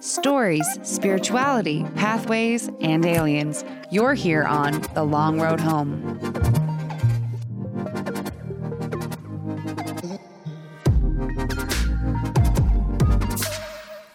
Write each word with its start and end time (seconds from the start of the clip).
Stories, 0.00 0.66
spirituality, 0.82 1.84
pathways, 1.96 2.70
and 2.80 3.04
aliens. 3.04 3.64
You're 3.90 4.14
here 4.14 4.44
on 4.44 4.80
The 4.94 5.02
Long 5.02 5.40
Road 5.40 5.60
Home. 5.60 6.18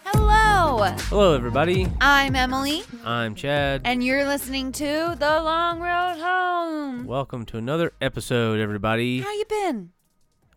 Hello, 0.05 0.83
Hello, 1.09 1.35
everybody. 1.35 1.87
I'm 2.01 2.35
Emily, 2.35 2.81
I'm 3.05 3.35
Chad. 3.35 3.81
and 3.85 4.03
you're 4.03 4.25
listening 4.25 4.71
to 4.73 5.15
The 5.19 5.41
Long 5.41 5.79
Road 5.79 6.17
Home. 6.19 7.05
Welcome 7.05 7.45
to 7.47 7.57
another 7.57 7.93
episode, 8.01 8.59
everybody. 8.59 9.19
How 9.21 9.31
you 9.33 9.45
been? 9.47 9.91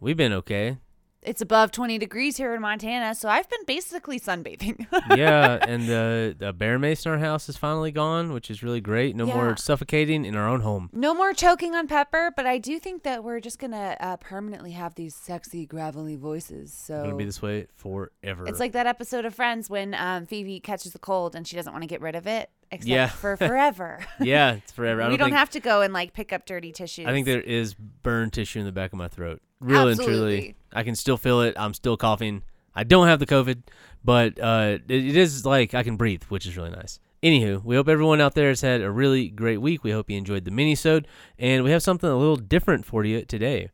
We've 0.00 0.16
been 0.16 0.32
okay. 0.32 0.78
It's 1.26 1.40
above 1.40 1.72
20 1.72 1.98
degrees 1.98 2.36
here 2.36 2.54
in 2.54 2.60
Montana, 2.60 3.14
so 3.16 3.28
I've 3.28 3.48
been 3.50 3.64
basically 3.66 4.20
sunbathing. 4.20 4.86
Yeah, 5.16 5.58
and 5.66 5.88
the, 5.88 6.36
the 6.38 6.52
bear 6.52 6.78
mace 6.78 7.04
in 7.04 7.10
our 7.12 7.18
house 7.18 7.48
is 7.48 7.56
finally 7.56 7.90
gone, 7.90 8.32
which 8.32 8.50
is 8.50 8.62
really 8.62 8.80
great. 8.80 9.16
No 9.16 9.26
Yeah. 9.26 9.34
more 9.34 9.56
suffocating 9.56 10.24
in 10.24 10.36
our 10.36 10.48
own 10.48 10.60
home. 10.60 10.88
no 10.92 11.14
more 11.14 11.32
choking 11.32 11.74
on 11.74 11.88
pepper, 11.88 12.32
but 12.36 12.46
I 12.46 12.58
do 12.58 12.78
think 12.78 13.02
that 13.04 13.24
we're 13.24 13.40
just 13.40 13.58
gonna 13.58 13.96
uh, 13.98 14.16
permanently 14.18 14.72
have 14.72 14.94
these 14.94 15.14
sexy, 15.16 15.66
gravelly 15.66 16.16
voices. 16.16 16.72
So 16.72 16.94
It's 16.94 17.04
gonna 17.04 17.16
be 17.16 17.24
this 17.24 17.42
way 17.42 17.66
forever. 17.76 18.46
It's 18.46 18.60
like 18.60 18.72
that 18.72 18.86
episode 18.86 19.24
of 19.24 19.34
Friends 19.34 19.68
when 19.68 19.94
um, 19.94 20.26
Phoebe 20.26 20.60
catches 20.60 20.94
a 20.94 20.98
cold 20.98 21.34
and 21.34 21.46
she 21.46 21.56
doesn't 21.56 21.72
want 21.72 21.82
to 21.82 21.88
get 21.88 22.00
rid 22.00 22.14
of 22.14 22.26
it, 22.26 22.50
except 22.70 22.88
Yeah. 22.88 23.08
for 23.08 23.36
forever. 23.36 24.04
yeah, 24.20 24.54
it's 24.54 24.70
forever. 24.72 25.02
I 25.02 25.06
we 25.08 25.12
don't, 25.16 25.18
don't 25.18 25.26
think, 25.30 25.38
have 25.38 25.50
to 25.50 25.60
go 25.60 25.80
and 25.82 25.92
like 25.92 26.12
pick 26.12 26.32
up 26.32 26.46
dirty 26.46 26.70
tissues. 26.72 27.06
I 27.06 27.10
think 27.12 27.26
there 27.26 27.40
is 27.40 27.74
burn 27.74 28.30
tissue 28.30 28.60
in 28.60 28.64
the 28.66 28.72
back 28.72 28.92
of 28.92 28.98
my 28.98 29.08
throat. 29.08 29.40
Really 29.60 29.92
and 29.92 30.00
Absolutely. 30.00 30.38
truly, 30.38 30.56
I 30.72 30.82
can 30.82 30.94
still 30.94 31.16
feel 31.16 31.40
it. 31.40 31.54
I'm 31.56 31.74
still 31.74 31.96
coughing. 31.96 32.42
I 32.74 32.84
don't 32.84 33.06
have 33.06 33.18
the 33.18 33.26
COVID, 33.26 33.62
but 34.04 34.38
uh, 34.38 34.78
it, 34.88 35.06
it 35.06 35.16
is 35.16 35.46
like 35.46 35.74
I 35.74 35.82
can 35.82 35.96
breathe, 35.96 36.24
which 36.24 36.46
is 36.46 36.56
really 36.56 36.70
nice. 36.70 37.00
Anywho, 37.22 37.64
we 37.64 37.76
hope 37.76 37.88
everyone 37.88 38.20
out 38.20 38.34
there 38.34 38.48
has 38.48 38.60
had 38.60 38.82
a 38.82 38.90
really 38.90 39.28
great 39.28 39.56
week. 39.56 39.82
We 39.82 39.90
hope 39.90 40.10
you 40.10 40.18
enjoyed 40.18 40.44
the 40.44 40.50
mini-sode, 40.50 41.08
and 41.38 41.64
we 41.64 41.70
have 41.70 41.82
something 41.82 42.08
a 42.08 42.16
little 42.16 42.36
different 42.36 42.84
for 42.84 43.04
you 43.04 43.24
today. 43.24 43.70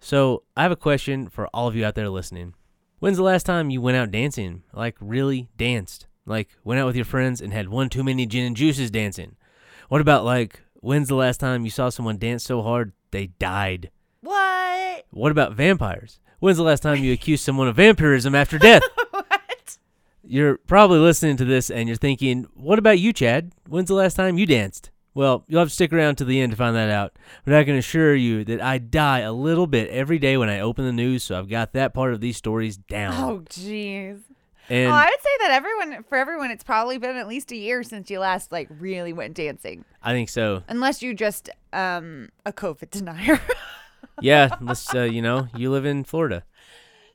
So 0.00 0.44
I 0.56 0.62
have 0.62 0.72
a 0.72 0.76
question 0.76 1.28
for 1.28 1.46
all 1.48 1.68
of 1.68 1.76
you 1.76 1.84
out 1.84 1.94
there 1.94 2.08
listening. 2.08 2.54
When's 2.98 3.18
the 3.18 3.22
last 3.22 3.44
time 3.44 3.70
you 3.70 3.82
went 3.82 3.98
out 3.98 4.10
dancing? 4.10 4.62
Like 4.72 4.96
really 5.00 5.50
danced? 5.56 6.06
Like 6.24 6.48
went 6.64 6.80
out 6.80 6.86
with 6.86 6.96
your 6.96 7.04
friends 7.04 7.40
and 7.40 7.52
had 7.52 7.68
one 7.68 7.90
too 7.90 8.02
many 8.02 8.26
gin 8.26 8.46
and 8.46 8.56
juices 8.56 8.90
dancing? 8.90 9.36
What 9.88 10.00
about 10.00 10.24
like 10.24 10.62
when's 10.74 11.08
the 11.08 11.14
last 11.14 11.40
time 11.40 11.64
you 11.64 11.70
saw 11.70 11.90
someone 11.90 12.18
dance 12.18 12.44
so 12.44 12.62
hard 12.62 12.92
they 13.10 13.28
died? 13.28 13.90
What? 14.22 15.06
What 15.10 15.32
about 15.32 15.54
vampires? 15.54 16.20
When's 16.40 16.56
the 16.56 16.62
last 16.62 16.82
time 16.82 17.04
you 17.04 17.12
accused 17.12 17.44
someone 17.44 17.68
of 17.68 17.76
vampirism 17.76 18.34
after 18.34 18.58
death? 18.58 18.82
what? 19.10 19.78
You're 20.22 20.58
probably 20.58 20.98
listening 20.98 21.36
to 21.38 21.44
this 21.44 21.70
and 21.70 21.88
you're 21.88 21.96
thinking, 21.96 22.46
what 22.54 22.78
about 22.78 22.98
you, 22.98 23.12
Chad? 23.12 23.52
When's 23.68 23.88
the 23.88 23.94
last 23.94 24.14
time 24.14 24.38
you 24.38 24.46
danced? 24.46 24.90
Well, 25.12 25.44
you'll 25.48 25.60
have 25.60 25.68
to 25.68 25.74
stick 25.74 25.92
around 25.92 26.16
to 26.16 26.24
the 26.24 26.40
end 26.40 26.52
to 26.52 26.56
find 26.56 26.76
that 26.76 26.88
out. 26.88 27.14
But 27.44 27.54
I 27.54 27.64
can 27.64 27.74
assure 27.74 28.14
you 28.14 28.44
that 28.44 28.60
I 28.60 28.78
die 28.78 29.20
a 29.20 29.32
little 29.32 29.66
bit 29.66 29.90
every 29.90 30.18
day 30.18 30.36
when 30.36 30.48
I 30.48 30.60
open 30.60 30.84
the 30.84 30.92
news, 30.92 31.24
so 31.24 31.38
I've 31.38 31.48
got 31.48 31.72
that 31.72 31.92
part 31.92 32.12
of 32.12 32.20
these 32.20 32.36
stories 32.36 32.76
down. 32.76 33.14
Oh, 33.14 33.40
jeez. 33.48 34.20
and 34.68 34.88
oh, 34.88 34.94
I 34.94 35.06
would 35.06 35.20
say 35.20 35.30
that 35.40 35.50
everyone, 35.50 36.04
for 36.04 36.16
everyone, 36.16 36.52
it's 36.52 36.62
probably 36.62 36.98
been 36.98 37.16
at 37.16 37.26
least 37.26 37.50
a 37.50 37.56
year 37.56 37.82
since 37.82 38.08
you 38.08 38.20
last 38.20 38.52
like 38.52 38.68
really 38.78 39.12
went 39.12 39.34
dancing, 39.34 39.84
I 40.00 40.12
think 40.12 40.28
so. 40.28 40.62
unless 40.68 41.02
you 41.02 41.12
just 41.12 41.50
um 41.72 42.28
a 42.46 42.52
COVID 42.52 42.90
denier. 42.90 43.40
Yeah, 44.20 44.56
unless 44.60 44.94
uh, 44.94 45.02
you 45.02 45.22
know 45.22 45.48
you 45.56 45.70
live 45.70 45.84
in 45.84 46.04
Florida. 46.04 46.44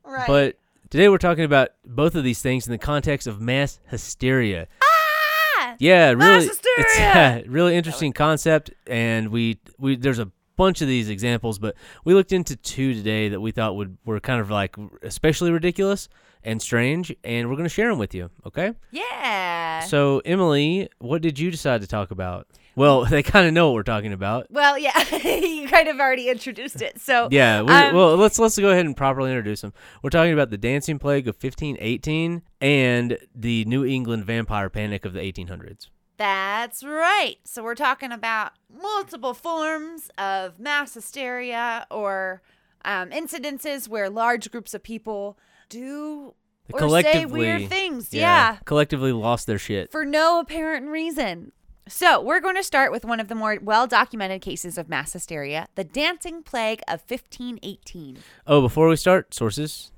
right. 0.04 0.28
But 0.28 0.58
today 0.90 1.10
we're 1.10 1.18
talking 1.18 1.44
about 1.44 1.70
both 1.86 2.16
of 2.16 2.24
these 2.24 2.42
things 2.42 2.68
in 2.68 2.72
the 2.72 2.78
context 2.78 3.28
of 3.28 3.40
mass 3.42 3.80
hysteria. 3.88 4.68
ah, 4.82 5.76
Yeah, 5.80 6.10
really, 6.10 6.18
Mass 6.18 6.44
it's 6.46 6.62
hysteria! 6.66 7.44
a 7.46 7.50
really 7.50 7.76
interesting 7.76 8.14
concept, 8.14 8.72
and 8.88 9.30
we 9.30 9.60
we 9.78 9.96
there's 9.96 10.20
a 10.20 10.32
bunch 10.56 10.82
of 10.82 10.88
these 10.88 11.10
examples, 11.10 11.60
but 11.60 11.76
we 12.06 12.14
looked 12.14 12.32
into 12.32 12.56
two 12.56 12.94
today 12.94 13.30
that 13.30 13.42
we 13.42 13.52
thought 13.52 13.76
would 13.76 13.98
were 14.06 14.20
kind 14.20 14.40
of 14.42 14.50
like 14.50 14.76
especially 15.02 15.52
ridiculous 15.52 16.08
and 16.44 16.62
strange, 16.62 17.14
and 17.24 17.50
we're 17.50 17.56
gonna 17.58 17.70
share 17.70 17.90
them 17.90 18.00
with 18.00 18.14
you. 18.14 18.30
Okay. 18.46 18.74
yeah. 18.92 19.82
So 19.82 20.22
Emily, 20.26 20.90
what 21.00 21.22
did 21.22 21.38
you 21.40 21.52
decide 21.52 21.82
to 21.82 21.88
talk 21.88 22.12
about? 22.12 22.48
Well, 22.76 23.06
they 23.10 23.24
kind 23.24 23.48
of 23.48 23.54
know 23.54 23.68
what 23.68 23.76
we're 23.76 23.84
talking 23.84 24.14
about. 24.14 24.48
well, 24.50 24.78
yeah, 24.78 25.16
you 25.16 25.68
kind 25.68 25.88
of 25.88 26.00
already 26.00 26.30
introduced 26.30 26.82
it. 26.82 27.00
So 27.00 27.30
Yeah, 27.32 27.62
we 27.62 27.72
Um, 27.72 27.96
well, 27.96 28.16
let's 28.16 28.40
let's 28.40 28.58
go 28.58 28.70
ahead 28.70 28.86
and 28.86 28.96
properly 28.96 29.32
introduce 29.32 29.62
them. 29.62 29.74
We're 30.02 30.10
talking 30.10 30.34
about 30.34 30.50
the 30.50 30.58
dancing 30.58 31.00
plague 31.00 31.28
of 31.28 31.36
1518 31.36 32.42
and 32.62 33.18
the 33.34 33.66
New 33.66 33.86
England 33.86 34.26
vampire 34.26 34.70
panic 34.70 35.06
of 35.06 35.14
the 35.14 35.20
1800s. 35.20 35.90
That's 36.18 36.84
right. 36.84 37.36
So 37.44 37.64
we're 37.64 37.76
talking 37.76 38.12
about 38.12 38.54
multiple 38.74 39.34
forms 39.34 40.10
of 40.18 40.60
mass 40.60 40.94
hysteria 40.94 41.86
or 41.92 42.42
um, 42.86 43.10
incidences 43.10 43.88
where 43.90 44.10
large 44.10 44.50
groups 44.52 44.74
of 44.74 44.82
people 44.84 45.38
do 45.68 46.34
or 46.72 47.02
say 47.02 47.26
weird 47.26 47.70
things. 47.70 48.14
Yeah. 48.14 48.58
collectively 48.66 49.12
lost 49.12 49.48
their 49.48 49.60
shit. 49.60 49.92
For 49.92 50.06
no 50.06 50.40
apparent 50.40 50.88
reason. 50.88 51.52
So 51.88 52.20
we're 52.20 52.40
going 52.40 52.56
to 52.56 52.64
start 52.64 52.92
with 52.92 53.06
one 53.06 53.20
of 53.20 53.28
the 53.28 53.36
more 53.36 53.60
well 53.62 53.86
documented 53.86 54.42
cases 54.42 54.80
of 54.80 54.90
mass 54.90 55.14
hysteria 55.14 55.68
the 55.76 55.84
dancing 55.84 56.42
plague 56.42 56.82
of 56.88 57.04
1518. 57.08 58.18
Oh, 58.48 58.62
before 58.62 58.88
we 58.88 58.96
start, 58.96 59.36
sources. 59.36 59.92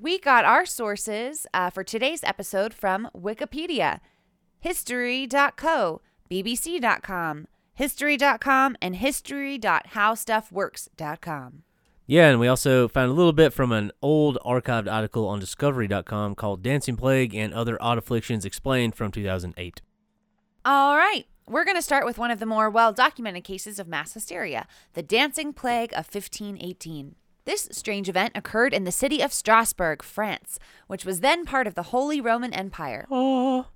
We 0.00 0.18
got 0.18 0.44
our 0.44 0.66
sources 0.66 1.46
uh, 1.54 1.70
for 1.70 1.84
today's 1.84 2.24
episode 2.24 2.74
from 2.74 3.08
Wikipedia, 3.16 4.00
history.co, 4.58 6.00
bbc.com, 6.28 7.46
history.com, 7.74 8.76
and 8.82 8.96
history.howstuffworks.com. 8.96 11.62
Yeah, 12.04 12.30
and 12.30 12.40
we 12.40 12.48
also 12.48 12.88
found 12.88 13.12
a 13.12 13.14
little 13.14 13.32
bit 13.32 13.52
from 13.52 13.70
an 13.70 13.92
old 14.02 14.38
archived 14.44 14.92
article 14.92 15.28
on 15.28 15.38
discovery.com 15.38 16.34
called 16.34 16.64
Dancing 16.64 16.96
Plague 16.96 17.32
and 17.36 17.54
Other 17.54 17.80
Odd 17.80 17.98
Afflictions 17.98 18.44
Explained 18.44 18.96
from 18.96 19.12
2008. 19.12 19.82
All 20.64 20.96
right. 20.96 21.24
We're 21.48 21.64
going 21.64 21.76
to 21.76 21.82
start 21.82 22.06
with 22.06 22.18
one 22.18 22.30
of 22.30 22.38
the 22.38 22.46
more 22.46 22.70
well 22.70 22.92
documented 22.92 23.44
cases 23.44 23.78
of 23.78 23.88
mass 23.88 24.14
hysteria 24.14 24.66
the 24.94 25.02
dancing 25.02 25.52
plague 25.52 25.92
of 25.92 26.06
1518. 26.12 27.16
This 27.44 27.68
strange 27.72 28.08
event 28.08 28.32
occurred 28.36 28.72
in 28.72 28.84
the 28.84 28.92
city 28.92 29.20
of 29.20 29.32
Strasbourg, 29.32 30.02
France, 30.02 30.60
which 30.86 31.04
was 31.04 31.20
then 31.20 31.44
part 31.44 31.66
of 31.66 31.74
the 31.74 31.82
Holy 31.84 32.20
Roman 32.20 32.52
Empire. 32.52 33.06
Oh, 33.10 33.66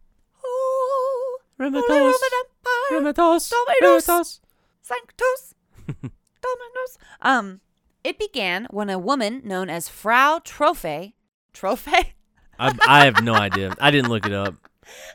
Oh, 0.45 1.39
Holy 1.59 1.73
Roman 1.81 1.83
Empire. 1.83 3.13
Rematos, 3.13 3.51
Dominos. 3.51 4.07
Rematos. 4.07 4.41
Sanctus 4.83 5.55
Dominus. 6.03 6.99
Um, 7.21 7.61
it 8.05 8.19
began 8.21 8.69
when 8.71 8.89
a 8.89 8.99
woman 9.01 9.43
known 9.45 9.69
as 9.69 9.89
Frau 9.89 10.41
Trophe, 10.45 11.17
Trophe? 11.53 12.15
I, 12.59 12.73
I 12.87 13.05
have 13.05 13.25
no 13.25 13.35
idea. 13.35 13.75
I 13.81 13.91
didn't 13.91 14.11
look 14.11 14.27
it 14.27 14.33
up. 14.33 14.55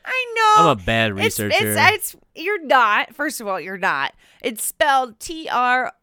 I 0.06 0.34
know. 0.36 0.64
I'm 0.64 0.78
a 0.78 0.82
bad 0.82 1.14
researcher. 1.14 1.56
It's, 1.56 2.14
it's, 2.14 2.16
you're 2.36 2.64
not. 2.64 3.16
First 3.16 3.42
of 3.42 3.48
all, 3.48 3.60
you're 3.60 3.78
not. 3.78 4.14
It's 4.42 4.64
spelled 4.64 5.20
T 5.20 5.48
R 5.50 5.94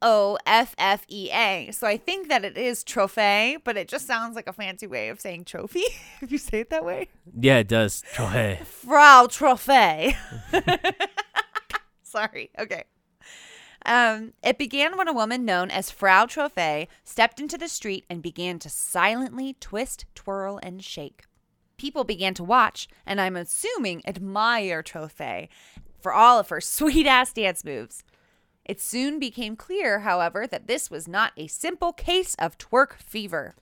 O 0.00 0.38
F 0.46 0.74
F 0.78 1.04
E 1.08 1.30
A. 1.32 1.70
So 1.72 1.86
I 1.86 1.96
think 1.96 2.28
that 2.28 2.44
it 2.44 2.56
is 2.56 2.84
trophy, 2.84 3.58
but 3.64 3.76
it 3.76 3.88
just 3.88 4.06
sounds 4.06 4.36
like 4.36 4.46
a 4.48 4.52
fancy 4.52 4.86
way 4.86 5.08
of 5.08 5.20
saying 5.20 5.44
trophy 5.44 5.82
if 6.20 6.30
you 6.30 6.38
say 6.38 6.60
it 6.60 6.70
that 6.70 6.84
way. 6.84 7.08
yeah, 7.38 7.58
it 7.58 7.68
does. 7.68 8.02
Troy. 8.12 8.60
Frau 8.64 9.26
Trophy. 9.26 10.16
Sorry. 12.02 12.50
Okay. 12.58 12.84
Um, 13.86 14.34
it 14.42 14.58
began 14.58 14.96
when 14.96 15.08
a 15.08 15.12
woman 15.12 15.44
known 15.44 15.70
as 15.70 15.90
Frau 15.90 16.26
Trophy 16.26 16.88
stepped 17.04 17.40
into 17.40 17.56
the 17.56 17.68
street 17.68 18.04
and 18.10 18.22
began 18.22 18.58
to 18.58 18.68
silently 18.68 19.56
twist, 19.60 20.04
twirl, 20.14 20.58
and 20.62 20.82
shake. 20.82 21.24
People 21.78 22.04
began 22.04 22.34
to 22.34 22.44
watch, 22.44 22.88
and 23.06 23.20
I'm 23.20 23.36
assuming 23.36 24.02
admire 24.06 24.82
Trophy 24.82 25.48
for 26.00 26.12
all 26.12 26.38
of 26.38 26.50
her 26.50 26.60
sweet 26.60 27.06
ass 27.06 27.32
dance 27.32 27.64
moves. 27.64 28.04
It 28.64 28.80
soon 28.80 29.18
became 29.18 29.56
clear, 29.56 30.00
however, 30.00 30.46
that 30.46 30.66
this 30.66 30.90
was 30.90 31.08
not 31.08 31.32
a 31.38 31.46
simple 31.46 31.92
case 31.94 32.34
of 32.38 32.58
twerk 32.58 32.94
fever. 32.94 33.54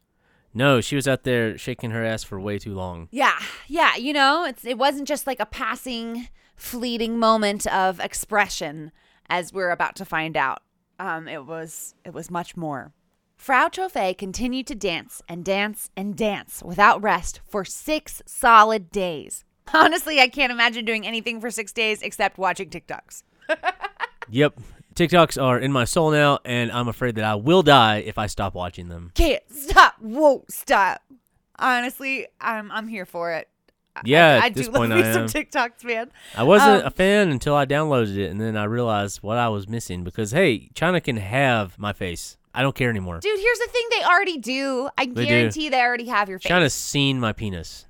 No, 0.53 0.81
she 0.81 0.97
was 0.97 1.07
out 1.07 1.23
there 1.23 1.57
shaking 1.57 1.91
her 1.91 2.03
ass 2.03 2.25
for 2.25 2.41
way 2.41 2.59
too 2.59 2.75
long. 2.75 3.09
Yeah, 3.13 3.39
yeah, 3.69 3.95
you 3.95 4.13
know, 4.13 4.45
it's 4.45 4.65
it 4.65 4.79
wasn't 4.79 5.07
just 5.07 5.27
like 5.27 5.39
a 5.39 5.47
passing, 5.47 6.29
fleeting 6.57 7.19
moment 7.19 7.67
of 7.67 8.01
expression, 8.01 8.91
as 9.29 9.53
we're 9.53 9.71
about 9.71 9.95
to 9.97 10.05
find 10.05 10.37
out. 10.37 10.63
Um, 10.99 11.29
it 11.29 11.45
was 11.45 11.95
it 12.05 12.15
was 12.15 12.31
much 12.31 12.57
more. 12.57 12.93
Frau 13.37 13.69
Trophy 13.69 14.15
continued 14.15 14.67
to 14.69 14.75
dance 14.75 15.23
and 15.29 15.45
dance 15.45 15.91
and 15.97 16.17
dance 16.17 16.63
without 16.65 17.03
rest 17.03 17.41
for 17.47 17.65
six 17.65 18.23
solid 18.27 18.91
days. 18.91 19.45
Honestly, 19.75 20.21
I 20.21 20.29
can't 20.29 20.51
imagine 20.53 20.85
doing 20.85 21.07
anything 21.07 21.41
for 21.41 21.51
six 21.51 21.73
days 21.73 22.03
except 22.03 22.39
watching 22.39 22.71
TikToks. 22.71 23.23
Yep. 24.29 24.59
TikToks 24.97 25.41
are 25.41 25.57
in 25.57 25.71
my 25.71 25.85
soul 25.85 26.11
now, 26.11 26.41
and 26.45 26.73
I'm 26.73 26.89
afraid 26.89 27.15
that 27.15 27.25
I 27.25 27.37
will 27.37 27.63
die 27.63 27.99
if 27.99 28.19
I 28.19 28.27
stop 28.27 28.55
watching 28.57 28.89
them. 28.89 29.13
Can't 29.15 29.43
stop, 29.49 29.95
won't 30.01 30.51
stop. 30.53 31.01
Honestly, 31.61 32.27
I'm 32.41 32.73
I'm 32.73 32.89
here 32.89 33.07
for 33.07 33.33
it. 33.35 33.49
Yeah, 34.05 34.41
I, 34.41 34.45
I 34.45 34.47
at 34.47 34.55
this 34.55 34.67
do 34.67 34.73
point 34.73 34.91
love 34.91 34.99
me 34.99 35.05
I 35.09 35.13
some 35.13 35.23
am. 35.23 35.29
TikToks, 35.29 35.85
man. 35.85 36.11
I 36.37 36.43
wasn't 36.43 36.81
Um, 36.83 36.87
a 36.87 36.91
fan 36.91 37.31
until 37.31 37.55
I 37.55 37.67
downloaded 37.67 38.17
it, 38.17 38.31
and 38.33 38.41
then 38.41 38.57
I 38.57 38.65
realized 38.65 39.23
what 39.23 39.39
I 39.39 39.49
was 39.49 39.69
missing. 39.69 40.03
Because 40.03 40.33
hey, 40.33 40.71
China 40.75 41.01
can 41.01 41.19
have 41.19 41.79
my 41.79 41.93
face. 41.93 42.37
I 42.57 42.63
don't 42.63 42.75
care 42.75 42.91
anymore. 42.91 43.21
Dude, 43.21 43.39
here's 43.39 43.59
the 43.59 43.69
thing: 43.71 43.83
they 43.91 44.05
already 44.05 44.39
do. 44.39 44.89
I 44.99 45.07
They 45.07 45.13
do. 45.13 45.27
guarantee 45.27 45.69
they 45.69 45.81
already 45.81 46.07
have 46.07 46.29
your 46.29 46.39
face. 46.39 46.49
China's 46.49 46.75
seen 46.75 47.21
my 47.21 47.33
penis. 47.33 47.87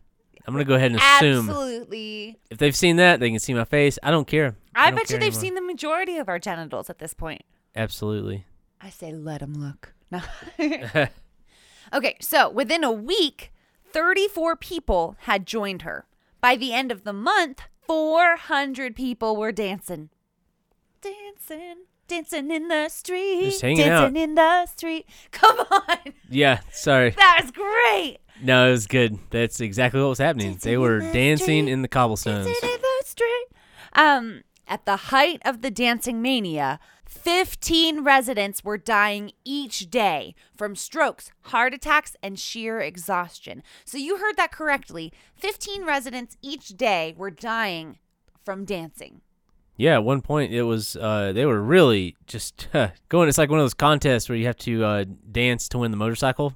I'm 0.46 0.54
gonna 0.54 0.64
go 0.64 0.74
ahead 0.74 0.92
and 0.92 1.00
assume 1.00 1.48
Absolutely. 1.48 2.36
if 2.50 2.58
they've 2.58 2.76
seen 2.76 2.96
that, 2.96 3.18
they 3.20 3.30
can 3.30 3.38
see 3.40 3.54
my 3.54 3.64
face. 3.64 3.98
I 4.02 4.10
don't 4.10 4.26
care. 4.26 4.56
I, 4.74 4.90
don't 4.90 4.96
bet 4.96 5.10
you 5.10 5.14
care 5.14 5.20
they've 5.20 5.28
anymore. 5.28 5.40
seen 5.40 5.54
the 5.54 5.60
majority 5.62 6.18
of 6.18 6.28
our 6.28 6.38
genitals 6.38 6.88
at 6.90 6.98
this 6.98 7.14
point. 7.14 7.42
Absolutely. 7.74 8.44
I 8.80 8.90
say 8.90 9.12
let 9.12 9.40
them 9.40 9.54
look. 9.54 9.92
No. 10.08 10.20
okay, 11.92 12.16
so 12.20 12.48
within 12.48 12.84
a 12.84 12.92
week, 12.92 13.52
34 13.92 14.54
people 14.54 15.16
had 15.22 15.46
joined 15.46 15.82
her. 15.82 16.06
By 16.40 16.54
the 16.54 16.72
end 16.72 16.92
of 16.92 17.02
the 17.02 17.12
month, 17.12 17.62
400 17.88 18.94
people 18.94 19.34
were 19.36 19.50
dancing. 19.50 20.10
Dancing, 21.00 21.86
dancing 22.08 22.50
in 22.50 22.68
the 22.68 22.88
street. 22.88 23.44
Just 23.44 23.62
hanging 23.62 23.78
dancing 23.86 24.16
out. 24.16 24.22
in 24.22 24.34
the 24.34 24.66
street. 24.66 25.06
Come 25.32 25.58
on. 25.70 26.12
yeah. 26.30 26.60
Sorry. 26.72 27.10
That 27.10 27.40
was 27.42 27.50
great. 27.50 28.18
No, 28.42 28.68
it 28.68 28.72
was 28.72 28.86
good. 28.86 29.18
That's 29.30 29.60
exactly 29.60 30.00
what 30.00 30.08
was 30.10 30.18
happening. 30.18 30.52
Dancing 30.52 30.68
They 30.70 30.74
in 30.74 30.80
were 30.80 31.00
the 31.00 31.12
dancing 31.12 31.44
street. 31.64 31.68
in 31.72 31.82
the 31.82 31.88
cobblestones. 31.88 32.46
Dancing 32.46 32.70
in 32.70 32.80
the 32.80 33.02
street. 33.06 33.46
Um, 33.94 34.42
at 34.68 34.84
the 34.84 34.96
height 34.96 35.40
of 35.44 35.62
the 35.62 35.70
dancing 35.70 36.20
mania, 36.20 36.78
15 37.06 38.04
residents 38.04 38.62
were 38.62 38.76
dying 38.76 39.32
each 39.44 39.90
day 39.90 40.34
from 40.56 40.76
strokes, 40.76 41.30
heart 41.44 41.72
attacks, 41.72 42.14
and 42.22 42.38
sheer 42.38 42.78
exhaustion. 42.80 43.62
So 43.84 43.96
you 43.96 44.18
heard 44.18 44.36
that 44.36 44.52
correctly. 44.52 45.12
15 45.36 45.84
residents 45.86 46.36
each 46.42 46.68
day 46.76 47.14
were 47.16 47.30
dying 47.30 47.98
from 48.44 48.64
dancing. 48.64 49.22
Yeah, 49.76 49.94
at 49.94 50.04
one 50.04 50.22
point 50.22 50.52
it 50.52 50.62
was 50.62 50.96
uh, 50.96 51.32
they 51.32 51.44
were 51.44 51.60
really 51.60 52.16
just 52.26 52.68
going. 53.08 53.28
It's 53.28 53.38
like 53.38 53.50
one 53.50 53.58
of 53.58 53.64
those 53.64 53.74
contests 53.74 54.28
where 54.28 54.36
you 54.36 54.46
have 54.46 54.56
to 54.58 54.84
uh, 54.84 55.04
dance 55.30 55.68
to 55.70 55.78
win 55.78 55.90
the 55.90 55.96
motorcycle 55.96 56.54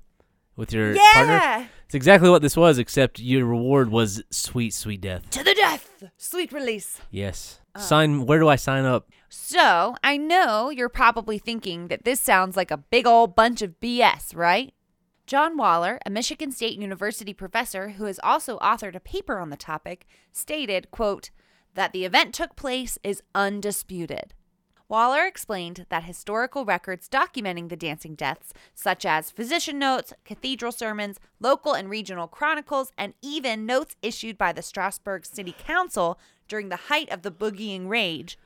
with 0.56 0.72
your 0.72 0.94
partner. 1.12 1.34
Yeah! 1.34 1.66
It's 1.84 1.94
exactly 1.94 2.30
what 2.30 2.40
this 2.40 2.56
was, 2.56 2.78
except 2.78 3.18
your 3.18 3.44
reward 3.44 3.90
was 3.90 4.22
sweet, 4.30 4.72
sweet 4.72 5.00
death. 5.00 5.28
To 5.30 5.42
the 5.42 5.54
death! 5.54 6.04
Sweet 6.16 6.52
release. 6.52 7.00
Yes. 7.10 7.60
Uh. 7.74 7.80
Sign. 7.80 8.26
Where 8.26 8.38
do 8.38 8.48
I 8.48 8.56
sign 8.56 8.84
up? 8.84 9.08
So, 9.28 9.96
I 10.02 10.16
know 10.16 10.70
you're 10.70 10.88
probably 10.88 11.38
thinking 11.38 11.88
that 11.88 12.04
this 12.04 12.20
sounds 12.20 12.56
like 12.56 12.70
a 12.70 12.76
big 12.76 13.06
old 13.06 13.36
bunch 13.36 13.62
of 13.62 13.78
BS, 13.80 14.34
right? 14.34 14.74
John 15.26 15.56
Waller, 15.56 16.00
a 16.04 16.10
Michigan 16.10 16.50
State 16.50 16.76
University 16.76 17.32
professor 17.32 17.90
who 17.90 18.06
has 18.06 18.18
also 18.24 18.58
authored 18.58 18.96
a 18.96 19.00
paper 19.00 19.38
on 19.38 19.50
the 19.50 19.56
topic, 19.56 20.06
stated, 20.32 20.90
quote, 20.90 21.30
that 21.74 21.92
the 21.92 22.04
event 22.04 22.34
took 22.34 22.56
place 22.56 22.98
is 23.02 23.22
undisputed. 23.34 24.34
Waller 24.88 25.24
explained 25.24 25.86
that 25.88 26.02
historical 26.02 26.64
records 26.64 27.08
documenting 27.08 27.68
the 27.68 27.76
dancing 27.76 28.16
deaths, 28.16 28.52
such 28.74 29.06
as 29.06 29.30
physician 29.30 29.78
notes, 29.78 30.12
cathedral 30.24 30.72
sermons, 30.72 31.20
local 31.38 31.74
and 31.74 31.88
regional 31.88 32.26
chronicles, 32.26 32.90
and 32.98 33.14
even 33.22 33.66
notes 33.66 33.94
issued 34.02 34.36
by 34.36 34.52
the 34.52 34.62
Strasbourg 34.62 35.24
City 35.24 35.54
Council 35.56 36.18
during 36.48 36.70
the 36.70 36.76
height 36.76 37.08
of 37.10 37.22
the 37.22 37.30
boogieing 37.30 37.88
rage, 37.88 38.36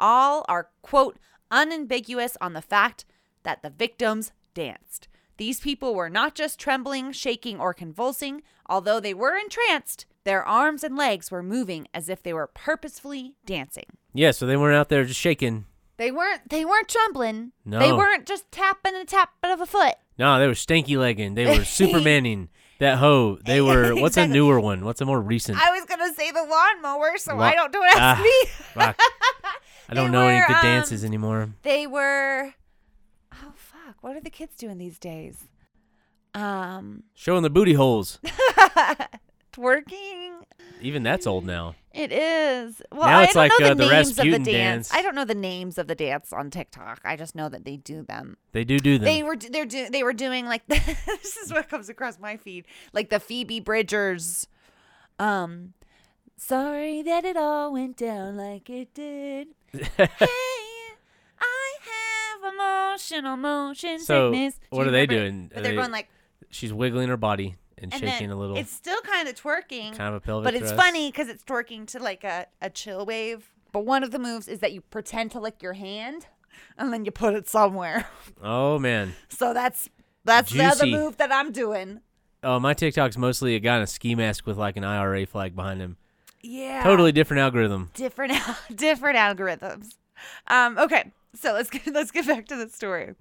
all 0.00 0.44
are, 0.48 0.70
quote, 0.82 1.18
unambiguous 1.52 2.36
on 2.40 2.52
the 2.52 2.60
fact 2.60 3.04
that 3.44 3.62
the 3.62 3.70
victims 3.70 4.32
danced. 4.54 5.06
These 5.36 5.60
people 5.60 5.94
were 5.94 6.10
not 6.10 6.34
just 6.34 6.58
trembling, 6.58 7.12
shaking, 7.12 7.58
or 7.60 7.72
convulsing, 7.74 8.42
although 8.66 9.00
they 9.00 9.14
were 9.14 9.36
entranced. 9.36 10.06
Their 10.24 10.44
arms 10.44 10.84
and 10.84 10.96
legs 10.96 11.30
were 11.30 11.42
moving 11.42 11.88
as 11.92 12.08
if 12.08 12.22
they 12.22 12.32
were 12.32 12.46
purposefully 12.46 13.34
dancing. 13.44 13.86
Yeah. 14.14 14.30
So 14.30 14.46
they 14.46 14.56
weren't 14.56 14.76
out 14.76 14.88
there 14.88 15.04
just 15.04 15.18
shaking. 15.18 15.64
They 15.96 16.10
weren't 16.10 16.48
they 16.48 16.64
weren't 16.64 16.88
trembling. 16.88 17.52
No. 17.64 17.78
They 17.78 17.92
weren't 17.92 18.26
just 18.26 18.50
tapping 18.52 18.94
and 18.94 19.08
tapping 19.08 19.50
of 19.50 19.60
a 19.60 19.66
foot. 19.66 19.94
No, 20.18 20.38
they 20.38 20.46
were 20.46 20.52
stanky 20.52 20.96
legging. 20.96 21.34
They 21.34 21.46
were 21.46 21.52
supermaning 21.64 22.48
that 22.78 22.98
hoe. 22.98 23.38
They 23.44 23.60
were. 23.60 23.94
What's 24.00 24.16
a 24.16 24.26
newer 24.26 24.60
one? 24.60 24.84
What's 24.84 25.00
a 25.00 25.04
more 25.04 25.20
recent? 25.20 25.58
I 25.60 25.70
was 25.72 25.84
gonna 25.86 26.12
say 26.14 26.30
the 26.30 26.44
lawnmower, 26.44 27.18
so 27.18 27.34
Wa- 27.36 27.44
I 27.44 27.54
don't 27.54 27.72
don't 27.72 27.86
ask 27.86 27.98
Ah, 27.98 28.22
me. 28.22 28.84
I 29.88 29.94
don't 29.94 30.12
know 30.12 30.26
any 30.26 30.40
were, 30.40 30.46
good 30.46 30.56
um, 30.56 30.62
dances 30.62 31.04
anymore. 31.04 31.50
They 31.62 31.86
were 31.86 32.54
what 34.02 34.14
are 34.16 34.20
the 34.20 34.28
kids 34.30 34.54
doing 34.56 34.76
these 34.76 34.98
days? 34.98 35.48
Um 36.34 37.04
Showing 37.14 37.42
the 37.42 37.50
booty 37.50 37.72
holes. 37.74 38.18
twerking. 39.52 40.30
Even 40.80 41.02
that's 41.02 41.26
old 41.26 41.44
now. 41.46 41.74
It 41.92 42.10
is. 42.10 42.80
Well, 42.90 43.02
Now 43.02 43.18
I 43.20 43.24
it's 43.24 43.34
don't 43.34 43.48
like, 43.48 43.60
know 43.60 43.66
uh, 43.66 43.68
the 43.70 43.74
the 43.84 43.90
names 43.90 44.18
of 44.18 44.24
the 44.24 44.30
dance. 44.30 44.46
dance. 44.46 44.94
I 44.94 45.02
don't 45.02 45.14
know 45.14 45.26
the 45.26 45.34
names 45.34 45.76
of 45.76 45.86
the 45.88 45.94
dance 45.94 46.32
on 46.32 46.50
TikTok. 46.50 47.00
I 47.04 47.16
just 47.16 47.34
know 47.34 47.48
that 47.50 47.64
they 47.66 47.76
do 47.76 48.02
them. 48.02 48.38
They 48.52 48.64
do 48.64 48.78
do 48.78 48.96
them. 48.98 49.04
They 49.04 49.22
were 49.22 49.36
they're 49.36 49.66
do, 49.66 49.90
they 49.90 50.02
were 50.02 50.14
doing 50.14 50.46
like 50.46 50.66
this 50.68 51.36
is 51.36 51.52
what 51.52 51.68
comes 51.68 51.88
across 51.90 52.18
my 52.18 52.36
feed 52.38 52.66
like 52.94 53.10
the 53.10 53.20
Phoebe 53.20 53.60
Bridgers, 53.60 54.48
um, 55.18 55.74
sorry 56.36 57.02
that 57.02 57.24
it 57.26 57.36
all 57.36 57.72
went 57.72 57.96
down 57.98 58.36
like 58.38 58.70
it 58.70 58.94
did. 58.94 59.48
hey, 62.42 62.48
I 62.48 62.50
have 62.50 62.92
emotional 62.92 63.36
motion 63.36 63.98
So, 64.00 64.32
sickness. 64.32 64.54
Do 64.54 64.60
what 64.76 64.82
you 64.84 64.88
are 64.88 64.92
they 64.92 65.00
remember 65.02 65.14
doing? 65.18 65.48
But 65.48 65.58
Are 65.58 65.62
they're 65.62 65.72
they- 65.72 65.76
going 65.76 65.92
like 65.92 66.08
She's 66.50 66.72
wiggling 66.72 67.08
her 67.08 67.16
body 67.16 67.56
and, 67.78 67.92
and 67.94 68.00
shaking 68.02 68.28
then 68.28 68.36
a 68.36 68.40
little. 68.40 68.56
It's 68.58 68.70
still 68.70 69.00
kind 69.00 69.26
of 69.28 69.34
twerking, 69.34 69.96
kind 69.96 70.08
of 70.08 70.14
a 70.16 70.20
pelvic 70.20 70.44
but 70.44 70.54
it's 70.54 70.70
thrust. 70.70 70.76
funny 70.76 71.10
because 71.10 71.28
it's 71.28 71.42
twerking 71.44 71.86
to 71.88 71.98
like 71.98 72.24
a, 72.24 72.46
a 72.60 72.68
chill 72.68 73.06
wave. 73.06 73.50
But 73.72 73.86
one 73.86 74.02
of 74.04 74.10
the 74.10 74.18
moves 74.18 74.48
is 74.48 74.58
that 74.60 74.72
you 74.74 74.82
pretend 74.82 75.30
to 75.30 75.40
lick 75.40 75.62
your 75.62 75.72
hand, 75.72 76.26
and 76.76 76.92
then 76.92 77.06
you 77.06 77.10
put 77.10 77.34
it 77.34 77.48
somewhere. 77.48 78.06
Oh 78.42 78.78
man. 78.78 79.14
So 79.30 79.54
that's 79.54 79.88
that's 80.24 80.52
the 80.52 80.62
other 80.64 80.84
Juicy. 80.84 80.90
move 80.92 81.16
that 81.16 81.32
I'm 81.32 81.52
doing. 81.52 82.00
Oh, 82.44 82.58
my 82.60 82.74
TikTok's 82.74 83.16
mostly 83.16 83.54
a 83.54 83.60
guy 83.60 83.76
in 83.76 83.82
a 83.82 83.86
ski 83.86 84.14
mask 84.14 84.46
with 84.46 84.58
like 84.58 84.76
an 84.76 84.84
IRA 84.84 85.24
flag 85.26 85.54
behind 85.56 85.80
him. 85.80 85.96
Yeah. 86.42 86.82
Totally 86.82 87.12
different 87.12 87.40
algorithm. 87.40 87.90
different 87.94 88.34
different 88.74 89.16
algorithms. 89.16 89.94
Um, 90.48 90.76
okay, 90.76 91.12
so 91.34 91.52
let's 91.52 91.70
get 91.70 91.86
let's 91.92 92.10
get 92.10 92.26
back 92.26 92.46
to 92.46 92.56
the 92.56 92.68
story. 92.68 93.14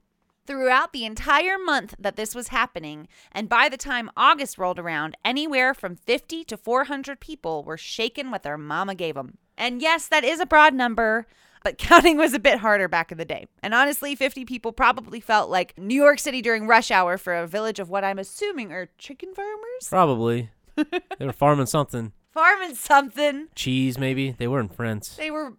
Throughout 0.47 0.91
the 0.91 1.05
entire 1.05 1.57
month 1.57 1.93
that 1.99 2.15
this 2.15 2.33
was 2.33 2.47
happening, 2.47 3.07
and 3.31 3.47
by 3.47 3.69
the 3.69 3.77
time 3.77 4.09
August 4.17 4.57
rolled 4.57 4.79
around, 4.79 5.15
anywhere 5.23 5.73
from 5.73 5.95
50 5.95 6.43
to 6.45 6.57
400 6.57 7.19
people 7.19 7.63
were 7.63 7.77
shaken 7.77 8.31
what 8.31 8.41
their 8.41 8.57
mama 8.57 8.95
gave 8.95 9.13
them. 9.15 9.37
And 9.55 9.81
yes, 9.81 10.07
that 10.07 10.23
is 10.23 10.39
a 10.39 10.47
broad 10.47 10.73
number, 10.73 11.27
but 11.63 11.77
counting 11.77 12.17
was 12.17 12.33
a 12.33 12.39
bit 12.39 12.57
harder 12.57 12.87
back 12.87 13.11
in 13.11 13.19
the 13.19 13.25
day. 13.25 13.45
And 13.61 13.75
honestly, 13.75 14.15
50 14.15 14.43
people 14.45 14.71
probably 14.71 15.19
felt 15.19 15.51
like 15.51 15.77
New 15.77 15.95
York 15.95 16.17
City 16.17 16.41
during 16.41 16.65
rush 16.65 16.89
hour 16.89 17.19
for 17.19 17.35
a 17.35 17.47
village 17.47 17.79
of 17.79 17.89
what 17.89 18.03
I'm 18.03 18.17
assuming 18.19 18.73
are 18.73 18.89
chicken 18.97 19.35
farmers? 19.35 19.87
Probably. 19.87 20.49
they 20.75 21.25
were 21.25 21.31
farming 21.31 21.67
something. 21.67 22.13
Farming 22.31 22.73
something. 22.75 23.47
Cheese, 23.55 23.99
maybe. 23.99 24.31
They 24.31 24.47
weren't 24.47 24.73
friends. 24.73 25.15
they 25.17 25.29
were 25.29 25.53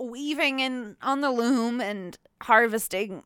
weaving 0.00 0.60
in 0.60 0.96
on 1.02 1.20
the 1.20 1.30
loom 1.30 1.80
and 1.80 2.18
harvesting 2.42 3.22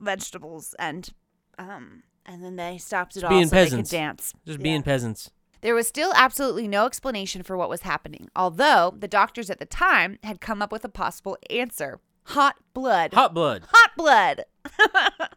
vegetables 0.00 0.74
and 0.78 1.10
um 1.58 2.02
and 2.26 2.42
then 2.42 2.56
they 2.56 2.78
stopped 2.78 3.16
it 3.16 3.20
Just 3.20 3.24
all 3.24 3.30
being 3.38 3.48
so 3.48 3.56
peasants. 3.56 3.90
they 3.90 3.96
could 3.96 4.02
dance. 4.02 4.32
Just 4.46 4.62
being 4.62 4.82
peasants. 4.82 5.30
There 5.60 5.74
was 5.74 5.86
still 5.88 6.12
absolutely 6.14 6.68
no 6.68 6.86
explanation 6.86 7.42
for 7.42 7.56
what 7.56 7.68
was 7.68 7.82
happening, 7.82 8.28
although 8.36 8.94
the 8.98 9.08
doctors 9.08 9.50
at 9.50 9.58
the 9.58 9.66
time 9.66 10.18
had 10.22 10.40
come 10.40 10.62
up 10.62 10.72
with 10.72 10.84
a 10.84 10.88
possible 10.90 11.36
answer. 11.50 12.00
Hot 12.28 12.56
blood. 12.72 13.12
Hot 13.14 13.34
blood. 13.34 13.64
Hot 13.70 13.90
blood. 13.96 14.44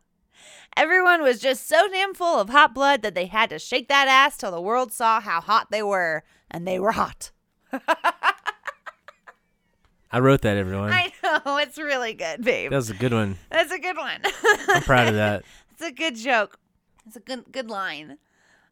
Everyone 0.77 1.24
was 1.24 1.39
just 1.39 1.67
so 1.67 1.88
damn 1.89 2.13
full 2.13 2.39
of 2.39 2.50
hot 2.50 2.74
blood 2.75 3.01
that 3.01 3.15
they 3.15 3.25
had 3.25 3.50
to 3.50 3.60
shake 3.60 3.88
that 3.89 4.07
ass 4.07 4.38
till 4.38 4.51
the 4.51 4.62
world 4.62 4.91
saw 4.93 5.19
how 5.19 5.41
hot 5.41 5.72
they 5.72 5.81
were, 5.81 6.24
and 6.51 6.67
they 6.67 6.79
were 6.79 6.91
hot. 6.91 7.31
I 10.12 10.20
wrote 10.20 10.42
that, 10.42 10.58
everyone. 10.58 10.90
I 10.92 11.12
know, 11.24 11.58
it's 11.58 11.78
really 11.78 12.14
good, 12.14 12.44
babe. 12.44 12.72
that 12.72 12.76
was 12.78 12.90
a 12.90 12.94
good 12.94 13.14
one. 13.14 13.38
That's 13.52 13.72
a 13.72 13.80
good 13.80 13.98
one. 13.98 14.22
I'm 14.70 14.84
proud 14.84 15.08
of 15.10 15.16
that. 15.24 15.44
It's 15.72 15.82
a 15.82 15.92
good 15.92 16.16
joke. 16.16 16.60
It's 17.06 17.16
a 17.16 17.20
good 17.20 17.52
good 17.52 17.70
line. 17.70 18.18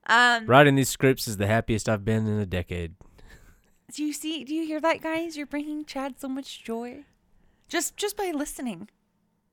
Um, 0.07 0.45
Writing 0.45 0.75
these 0.75 0.89
scripts 0.89 1.27
is 1.27 1.37
the 1.37 1.47
happiest 1.47 1.89
I've 1.89 2.05
been 2.05 2.27
in 2.27 2.39
a 2.39 2.45
decade. 2.45 2.93
do 3.93 4.03
you 4.03 4.13
see? 4.13 4.43
Do 4.43 4.53
you 4.53 4.65
hear 4.65 4.79
that, 4.81 5.01
guys? 5.01 5.35
You're 5.35 5.45
bringing 5.47 5.83
Chad 5.85 6.19
so 6.19 6.27
much 6.27 6.63
joy, 6.63 7.05
just 7.67 7.97
just 7.97 8.15
by 8.15 8.31
listening, 8.31 8.87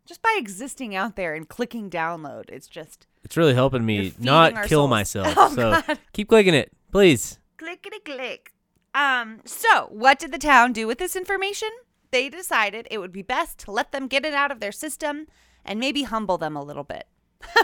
just 0.06 0.20
by 0.22 0.34
existing 0.38 0.94
out 0.94 1.16
there 1.16 1.34
and 1.34 1.48
clicking 1.48 1.88
download. 1.90 2.50
It's 2.50 2.68
just 2.68 3.06
It's 3.24 3.36
really 3.36 3.54
helping 3.54 3.84
me 3.86 4.12
not 4.18 4.54
kill 4.66 4.80
souls. 4.82 4.90
myself. 4.90 5.34
Oh, 5.36 5.54
so 5.54 5.70
God. 5.86 5.98
keep 6.12 6.28
clicking 6.28 6.54
it, 6.54 6.70
please. 6.92 7.38
clickety 7.56 7.98
click. 8.04 8.52
Um. 8.94 9.40
So, 9.44 9.88
what 9.90 10.18
did 10.18 10.32
the 10.32 10.38
town 10.38 10.72
do 10.72 10.86
with 10.86 10.98
this 10.98 11.16
information? 11.16 11.70
They 12.10 12.28
decided 12.28 12.86
it 12.90 12.98
would 12.98 13.12
be 13.12 13.22
best 13.22 13.58
to 13.60 13.70
let 13.70 13.92
them 13.92 14.06
get 14.06 14.26
it 14.26 14.34
out 14.34 14.50
of 14.50 14.60
their 14.60 14.72
system 14.72 15.26
and 15.64 15.80
maybe 15.80 16.02
humble 16.02 16.36
them 16.36 16.56
a 16.56 16.62
little 16.62 16.84
bit. 16.84 17.06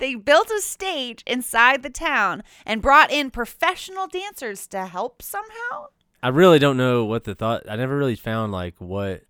They 0.00 0.14
built 0.14 0.50
a 0.50 0.60
stage 0.60 1.22
inside 1.26 1.82
the 1.82 1.90
town 1.90 2.42
and 2.64 2.80
brought 2.80 3.12
in 3.12 3.30
professional 3.30 4.06
dancers 4.06 4.66
to 4.68 4.86
help 4.86 5.22
somehow. 5.22 5.88
I 6.22 6.28
really 6.28 6.58
don't 6.58 6.78
know 6.78 7.04
what 7.04 7.24
the 7.24 7.34
thought. 7.34 7.68
I 7.68 7.76
never 7.76 7.96
really 7.96 8.16
found 8.16 8.50
like 8.50 8.76
what 8.78 9.24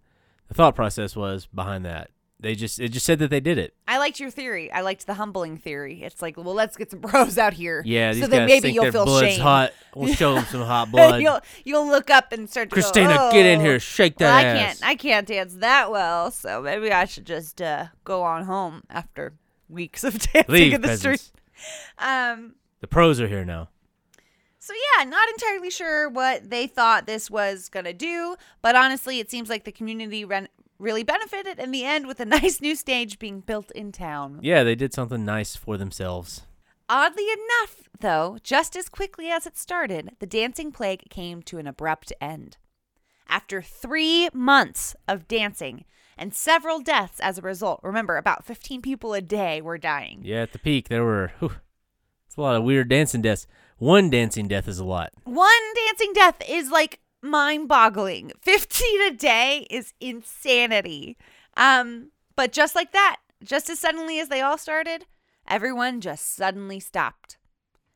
the 0.46 0.54
thought 0.54 0.76
process 0.76 1.16
was 1.16 1.46
behind 1.46 1.84
that. 1.84 2.10
They 2.42 2.54
just 2.54 2.80
it 2.80 2.88
just 2.88 3.04
said 3.04 3.18
that 3.18 3.28
they 3.28 3.40
did 3.40 3.59
it. 3.59 3.75
I 3.87 3.99
liked 3.99 4.18
your 4.18 4.30
theory. 4.30 4.73
I 4.73 4.80
liked 4.80 5.06
the 5.06 5.12
humbling 5.14 5.59
theory. 5.59 6.02
It's 6.02 6.23
like, 6.23 6.38
well, 6.38 6.54
let's 6.54 6.75
get 6.76 6.90
some 6.90 7.00
bros 7.06 7.37
out 7.37 7.52
here. 7.52 7.82
Yeah, 7.85 8.12
these 8.14 8.23
so 8.23 8.28
then 8.28 8.47
maybe 8.47 8.73
you'll 8.73 8.90
feel 8.90 9.04
blood's 9.04 9.28
shame. 9.35 9.40
hot. 9.40 9.73
We'll 9.94 10.14
show 10.14 10.35
them 10.35 10.47
some 10.47 10.62
hot 10.62 10.90
blood. 10.92 11.20
you'll 11.20 11.40
you'll 11.64 11.87
look 11.87 12.09
up 12.09 12.32
and 12.32 12.49
start 12.49 12.70
to 12.70 12.75
go, 12.76 12.80
Christina, 12.80 13.28
get 13.30 13.44
in 13.44 13.61
"Oh, 13.61 13.64
here, 13.64 13.78
shake 13.78 14.16
that 14.18 14.25
well, 14.26 14.37
I 14.37 14.42
ass. 14.44 14.78
can't 14.80 14.90
I 14.90 14.94
can't 14.94 15.28
dance 15.28 15.54
that 15.56 15.90
well, 15.90 16.30
so 16.30 16.62
maybe 16.62 16.90
I 16.90 17.04
should 17.04 17.26
just 17.26 17.61
uh, 17.61 17.87
go 18.04 18.23
on 18.23 18.44
home 18.44 18.85
after 18.88 19.35
weeks 19.68 20.02
of 20.02 20.18
dancing 20.32 20.44
Leave, 20.54 20.73
in 20.75 20.80
the 20.80 20.97
street. 20.97 21.30
Um 21.99 22.54
The 22.80 22.87
pros 22.88 23.20
are 23.20 23.28
here 23.28 23.44
now. 23.44 23.68
so 24.59 24.73
yeah, 24.97 25.04
not 25.04 25.28
entirely 25.28 25.70
sure 25.70 26.09
what 26.09 26.49
they 26.49 26.66
thought 26.66 27.06
this 27.06 27.30
was 27.30 27.68
gonna 27.68 27.92
do, 27.92 28.37
but 28.62 28.75
honestly, 28.76 29.18
it 29.20 29.30
seems 29.30 29.50
like 29.50 29.64
the 29.64 29.73
community 29.73 30.25
ren- 30.25 30.49
really 30.80 31.02
benefited 31.02 31.58
in 31.58 31.70
the 31.70 31.84
end 31.84 32.06
with 32.06 32.20
a 32.20 32.25
nice 32.40 32.60
new 32.60 32.75
stage 32.75 33.18
being 33.18 33.40
built 33.40 33.70
in 33.72 33.92
town. 33.92 34.40
Yeah, 34.42 34.62
they 34.62 34.75
did 34.75 34.92
something 34.92 35.25
nice 35.25 35.56
for 35.56 35.76
themselves. 35.76 36.42
Oddly 36.88 37.26
enough, 37.30 37.88
though, 38.00 38.38
just 38.42 38.75
as 38.75 38.88
quickly 38.88 39.30
as 39.30 39.46
it 39.46 39.56
started, 39.56 40.16
the 40.18 40.26
dancing 40.26 40.72
plague 40.72 41.08
came 41.08 41.42
to 41.42 41.58
an 41.58 41.66
abrupt 41.66 42.12
end. 42.20 42.56
After 43.28 43.62
three 43.62 44.28
months 44.32 44.96
of 45.06 45.28
dancing 45.28 45.84
and 46.18 46.34
several 46.34 46.80
deaths 46.80 47.20
as 47.20 47.38
a 47.38 47.42
result, 47.42 47.78
remember, 47.84 48.16
about 48.16 48.44
15 48.44 48.82
people 48.82 49.14
a 49.14 49.20
day 49.20 49.60
were 49.60 49.78
dying. 49.78 50.22
Yeah, 50.25 50.42
at 50.42 50.52
the 50.52 50.58
peak 50.58 50.88
there 50.88 51.04
were. 51.04 51.30
Whew, 51.38 51.52
it's 52.26 52.37
a 52.37 52.40
lot 52.40 52.56
of 52.56 52.64
weird 52.64 52.88
dancing 52.88 53.22
deaths. 53.22 53.46
One 53.78 54.10
dancing 54.10 54.49
death 54.49 54.66
is 54.66 54.78
a 54.78 54.84
lot. 54.84 55.12
One 55.25 55.75
dancing 55.75 56.12
death 56.12 56.42
is 56.49 56.70
like 56.70 56.99
mind 57.22 57.68
boggling. 57.68 58.32
15 58.42 59.02
a 59.02 59.10
day 59.12 59.66
is 59.70 59.92
insanity. 60.00 61.16
Um, 61.56 62.10
but 62.36 62.52
just 62.52 62.74
like 62.74 62.92
that, 62.92 63.16
just 63.42 63.70
as 63.70 63.78
suddenly 63.78 64.18
as 64.20 64.28
they 64.28 64.40
all 64.40 64.58
started, 64.58 65.06
everyone 65.48 66.00
just 66.00 66.34
suddenly 66.34 66.80
stopped. 66.80 67.36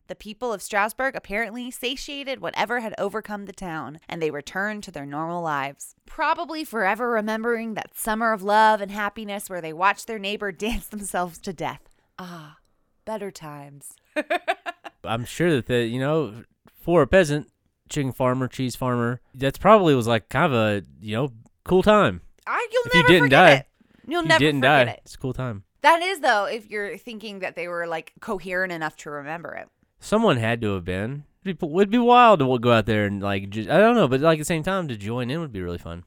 The 0.06 0.14
people 0.14 0.52
of 0.52 0.60
Strasbourg 0.60 1.16
apparently 1.16 1.70
satiated 1.70 2.40
whatever 2.40 2.80
had 2.80 2.94
overcome 2.98 3.46
the 3.46 3.54
town, 3.54 4.00
and 4.06 4.20
they 4.20 4.30
returned 4.30 4.82
to 4.84 4.90
their 4.90 5.06
normal 5.06 5.42
lives. 5.42 5.94
Probably 6.04 6.62
forever 6.62 7.08
remembering 7.08 7.72
that 7.74 7.96
summer 7.96 8.32
of 8.32 8.42
love 8.42 8.82
and 8.82 8.90
happiness 8.90 9.48
where 9.48 9.62
they 9.62 9.72
watched 9.72 10.06
their 10.06 10.18
neighbor 10.18 10.52
dance 10.52 10.88
themselves 10.88 11.38
to 11.38 11.54
death. 11.54 11.80
Ah, 12.18 12.58
better 13.06 13.30
times. 13.30 13.94
I'm 15.04 15.24
sure 15.24 15.50
that 15.52 15.66
the 15.66 15.86
you 15.86 15.98
know 15.98 16.44
for 16.82 17.00
a 17.00 17.06
peasant, 17.06 17.48
chicken 17.88 18.12
farmer, 18.12 18.48
cheese 18.48 18.76
farmer, 18.76 19.20
that's 19.34 19.58
probably 19.58 19.94
was 19.94 20.06
like 20.06 20.28
kind 20.28 20.46
of 20.46 20.52
a 20.52 20.82
you 21.00 21.16
know 21.16 21.32
cool 21.64 21.82
time. 21.82 22.20
I, 22.46 22.66
you'll 22.72 22.82
If 22.86 22.94
you 22.94 23.02
didn't 23.06 23.22
forget 23.24 23.30
die- 23.30 23.52
it. 23.52 23.66
You'll 24.06 24.22
you 24.22 24.28
never 24.28 24.38
didn't 24.38 24.60
forget 24.60 24.86
die. 24.86 24.92
it. 24.92 25.00
It's 25.04 25.14
a 25.14 25.18
cool 25.18 25.32
time. 25.32 25.64
That 25.82 26.02
is 26.02 26.20
though, 26.20 26.44
if 26.46 26.70
you're 26.70 26.96
thinking 26.98 27.38
that 27.40 27.56
they 27.56 27.68
were 27.68 27.86
like 27.86 28.12
coherent 28.20 28.72
enough 28.72 28.96
to 28.98 29.10
remember 29.10 29.52
it. 29.54 29.68
Someone 30.00 30.36
had 30.36 30.60
to 30.62 30.74
have 30.74 30.84
been. 30.84 31.24
It'd 31.44 31.58
be, 31.90 31.98
wild 31.98 32.38
to 32.40 32.58
go 32.58 32.72
out 32.72 32.86
there 32.86 33.04
and 33.04 33.22
like 33.22 33.50
just, 33.50 33.68
I 33.68 33.76
don't 33.78 33.94
know, 33.94 34.08
but 34.08 34.20
like 34.20 34.36
at 34.38 34.40
the 34.40 34.44
same 34.46 34.62
time 34.62 34.88
to 34.88 34.96
join 34.96 35.30
in 35.30 35.40
would 35.40 35.52
be 35.52 35.60
really 35.60 35.76
fun. 35.78 36.04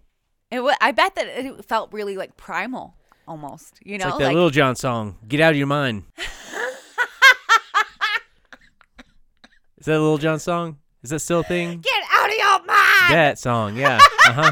It 0.50 0.62
wa 0.62 0.74
I 0.82 0.92
bet 0.92 1.14
that 1.16 1.28
it 1.28 1.64
felt 1.66 1.94
really 1.94 2.18
like 2.18 2.38
primal, 2.38 2.96
almost. 3.28 3.80
You 3.84 3.96
It's 3.96 4.04
know, 4.06 4.12
like 4.12 4.20
that 4.20 4.34
Lil 4.34 4.50
Jon 4.50 4.76
song, 4.76 5.18
"Get 5.28 5.42
Out 5.42 5.52
of 5.52 5.58
Your 5.58 5.68
Mind." 5.68 6.04
Is 9.78 9.86
that 9.86 9.98
a 9.98 10.02
Lil 10.02 10.18
Jon 10.18 10.40
song? 10.40 10.78
Is 11.04 11.10
that 11.12 11.20
still 11.20 11.40
a 11.42 11.44
thing? 11.44 11.80
get 11.80 12.04
out 12.12 12.30
of 12.30 12.36
your 12.36 12.60
mind. 12.66 13.14
That 13.14 13.40
song, 13.40 13.76
yeah. 13.76 14.00
Uh 14.28 14.34
huh. 14.34 14.52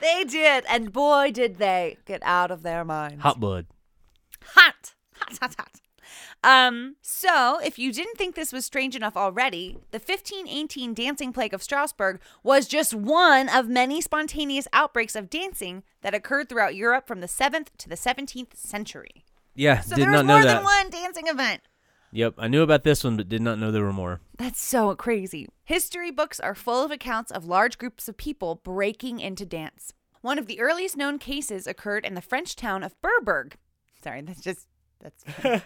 They 0.00 0.24
did, 0.24 0.64
and 0.68 0.92
boy, 0.92 1.30
did 1.30 1.58
they 1.58 1.98
get 2.06 2.22
out 2.24 2.50
of 2.50 2.62
their 2.62 2.84
minds. 2.84 3.22
Hot 3.22 3.38
blood. 3.38 3.66
hot, 4.54 4.94
hot, 5.14 5.38
hot, 5.38 5.54
hot. 5.58 5.80
Um, 6.44 6.96
so 7.02 7.60
if 7.60 7.78
you 7.78 7.92
didn't 7.92 8.16
think 8.16 8.34
this 8.34 8.52
was 8.52 8.64
strange 8.64 8.96
enough 8.96 9.16
already, 9.16 9.78
the 9.92 9.98
1518 9.98 10.92
dancing 10.92 11.32
plague 11.32 11.54
of 11.54 11.62
Strasbourg 11.62 12.20
was 12.42 12.66
just 12.66 12.94
one 12.94 13.48
of 13.48 13.68
many 13.68 14.00
spontaneous 14.00 14.66
outbreaks 14.72 15.14
of 15.14 15.30
dancing 15.30 15.84
that 16.00 16.14
occurred 16.14 16.48
throughout 16.48 16.74
Europe 16.74 17.06
from 17.06 17.20
the 17.20 17.28
7th 17.28 17.68
to 17.78 17.88
the 17.88 17.94
17th 17.94 18.56
century. 18.56 19.24
Yeah, 19.54 19.80
So 19.80 19.96
did 19.96 20.04
there 20.04 20.10
was 20.12 20.22
not 20.22 20.26
know 20.26 20.34
more 20.34 20.42
that. 20.44 20.54
than 20.56 20.64
one 20.64 20.90
dancing 20.90 21.26
event. 21.28 21.60
Yep, 22.14 22.34
I 22.38 22.48
knew 22.48 22.62
about 22.62 22.84
this 22.84 23.04
one, 23.04 23.16
but 23.16 23.28
did 23.28 23.40
not 23.40 23.58
know 23.58 23.70
there 23.70 23.82
were 23.82 23.92
more. 23.92 24.20
That's 24.36 24.60
so 24.60 24.94
crazy. 24.94 25.48
History 25.64 26.10
books 26.10 26.38
are 26.40 26.54
full 26.54 26.84
of 26.84 26.90
accounts 26.90 27.30
of 27.30 27.46
large 27.46 27.78
groups 27.78 28.06
of 28.08 28.16
people 28.18 28.56
breaking 28.62 29.20
into 29.20 29.46
dance. 29.46 29.92
One 30.20 30.38
of 30.38 30.46
the 30.46 30.60
earliest 30.60 30.96
known 30.96 31.18
cases 31.18 31.66
occurred 31.66 32.04
in 32.04 32.14
the 32.14 32.20
French 32.20 32.54
town 32.54 32.82
of 32.82 32.94
Berberg. 33.00 33.54
Sorry, 34.04 34.20
that's 34.22 34.42
just 34.42 34.66
that's. 35.00 35.24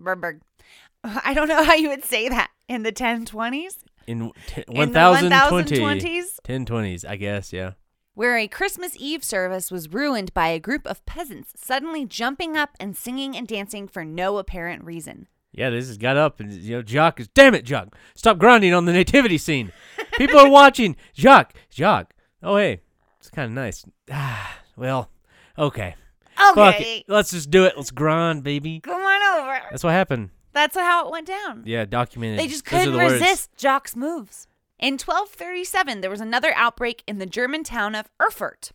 Berberg. 0.00 0.40
I 1.04 1.34
don't 1.34 1.48
know 1.48 1.62
how 1.62 1.74
you 1.74 1.88
would 1.90 2.04
say 2.04 2.28
that 2.28 2.50
in 2.68 2.82
the 2.84 2.92
1020s, 2.92 3.74
In, 4.06 4.30
t- 4.46 4.64
In 4.68 4.92
the 4.92 4.98
1020. 5.00 5.78
1020s? 5.80 6.38
1020s, 6.44 7.04
I 7.08 7.16
guess, 7.16 7.52
yeah. 7.52 7.72
Where 8.14 8.36
a 8.36 8.46
Christmas 8.48 8.94
Eve 8.98 9.24
service 9.24 9.70
was 9.70 9.92
ruined 9.92 10.32
by 10.34 10.48
a 10.48 10.58
group 10.60 10.86
of 10.86 11.04
peasants 11.06 11.52
suddenly 11.56 12.04
jumping 12.04 12.56
up 12.56 12.70
and 12.78 12.96
singing 12.96 13.36
and 13.36 13.46
dancing 13.48 13.88
for 13.88 14.04
no 14.04 14.38
apparent 14.38 14.84
reason. 14.84 15.28
Yeah, 15.52 15.70
this 15.70 15.88
has 15.88 15.98
got 15.98 16.16
up 16.16 16.40
and 16.40 16.52
you 16.52 16.76
know, 16.76 16.82
Jock 16.82 17.20
is 17.20 17.28
damn 17.28 17.54
it, 17.54 17.64
Jock. 17.64 17.94
Stop 18.14 18.38
grinding 18.38 18.72
on 18.72 18.86
the 18.86 18.92
nativity 18.92 19.36
scene. 19.38 19.70
People 20.16 20.38
are 20.38 20.48
watching. 20.48 20.96
Jock, 21.14 21.52
Jock. 21.70 22.14
Oh 22.42 22.56
hey. 22.56 22.80
It's 23.18 23.30
kinda 23.30 23.50
nice. 23.50 23.84
Ah, 24.10 24.58
well, 24.76 25.10
okay. 25.58 25.94
Fuck 26.36 26.56
Okay, 26.74 26.98
it. 26.98 27.04
Let's 27.08 27.30
just 27.30 27.50
do 27.50 27.64
it. 27.64 27.74
Let's 27.76 27.90
grind, 27.92 28.42
baby. 28.42 28.80
come 28.80 29.00
on 29.00 29.40
over. 29.42 29.60
That's 29.70 29.84
what 29.84 29.92
happened. 29.92 30.30
That's 30.54 30.76
how 30.76 31.06
it 31.06 31.12
went 31.12 31.26
down. 31.28 31.62
Yeah, 31.64 31.84
documented. 31.84 32.38
They 32.40 32.46
just 32.48 32.64
Those 32.64 32.72
are 32.74 32.78
couldn't 32.84 32.92
the 32.92 32.98
words. 32.98 33.12
resist 33.20 33.50
Jock's 33.56 33.94
moves. 33.96 34.48
In 34.82 34.94
1237, 34.94 36.00
there 36.00 36.10
was 36.10 36.20
another 36.20 36.52
outbreak 36.56 37.04
in 37.06 37.18
the 37.18 37.24
German 37.24 37.62
town 37.62 37.94
of 37.94 38.10
Erfurt. 38.20 38.72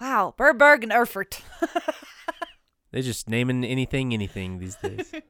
Wow, 0.00 0.34
Berberg 0.38 0.84
and 0.84 0.92
Erfurt. 0.92 1.42
They're 2.92 3.02
just 3.02 3.28
naming 3.28 3.64
anything, 3.64 4.14
anything 4.14 4.58
these 4.60 4.76
days. 4.76 5.12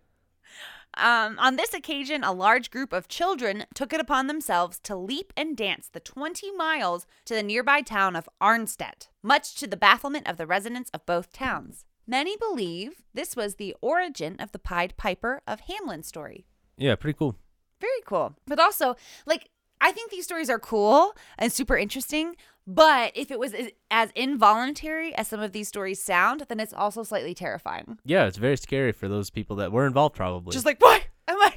Um, 0.95 1.38
on 1.38 1.57
this 1.57 1.73
occasion, 1.73 2.23
a 2.23 2.35
large 2.35 2.71
group 2.71 2.92
of 2.92 3.09
children 3.09 3.64
took 3.75 3.95
it 3.95 4.00
upon 4.00 4.26
themselves 4.26 4.78
to 4.81 4.95
leap 4.95 5.33
and 5.38 5.57
dance 5.57 5.88
the 5.88 6.00
20 6.00 6.52
miles 6.52 7.07
to 7.25 7.35
the 7.35 7.42
nearby 7.42 7.81
town 7.81 8.14
of 8.14 8.28
Arnstadt, 8.42 9.09
much 9.23 9.54
to 9.54 9.66
the 9.66 9.78
bafflement 9.78 10.28
of 10.28 10.37
the 10.37 10.47
residents 10.47 10.90
of 10.92 11.07
both 11.07 11.33
towns. 11.33 11.87
Many 12.07 12.37
believe 12.37 13.04
this 13.14 13.35
was 13.35 13.54
the 13.54 13.75
origin 13.81 14.37
of 14.38 14.52
the 14.52 14.59
Pied 14.59 14.95
Piper 14.99 15.40
of 15.47 15.62
Hamelin 15.62 16.04
story. 16.04 16.45
yeah, 16.76 16.95
pretty 16.95 17.16
cool. 17.16 17.38
Very 17.81 18.02
cool. 18.07 18.37
But 18.47 18.61
also, 18.61 18.95
like, 19.25 19.49
I 19.82 19.92
think 19.92 20.10
these 20.10 20.24
stories 20.24 20.48
are 20.48 20.58
cool 20.58 21.14
and 21.38 21.52
super 21.52 21.76
interesting. 21.76 22.36
But 22.64 23.10
if 23.16 23.32
it 23.32 23.40
was 23.40 23.52
as- 23.54 23.72
as 23.90 24.10
involuntary 24.14 25.12
as 25.16 25.26
some 25.26 25.40
of 25.40 25.50
these 25.50 25.66
stories 25.66 26.00
sound, 26.00 26.44
then 26.48 26.60
it's 26.60 26.72
also 26.72 27.02
slightly 27.02 27.34
terrifying. 27.34 27.98
Yeah, 28.04 28.26
it's 28.26 28.36
very 28.38 28.56
scary 28.56 28.92
for 28.92 29.08
those 29.08 29.30
people 29.30 29.56
that 29.56 29.72
were 29.72 29.84
involved 29.84 30.14
probably. 30.14 30.52
Just 30.52 30.64
like, 30.64 30.80
why 30.80 31.02
am 31.26 31.38
I 31.40 31.54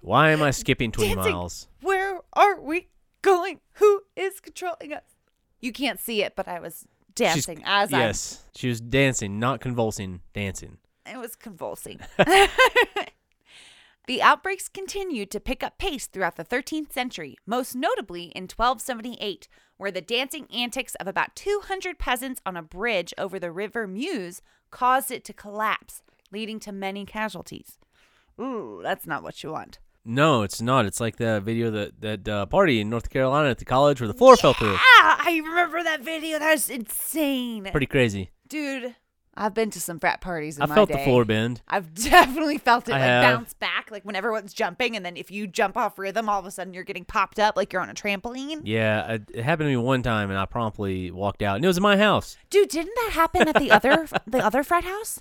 Why 0.00 0.30
am 0.32 0.42
I 0.42 0.50
skipping 0.50 0.90
20 0.92 1.14
Dancing. 1.14 1.32
miles? 1.32 1.68
Where 1.80 2.20
are 2.34 2.60
we 2.60 2.88
going? 3.22 3.60
Who 3.74 4.02
is 4.16 4.40
controlling 4.40 4.92
us? 4.92 5.04
You 5.60 5.72
can't 5.72 6.00
see 6.00 6.22
it, 6.24 6.34
but 6.36 6.48
I 6.48 6.58
was 6.58 6.80
She's- 7.16 7.32
dancing 7.46 7.62
as 7.64 7.92
I 7.92 8.00
Yes. 8.00 8.42
She 8.56 8.68
was 8.68 8.80
dancing, 8.80 9.38
not 9.38 9.60
convulsing, 9.60 10.20
dancing. 10.34 10.78
It 11.06 11.16
was 11.18 11.36
convulsing. 11.36 12.00
the 14.06 14.20
outbreaks 14.20 14.68
continued 14.68 15.30
to 15.30 15.40
pick 15.40 15.62
up 15.62 15.78
pace 15.78 16.06
throughout 16.06 16.36
the 16.36 16.44
13th 16.44 16.92
century, 16.92 17.36
most 17.46 17.74
notably 17.74 18.24
in 18.34 18.42
1278, 18.42 19.48
where 19.78 19.90
the 19.90 20.02
dancing 20.02 20.46
antics 20.54 20.94
of 20.96 21.06
about 21.06 21.34
200 21.34 21.98
peasants 21.98 22.40
on 22.44 22.56
a 22.56 22.62
bridge 22.62 23.14
over 23.16 23.38
the 23.38 23.50
river 23.50 23.86
Meuse 23.86 24.42
caused 24.70 25.10
it 25.10 25.24
to 25.24 25.32
collapse, 25.32 26.02
leading 26.30 26.60
to 26.60 26.70
many 26.72 27.06
casualties. 27.06 27.78
Ooh, 28.38 28.80
that's 28.82 29.06
not 29.06 29.22
what 29.22 29.42
you 29.42 29.52
want. 29.52 29.78
No, 30.04 30.42
it's 30.42 30.60
not. 30.60 30.84
It's 30.84 31.00
like 31.00 31.16
the 31.16 31.40
video 31.40 31.70
that 31.70 32.02
that 32.02 32.28
uh, 32.28 32.44
party 32.44 32.82
in 32.82 32.90
North 32.90 33.08
Carolina 33.08 33.48
at 33.48 33.58
the 33.58 33.64
college 33.64 34.02
where 34.02 34.08
the 34.08 34.12
floor 34.12 34.36
fell 34.36 34.52
through. 34.52 34.76
Ah, 34.76 35.22
I 35.24 35.40
remember 35.42 35.82
that 35.82 36.02
video. 36.02 36.38
That 36.38 36.52
was 36.52 36.68
insane. 36.68 37.64
Pretty 37.70 37.86
crazy. 37.86 38.30
Dude, 38.46 38.94
I've 39.36 39.54
been 39.54 39.70
to 39.70 39.80
some 39.80 39.98
frat 39.98 40.20
parties 40.20 40.60
I 40.60 40.66
felt 40.66 40.88
day. 40.88 40.98
the 40.98 41.04
floor 41.04 41.24
bend. 41.24 41.60
I've 41.68 41.92
definitely 42.10 42.58
felt 42.58 42.88
it 42.88 42.92
I 42.92 42.98
like 42.98 43.08
have. 43.08 43.22
bounce 43.36 43.52
back, 43.54 43.90
like 43.90 44.04
when 44.04 44.16
everyone's 44.16 44.52
jumping, 44.52 44.96
and 44.96 45.04
then 45.04 45.16
if 45.16 45.30
you 45.30 45.46
jump 45.46 45.76
off 45.76 45.98
rhythm, 45.98 46.28
all 46.28 46.38
of 46.38 46.46
a 46.46 46.50
sudden 46.50 46.74
you're 46.74 46.84
getting 46.84 47.04
popped 47.04 47.38
up 47.38 47.56
like 47.56 47.72
you're 47.72 47.82
on 47.82 47.90
a 47.90 47.94
trampoline. 47.94 48.60
Yeah, 48.64 49.18
it, 49.32 49.36
happened 49.44 49.66
to 49.66 49.70
me 49.70 49.76
one 49.76 50.02
time, 50.02 50.30
and 50.30 50.38
I 50.38 50.46
promptly 50.46 51.10
walked 51.10 51.42
out, 51.42 51.56
and 51.56 51.64
it 51.64 51.68
was 51.68 51.76
in 51.76 51.82
my 51.82 51.96
house. 51.96 52.36
Dude, 52.50 52.68
didn't 52.68 52.94
that 52.94 53.10
happen 53.12 53.48
at 53.48 53.56
the 53.56 53.70
other 53.70 54.06
the 54.26 54.38
other 54.44 54.62
frat 54.62 54.84
house? 54.84 55.20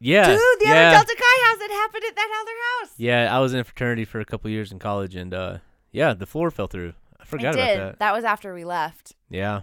Yeah, 0.00 0.26
Dude, 0.26 0.38
the 0.58 0.64
yeah, 0.66 0.88
other 0.88 0.96
Delta 0.96 1.16
Chi 1.16 1.46
house, 1.48 1.58
it 1.60 1.70
happened 1.70 2.02
at 2.08 2.16
that 2.16 2.40
other 2.42 2.52
house. 2.88 2.94
Yeah, 2.96 3.36
I 3.36 3.38
was 3.38 3.54
in 3.54 3.60
a 3.60 3.64
fraternity 3.64 4.04
for 4.04 4.18
a 4.18 4.24
couple 4.24 4.50
years 4.50 4.72
in 4.72 4.80
college, 4.80 5.14
and 5.14 5.32
uh, 5.32 5.58
yeah, 5.92 6.12
the 6.12 6.26
floor 6.26 6.50
fell 6.50 6.66
through. 6.66 6.94
I 7.20 7.24
forgot 7.24 7.54
it 7.54 7.60
about 7.60 7.90
did. 7.92 7.98
that. 8.00 8.12
was 8.14 8.24
after 8.24 8.52
we 8.52 8.64
left. 8.64 9.14
Yeah, 9.30 9.60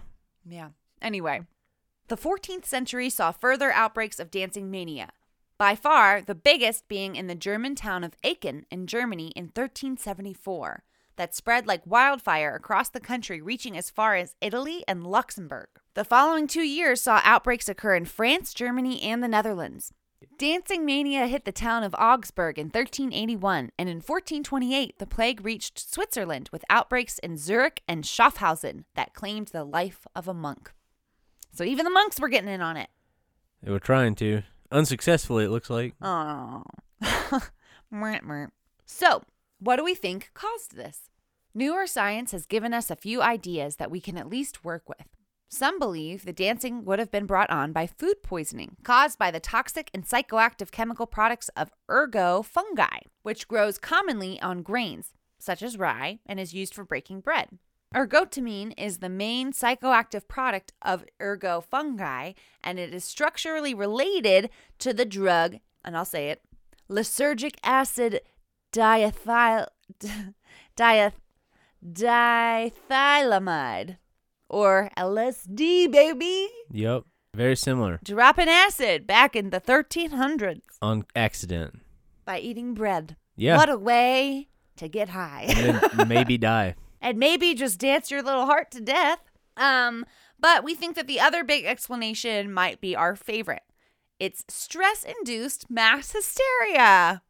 Yeah. 0.48 0.70
Anyway, 1.02 1.42
the 2.10 2.16
14th 2.16 2.64
century 2.64 3.08
saw 3.08 3.30
further 3.30 3.70
outbreaks 3.70 4.18
of 4.18 4.32
dancing 4.32 4.68
mania. 4.68 5.10
By 5.56 5.76
far, 5.76 6.20
the 6.20 6.34
biggest 6.34 6.88
being 6.88 7.14
in 7.14 7.28
the 7.28 7.36
German 7.36 7.76
town 7.76 8.02
of 8.02 8.16
Aachen 8.24 8.66
in 8.68 8.88
Germany 8.88 9.28
in 9.36 9.44
1374, 9.44 10.82
that 11.14 11.36
spread 11.36 11.68
like 11.68 11.86
wildfire 11.86 12.56
across 12.56 12.88
the 12.88 12.98
country, 12.98 13.40
reaching 13.40 13.78
as 13.78 13.90
far 13.90 14.16
as 14.16 14.34
Italy 14.40 14.82
and 14.88 15.06
Luxembourg. 15.06 15.68
The 15.94 16.02
following 16.02 16.48
two 16.48 16.62
years 16.62 17.00
saw 17.00 17.20
outbreaks 17.22 17.68
occur 17.68 17.94
in 17.94 18.06
France, 18.06 18.54
Germany, 18.54 19.00
and 19.02 19.22
the 19.22 19.28
Netherlands. 19.28 19.92
Dancing 20.36 20.84
mania 20.84 21.28
hit 21.28 21.44
the 21.44 21.52
town 21.52 21.84
of 21.84 21.94
Augsburg 21.94 22.58
in 22.58 22.66
1381, 22.66 23.70
and 23.78 23.88
in 23.88 23.98
1428, 23.98 24.98
the 24.98 25.06
plague 25.06 25.44
reached 25.44 25.78
Switzerland 25.78 26.48
with 26.50 26.64
outbreaks 26.68 27.20
in 27.20 27.36
Zurich 27.36 27.82
and 27.86 28.02
Schaffhausen 28.02 28.82
that 28.96 29.14
claimed 29.14 29.48
the 29.48 29.62
life 29.62 30.08
of 30.16 30.26
a 30.26 30.34
monk. 30.34 30.72
So 31.52 31.64
even 31.64 31.84
the 31.84 31.90
monks 31.90 32.20
were 32.20 32.28
getting 32.28 32.50
in 32.50 32.60
on 32.60 32.76
it. 32.76 32.88
they 33.62 33.70
were 33.70 33.80
trying 33.80 34.14
to 34.16 34.42
unsuccessfully. 34.70 35.44
It 35.44 35.50
looks 35.50 35.70
like. 35.70 35.94
Oh. 36.00 36.62
so, 38.86 39.22
what 39.58 39.76
do 39.76 39.84
we 39.84 39.94
think 39.94 40.30
caused 40.34 40.76
this? 40.76 41.10
Newer 41.54 41.86
science 41.86 42.32
has 42.32 42.46
given 42.46 42.72
us 42.72 42.90
a 42.90 42.96
few 42.96 43.20
ideas 43.22 43.76
that 43.76 43.90
we 43.90 44.00
can 44.00 44.16
at 44.16 44.28
least 44.28 44.64
work 44.64 44.88
with. 44.88 45.08
Some 45.48 45.80
believe 45.80 46.24
the 46.24 46.32
dancing 46.32 46.84
would 46.84 47.00
have 47.00 47.10
been 47.10 47.26
brought 47.26 47.50
on 47.50 47.72
by 47.72 47.88
food 47.88 48.22
poisoning 48.22 48.76
caused 48.84 49.18
by 49.18 49.32
the 49.32 49.40
toxic 49.40 49.90
and 49.92 50.06
psychoactive 50.06 50.70
chemical 50.70 51.06
products 51.06 51.48
of 51.56 51.72
ergot 51.90 52.46
fungi, 52.46 53.00
which 53.22 53.48
grows 53.48 53.76
commonly 53.76 54.40
on 54.40 54.62
grains, 54.62 55.12
such 55.40 55.60
as 55.60 55.76
rye, 55.76 56.20
and 56.24 56.38
is 56.38 56.54
used 56.54 56.72
for 56.72 56.84
breaking 56.84 57.20
bread. 57.20 57.48
Ergotamine 57.94 58.72
is 58.78 58.98
the 58.98 59.08
main 59.08 59.52
psychoactive 59.52 60.28
product 60.28 60.72
of 60.80 61.04
ergot 61.20 61.64
fungi, 61.64 62.32
and 62.62 62.78
it 62.78 62.94
is 62.94 63.04
structurally 63.04 63.74
related 63.74 64.48
to 64.78 64.92
the 64.94 65.04
drug, 65.04 65.56
and 65.84 65.96
I'll 65.96 66.04
say 66.04 66.28
it, 66.30 66.40
lysergic 66.88 67.56
acid 67.64 68.20
diethyl, 68.72 69.66
dieth, 70.76 71.14
dithylamide, 71.84 73.96
or 74.48 74.90
LSD, 74.96 75.90
baby. 75.90 76.48
Yep, 76.70 77.02
very 77.34 77.56
similar 77.56 77.98
Dropping 78.04 78.48
acid 78.48 79.04
back 79.04 79.34
in 79.34 79.50
the 79.50 79.60
1300s 79.60 80.60
on 80.80 81.06
accident. 81.16 81.80
by 82.24 82.38
eating 82.38 82.74
bread. 82.74 83.16
Yeah, 83.34 83.56
What 83.56 83.68
a 83.68 83.76
way 83.78 84.46
to 84.76 84.86
get 84.88 85.08
high. 85.08 85.46
and 85.48 85.80
then 85.80 86.06
maybe 86.08 86.38
die. 86.38 86.76
And 87.00 87.18
maybe 87.18 87.54
just 87.54 87.78
dance 87.78 88.10
your 88.10 88.22
little 88.22 88.46
heart 88.46 88.70
to 88.72 88.80
death. 88.80 89.20
Um, 89.56 90.06
but 90.38 90.64
we 90.64 90.74
think 90.74 90.96
that 90.96 91.06
the 91.06 91.20
other 91.20 91.44
big 91.44 91.64
explanation 91.64 92.52
might 92.52 92.80
be 92.80 92.96
our 92.96 93.16
favorite. 93.16 93.62
It's 94.18 94.44
stress-induced 94.48 95.70
mass 95.70 96.12
hysteria. 96.12 97.22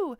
Woo! 0.00 0.16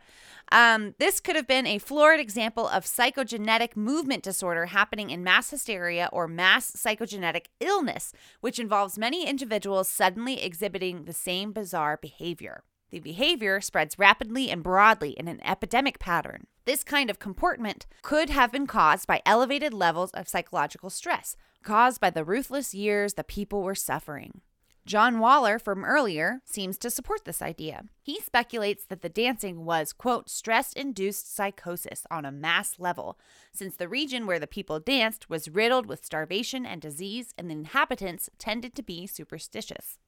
Um, 0.53 0.95
this 0.99 1.21
could 1.21 1.37
have 1.37 1.47
been 1.47 1.67
a 1.67 1.79
florid 1.79 2.19
example 2.19 2.67
of 2.67 2.85
psychogenetic 2.85 3.77
movement 3.77 4.23
disorder 4.23 4.67
happening 4.67 5.11
in 5.11 5.23
mass 5.23 5.51
hysteria 5.51 6.09
or 6.13 6.27
mass 6.27 6.73
psychogenetic 6.73 7.47
illness, 7.61 8.13
which 8.41 8.59
involves 8.59 8.99
many 8.99 9.27
individuals 9.27 9.89
suddenly 9.89 10.43
exhibiting 10.43 11.05
the 11.05 11.13
same 11.13 11.53
bizarre 11.53 11.99
behavior. 12.01 12.65
The 12.91 13.01
behavior 13.01 13.61
spreads 13.61 13.99
rapidly 13.99 14.51
and 14.51 14.63
broadly 14.63 15.11
in 15.11 15.29
an 15.29 15.41
epidemic 15.45 15.99
pattern. 15.99 16.47
This 16.65 16.83
kind 16.83 17.09
of 17.09 17.19
comportment 17.19 17.87
could 18.03 18.31
have 18.31 18.53
been 18.53 18.67
caused 18.67 19.07
by 19.07 19.23
elevated 19.25 19.73
levels 19.73 20.11
of 20.11 20.29
psychological 20.29 20.91
stress, 20.91 21.37
caused 21.63 22.01
by 22.01 22.11
the 22.11 22.25
ruthless 22.25 22.75
years 22.75 23.15
the 23.15 23.25
people 23.25 23.63
were 23.63 23.75
suffering. 23.75 24.41
John 24.87 25.21
Waller 25.21 25.59
from 25.59 25.85
earlier 25.85 26.41
seems 26.45 26.79
to 26.79 26.91
support 26.91 27.25
this 27.25 27.43
idea. 27.43 27.85
He 28.03 28.21
speculates 28.21 28.85
that 28.87 29.03
the 29.03 29.09
dancing 29.09 29.65
was, 29.65 29.93
quote, 29.93 30.29
stress 30.29 30.73
induced 30.73 31.33
psychosis 31.33 32.07
on 32.11 32.25
a 32.25 32.33
mass 32.33 32.77
level, 32.79 33.19
since 33.53 33.77
the 33.77 33.89
region 33.89 34.27
where 34.27 34.39
the 34.41 34.47
people 34.49 34.81
danced 34.81 35.31
was 35.31 35.51
riddled 35.51 35.87
with 35.87 36.05
starvation 36.05 36.67
and 36.67 36.81
disease, 36.81 37.35
and 37.39 37.49
the 37.49 37.55
inhabitants 37.55 38.31
tended 38.39 38.75
to 38.75 38.83
be 38.83 39.07
superstitious. 39.07 39.99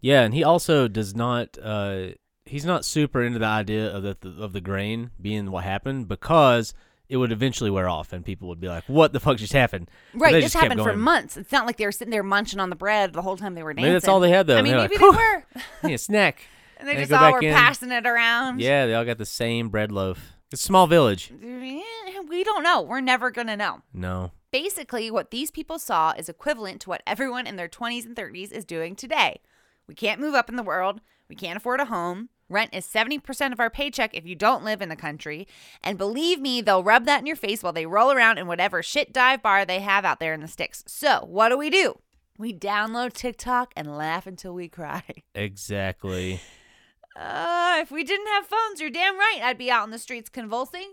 Yeah, 0.00 0.22
and 0.22 0.32
he 0.34 0.44
also 0.44 0.88
does 0.88 1.14
not. 1.14 1.58
Uh, 1.62 2.08
he's 2.44 2.64
not 2.64 2.84
super 2.84 3.22
into 3.22 3.38
the 3.38 3.46
idea 3.46 3.94
of 3.94 4.02
the 4.02 4.16
of 4.40 4.52
the 4.52 4.60
grain 4.60 5.10
being 5.20 5.50
what 5.50 5.64
happened 5.64 6.08
because 6.08 6.74
it 7.08 7.16
would 7.16 7.32
eventually 7.32 7.70
wear 7.70 7.88
off, 7.88 8.12
and 8.12 8.24
people 8.24 8.48
would 8.48 8.60
be 8.60 8.68
like, 8.68 8.84
"What 8.86 9.12
the 9.12 9.20
fuck 9.20 9.38
just 9.38 9.52
happened?" 9.52 9.90
Right, 10.14 10.32
this 10.32 10.44
just 10.44 10.54
happened 10.54 10.82
for 10.82 10.96
months. 10.96 11.36
It's 11.36 11.52
not 11.52 11.66
like 11.66 11.76
they 11.78 11.86
were 11.86 11.92
sitting 11.92 12.10
there 12.12 12.22
munching 12.22 12.60
on 12.60 12.70
the 12.70 12.76
bread 12.76 13.12
the 13.12 13.22
whole 13.22 13.36
time 13.36 13.54
they 13.54 13.62
were 13.62 13.72
dancing. 13.72 13.84
Maybe 13.84 13.92
that's 13.94 14.08
all 14.08 14.20
they 14.20 14.30
had, 14.30 14.46
though. 14.46 14.58
I 14.58 14.62
mean, 14.62 14.76
maybe 14.76 14.96
like, 14.98 15.00
they 15.82 15.88
were. 15.88 15.94
A 15.94 15.98
snack. 15.98 16.42
And 16.78 16.86
they 16.88 16.92
And 16.92 17.00
just 17.00 17.10
go 17.10 17.16
all 17.16 17.32
were 17.32 17.40
in. 17.40 17.54
passing 17.54 17.90
it 17.90 18.06
around. 18.06 18.60
Yeah, 18.60 18.86
they 18.86 18.94
all 18.94 19.04
got 19.04 19.18
the 19.18 19.26
same 19.26 19.68
bread 19.68 19.90
loaf. 19.90 20.34
It's 20.52 20.62
a 20.62 20.64
small 20.66 20.86
village. 20.86 21.32
We 22.28 22.44
don't 22.44 22.62
know. 22.62 22.82
We're 22.82 23.00
never 23.00 23.30
going 23.30 23.46
to 23.46 23.56
know. 23.56 23.80
No. 23.94 24.32
Basically, 24.50 25.10
what 25.10 25.30
these 25.30 25.50
people 25.50 25.78
saw 25.78 26.12
is 26.12 26.28
equivalent 26.28 26.82
to 26.82 26.90
what 26.90 27.02
everyone 27.06 27.46
in 27.46 27.56
their 27.56 27.68
20s 27.68 28.04
and 28.04 28.14
30s 28.14 28.52
is 28.52 28.66
doing 28.66 28.94
today. 28.96 29.40
We 29.88 29.94
can't 29.94 30.20
move 30.20 30.34
up 30.34 30.48
in 30.48 30.56
the 30.56 30.62
world. 30.62 31.00
We 31.28 31.34
can't 31.34 31.56
afford 31.56 31.80
a 31.80 31.86
home. 31.86 32.28
Rent 32.50 32.70
is 32.72 32.86
70% 32.86 33.52
of 33.52 33.60
our 33.60 33.68
paycheck 33.68 34.14
if 34.14 34.24
you 34.26 34.34
don't 34.34 34.64
live 34.64 34.80
in 34.80 34.88
the 34.88 34.96
country. 34.96 35.46
And 35.82 35.98
believe 35.98 36.40
me, 36.40 36.60
they'll 36.62 36.84
rub 36.84 37.04
that 37.04 37.20
in 37.20 37.26
your 37.26 37.36
face 37.36 37.62
while 37.62 37.72
they 37.72 37.84
roll 37.84 38.10
around 38.12 38.38
in 38.38 38.46
whatever 38.46 38.82
shit 38.82 39.12
dive 39.12 39.42
bar 39.42 39.64
they 39.64 39.80
have 39.80 40.04
out 40.04 40.20
there 40.20 40.32
in 40.32 40.40
the 40.40 40.48
sticks. 40.48 40.84
So, 40.86 41.24
what 41.26 41.50
do 41.50 41.58
we 41.58 41.68
do? 41.68 41.98
We 42.38 42.54
download 42.54 43.12
TikTok 43.14 43.72
and 43.76 43.96
laugh 43.96 44.26
until 44.26 44.54
we 44.54 44.68
cry. 44.68 45.02
Exactly. 45.34 46.40
Uh, 47.16 47.78
if 47.80 47.90
we 47.90 48.04
didn't 48.04 48.28
have 48.28 48.46
phones, 48.46 48.80
you're 48.80 48.90
damn 48.90 49.18
right 49.18 49.40
I'd 49.42 49.58
be 49.58 49.70
out 49.70 49.84
in 49.84 49.90
the 49.90 49.98
streets 49.98 50.28
convulsing. 50.28 50.92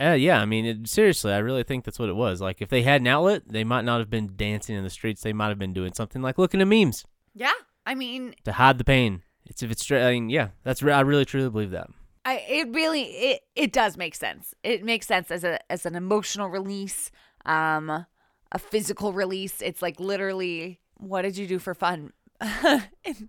Uh, 0.00 0.12
yeah, 0.14 0.40
I 0.40 0.44
mean, 0.44 0.66
it, 0.66 0.88
seriously, 0.88 1.32
I 1.32 1.38
really 1.38 1.62
think 1.62 1.84
that's 1.84 1.98
what 2.00 2.08
it 2.08 2.16
was. 2.16 2.40
Like, 2.40 2.60
if 2.60 2.68
they 2.68 2.82
had 2.82 3.00
an 3.00 3.06
outlet, 3.06 3.42
they 3.46 3.62
might 3.62 3.84
not 3.84 4.00
have 4.00 4.10
been 4.10 4.32
dancing 4.36 4.74
in 4.74 4.82
the 4.82 4.90
streets. 4.90 5.22
They 5.22 5.32
might 5.32 5.50
have 5.50 5.60
been 5.60 5.72
doing 5.72 5.92
something 5.92 6.20
like 6.20 6.38
looking 6.38 6.60
at 6.60 6.66
memes 6.66 7.04
Yeah. 7.34 7.52
I 7.86 7.94
mean, 7.94 8.34
to 8.44 8.52
hide 8.52 8.78
the 8.78 8.84
pain. 8.84 9.22
It's 9.46 9.62
if 9.62 9.70
it's 9.70 9.82
straight. 9.82 10.06
I 10.06 10.12
mean, 10.12 10.30
yeah, 10.30 10.48
that's. 10.62 10.82
I 10.82 11.00
really 11.00 11.24
truly 11.24 11.50
believe 11.50 11.70
that. 11.70 11.88
I 12.24 12.36
it 12.48 12.68
really 12.68 13.02
it 13.02 13.40
it 13.56 13.72
does 13.72 13.96
make 13.96 14.14
sense. 14.14 14.54
It 14.62 14.84
makes 14.84 15.06
sense 15.06 15.30
as 15.30 15.44
a 15.44 15.58
as 15.70 15.84
an 15.86 15.96
emotional 15.96 16.48
release, 16.48 17.10
um, 17.44 17.90
a 17.90 18.58
physical 18.58 19.12
release. 19.12 19.60
It's 19.60 19.82
like 19.82 19.98
literally, 19.98 20.80
what 20.98 21.22
did 21.22 21.36
you 21.36 21.46
do 21.46 21.58
for 21.58 21.74
fun 21.74 22.12
in, 23.04 23.28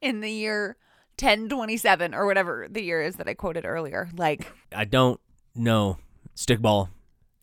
in 0.00 0.20
the 0.20 0.30
year 0.30 0.76
ten 1.18 1.48
twenty 1.48 1.76
seven 1.76 2.14
or 2.14 2.26
whatever 2.26 2.66
the 2.70 2.82
year 2.82 3.02
is 3.02 3.16
that 3.16 3.28
I 3.28 3.34
quoted 3.34 3.66
earlier? 3.66 4.08
Like 4.16 4.50
I 4.74 4.86
don't 4.86 5.20
know 5.54 5.98
stickball. 6.34 6.88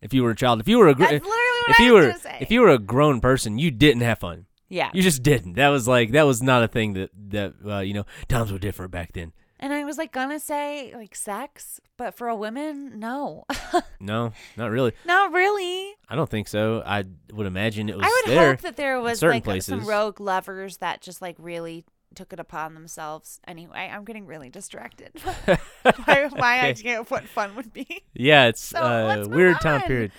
If 0.00 0.12
you 0.12 0.24
were 0.24 0.30
a 0.30 0.36
child, 0.36 0.58
if 0.58 0.66
you 0.66 0.78
were 0.78 0.88
a 0.88 0.94
gr- 0.96 1.02
that's 1.04 1.12
literally 1.12 1.28
what 1.28 1.70
if 1.70 1.80
I 1.80 1.84
you 1.84 1.92
were 1.92 2.06
gonna 2.08 2.18
say. 2.18 2.38
if 2.40 2.50
you 2.50 2.60
were 2.60 2.70
a 2.70 2.78
grown 2.78 3.20
person, 3.20 3.56
you 3.58 3.70
didn't 3.70 4.02
have 4.02 4.18
fun. 4.18 4.46
Yeah, 4.72 4.90
You 4.94 5.02
just 5.02 5.22
didn't. 5.22 5.54
That 5.54 5.68
was 5.68 5.86
like 5.86 6.12
that 6.12 6.22
was 6.24 6.42
not 6.42 6.62
a 6.64 6.68
thing 6.68 6.94
that 6.94 7.10
that 7.30 7.54
uh, 7.64 7.78
you 7.80 7.92
know 7.94 8.04
times 8.28 8.50
were 8.50 8.58
different 8.58 8.90
back 8.90 9.12
then. 9.12 9.32
and 9.60 9.72
I 9.72 9.84
was 9.84 9.98
like 9.98 10.10
gonna 10.12 10.40
say 10.40 10.92
like 10.96 11.14
sex, 11.14 11.80
but 11.96 12.14
for 12.14 12.26
a 12.28 12.34
woman, 12.34 12.98
no, 12.98 13.44
No, 14.00 14.32
not 14.56 14.70
really. 14.70 14.92
not 15.04 15.30
really. 15.32 15.92
I 16.08 16.16
don't 16.16 16.28
think 16.30 16.48
so. 16.48 16.82
I 16.84 17.04
would 17.32 17.46
imagine 17.46 17.88
it 17.88 17.96
was 17.96 18.06
I 18.06 18.22
would 18.26 18.36
hope 18.38 18.60
that 18.62 18.76
there 18.76 18.98
was 19.00 19.18
certain 19.20 19.42
like 19.46 19.62
some 19.62 19.84
rogue 19.84 20.20
lovers 20.20 20.78
that 20.78 21.00
just 21.02 21.20
like 21.22 21.36
really 21.38 21.84
took 22.14 22.32
it 22.32 22.40
upon 22.40 22.74
themselves. 22.74 23.40
Anyway, 23.46 23.88
I'm 23.90 24.04
getting 24.04 24.26
really 24.26 24.50
distracted 24.50 25.12
by 25.46 26.28
why 26.32 26.60
I 26.60 26.68
Okay. 26.70 26.82
can't 26.82 27.10
what 27.10 27.24
fun 27.24 27.54
would 27.56 27.72
be. 27.72 28.02
yeah, 28.14 28.48
it's 28.48 28.60
So, 28.62 28.78
uh, 28.80 29.26
weird 29.28 29.60
time 29.62 29.80
on. 29.82 29.86
period. 29.86 30.12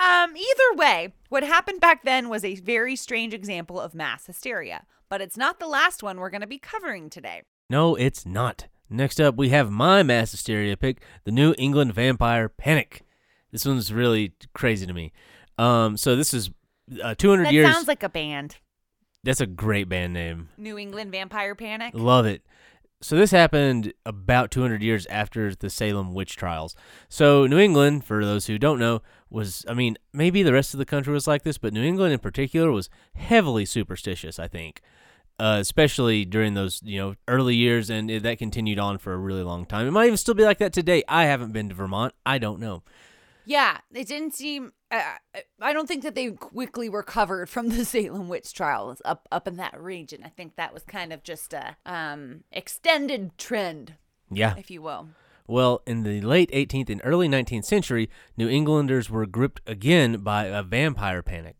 Um, 0.00 0.36
either 0.36 0.76
way, 0.76 1.12
what 1.28 1.42
happened 1.42 1.80
back 1.80 2.04
then 2.04 2.28
was 2.28 2.44
a 2.44 2.54
very 2.56 2.94
strange 2.96 3.34
example 3.34 3.80
of 3.80 3.94
mass 3.94 4.26
hysteria, 4.26 4.84
but 5.08 5.20
it's 5.20 5.36
not 5.36 5.58
the 5.58 5.66
last 5.66 6.02
one 6.02 6.18
we're 6.18 6.30
going 6.30 6.40
to 6.40 6.46
be 6.46 6.58
covering 6.58 7.10
today. 7.10 7.42
No, 7.68 7.94
it's 7.96 8.24
not. 8.24 8.66
Next 8.88 9.20
up, 9.20 9.36
we 9.36 9.50
have 9.50 9.70
my 9.70 10.02
mass 10.02 10.30
hysteria 10.30 10.76
pick, 10.76 11.02
the 11.24 11.32
New 11.32 11.54
England 11.58 11.94
Vampire 11.94 12.48
Panic. 12.48 13.02
This 13.52 13.66
one's 13.66 13.92
really 13.92 14.32
crazy 14.54 14.86
to 14.86 14.92
me. 14.92 15.12
Um, 15.58 15.96
so 15.96 16.14
this 16.16 16.32
is 16.32 16.50
uh, 17.02 17.14
200 17.14 17.46
That 17.46 17.52
years. 17.52 17.70
sounds 17.72 17.88
like 17.88 18.02
a 18.02 18.08
band. 18.08 18.56
That's 19.24 19.40
a 19.40 19.46
great 19.46 19.88
band 19.88 20.12
name. 20.14 20.48
New 20.56 20.78
England 20.78 21.10
Vampire 21.12 21.54
Panic. 21.54 21.92
Love 21.94 22.24
it. 22.24 22.42
So 23.00 23.16
this 23.16 23.30
happened 23.30 23.92
about 24.06 24.50
200 24.50 24.82
years 24.82 25.06
after 25.06 25.54
the 25.54 25.70
Salem 25.70 26.14
witch 26.14 26.36
trials. 26.36 26.74
So 27.08 27.46
New 27.46 27.58
England, 27.58 28.04
for 28.04 28.24
those 28.24 28.46
who 28.46 28.58
don't 28.58 28.78
know, 28.78 29.02
was 29.30 29.64
I 29.68 29.74
mean, 29.74 29.96
maybe 30.12 30.42
the 30.42 30.52
rest 30.52 30.74
of 30.74 30.78
the 30.78 30.86
country 30.86 31.12
was 31.12 31.26
like 31.26 31.42
this, 31.42 31.58
but 31.58 31.72
New 31.72 31.82
England 31.82 32.12
in 32.12 32.18
particular 32.18 32.70
was 32.70 32.88
heavily 33.14 33.64
superstitious, 33.64 34.38
I 34.38 34.48
think. 34.48 34.80
Uh, 35.40 35.58
especially 35.60 36.24
during 36.24 36.54
those, 36.54 36.80
you 36.84 36.98
know, 36.98 37.14
early 37.28 37.54
years 37.54 37.90
and 37.90 38.10
it, 38.10 38.24
that 38.24 38.38
continued 38.38 38.78
on 38.80 38.98
for 38.98 39.12
a 39.14 39.16
really 39.16 39.44
long 39.44 39.64
time. 39.64 39.86
It 39.86 39.92
might 39.92 40.06
even 40.06 40.16
still 40.16 40.34
be 40.34 40.42
like 40.42 40.58
that 40.58 40.72
today. 40.72 41.04
I 41.06 41.26
haven't 41.26 41.52
been 41.52 41.68
to 41.68 41.76
Vermont. 41.76 42.12
I 42.26 42.38
don't 42.38 42.58
know. 42.58 42.82
Yeah, 43.46 43.78
it 43.94 44.08
didn't 44.08 44.34
seem. 44.34 44.72
Uh, 44.90 45.00
I 45.60 45.72
don't 45.72 45.86
think 45.86 46.02
that 46.02 46.16
they 46.16 46.30
quickly 46.32 46.88
recovered 46.88 47.48
from 47.48 47.68
the 47.68 47.84
Salem 47.86 48.28
witch 48.28 48.52
trials 48.52 49.00
up 49.04 49.28
up 49.30 49.46
in 49.46 49.56
that 49.58 49.80
region. 49.80 50.22
I 50.24 50.28
think 50.28 50.56
that 50.56 50.74
was 50.74 50.82
kind 50.82 51.12
of 51.12 51.22
just 51.22 51.52
a 51.54 51.76
um, 51.86 52.42
extended 52.50 53.38
trend, 53.38 53.94
Yeah. 54.32 54.54
if 54.58 54.70
you 54.72 54.82
will. 54.82 55.08
Well, 55.48 55.80
in 55.86 56.02
the 56.02 56.20
late 56.20 56.50
18th 56.52 56.90
and 56.90 57.00
early 57.02 57.26
19th 57.26 57.64
century, 57.64 58.10
New 58.36 58.50
Englanders 58.50 59.08
were 59.08 59.24
gripped 59.24 59.62
again 59.66 60.18
by 60.18 60.44
a 60.44 60.62
vampire 60.62 61.22
panic. 61.22 61.56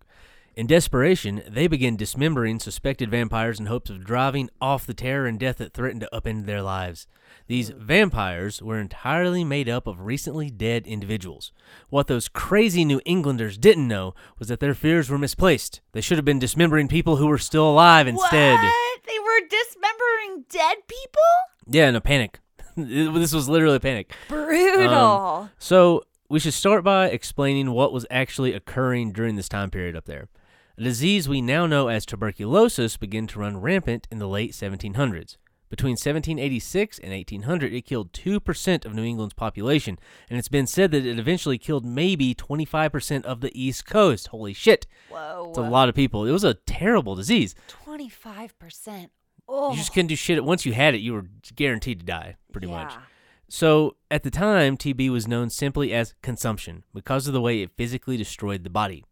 In 0.55 0.67
desperation, 0.67 1.43
they 1.49 1.69
began 1.69 1.97
dismembering 1.97 2.59
suspected 2.59 3.11
vampires 3.11 3.59
in 3.59 3.67
hopes 3.67 3.89
of 3.89 4.05
driving 4.05 4.51
off 4.61 4.85
the 4.85 4.93
terror 4.93 5.25
and 5.25 5.39
death 5.39 5.57
that 5.59 5.73
threatened 5.73 6.03
to 6.03 6.09
upend 6.13 6.45
their 6.45 6.61
lives. 6.61 7.07
These 7.47 7.71
mm. 7.71 7.79
vampires 7.79 8.61
were 8.61 8.79
entirely 8.79 9.43
made 9.43 9.69
up 9.69 9.87
of 9.87 10.01
recently 10.01 10.51
dead 10.51 10.87
individuals. 10.87 11.53
What 11.89 12.09
those 12.09 12.29
crazy 12.29 12.85
New 12.85 13.01
Englanders 13.07 13.57
didn't 13.57 13.89
know 13.89 14.15
was 14.39 14.49
that 14.49 14.61
their 14.61 14.75
fears 14.75 15.09
were 15.09 15.17
misplaced. 15.17 15.81
They 15.93 16.01
should 16.03 16.19
have 16.19 16.25
been 16.25 16.41
dismembering 16.41 16.89
people 16.89 17.17
who 17.17 17.29
were 17.29 17.39
still 17.39 17.71
alive 17.71 18.07
instead. 18.07 18.59
What? 18.59 19.01
They 19.07 19.19
were 19.19 19.49
dismembering 19.49 20.45
dead 20.51 20.79
people? 20.89 21.23
Yeah, 21.69 21.89
in 21.89 21.97
a 21.97 22.01
panic. 22.03 22.41
This 22.87 23.33
was 23.33 23.49
literally 23.49 23.77
a 23.77 23.81
panic. 23.81 24.13
Brutal. 24.29 24.93
Um, 24.93 25.51
so 25.59 26.05
we 26.29 26.39
should 26.39 26.55
start 26.55 26.85
by 26.85 27.07
explaining 27.09 27.73
what 27.73 27.93
was 27.93 28.07
actually 28.11 28.53
occurring 28.53 29.13
during 29.13 29.37
this 29.37 29.49
time 29.49 29.71
period 29.71 29.97
up 29.97 30.05
there. 30.05 30.29
A 30.77 30.83
disease 30.83 31.29
we 31.29 31.41
now 31.43 31.67
know 31.67 31.89
as 31.89 32.07
tuberculosis 32.07 32.97
began 32.97 33.27
to 33.29 33.41
run 33.41 33.61
rampant 33.61 34.07
in 34.11 34.19
the 34.19 34.29
late 34.29 34.53
1700s. 34.53 35.37
Between 35.71 35.93
1786 35.93 36.99
and 37.01 37.13
1800, 37.13 37.75
it 37.75 37.85
killed 37.85 38.13
2% 38.13 38.85
of 38.87 38.95
New 38.95 39.05
England's 39.05 39.35
population, 39.35 39.99
and 40.31 40.39
it's 40.39 40.49
been 40.49 40.67
said 40.67 40.93
that 40.93 41.05
it 41.05 41.19
eventually 41.19 41.59
killed 41.59 41.85
maybe 41.85 42.35
25% 42.35 43.25
of 43.25 43.43
the 43.43 43.51
East 43.61 43.85
Coast. 43.85 44.29
Holy 44.29 44.55
shit. 44.55 44.87
Whoa. 45.11 45.47
It's 45.51 45.59
a 45.59 45.63
lot 45.63 45.91
of 45.91 45.95
people. 45.95 46.25
It 46.25 46.33
was 46.33 46.45
a 46.45 46.55
terrible 46.55 47.15
disease. 47.15 47.55
Twenty 47.67 48.09
five 48.09 48.59
percent. 48.59 49.11
Oh, 49.49 49.71
You 49.71 49.77
just 49.79 49.93
couldn't 49.93 50.09
do 50.09 50.17
shit. 50.17 50.45
Once 50.45 50.67
you 50.67 50.73
had 50.75 50.95
it, 50.95 50.99
you 50.99 51.15
were 51.15 51.25
guaranteed 51.57 52.01
to 52.01 52.07
die, 52.07 52.37
pretty 52.53 52.67
much. 52.67 52.93
Yeah. 52.93 53.01
So, 53.49 53.97
at 54.11 54.23
the 54.25 54.31
time, 54.31 54.77
TB 54.77 55.09
was 55.09 55.27
known 55.27 55.49
simply 55.49 55.93
as 55.95 56.15
consumption 56.23 56.85
because 56.93 57.27
of 57.27 57.33
the 57.33 57.41
way 57.41 57.63
it 57.63 57.71
physically 57.79 58.19
destroyed 58.19 58.63
the 58.63 58.69
body. 58.71 59.05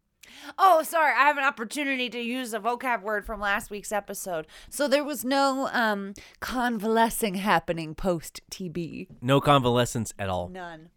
Oh, 0.59 0.83
sorry. 0.83 1.13
I 1.17 1.25
have 1.27 1.39
an 1.39 1.45
opportunity 1.45 2.11
to 2.11 2.21
use 2.21 2.53
a 2.53 2.61
vocab 2.61 3.01
word 3.01 3.25
from 3.25 3.41
last 3.41 3.71
week's 3.71 3.93
episode. 3.93 4.47
So 4.69 4.87
there 4.87 5.05
was 5.05 5.25
no 5.25 5.71
um 5.73 6.13
convalescing 6.41 7.37
happening 7.37 7.95
post 7.95 8.43
TB. 8.51 9.09
No 9.23 9.41
convalescence 9.41 10.13
at 10.19 10.29
all. 10.29 10.49
None. 10.49 10.91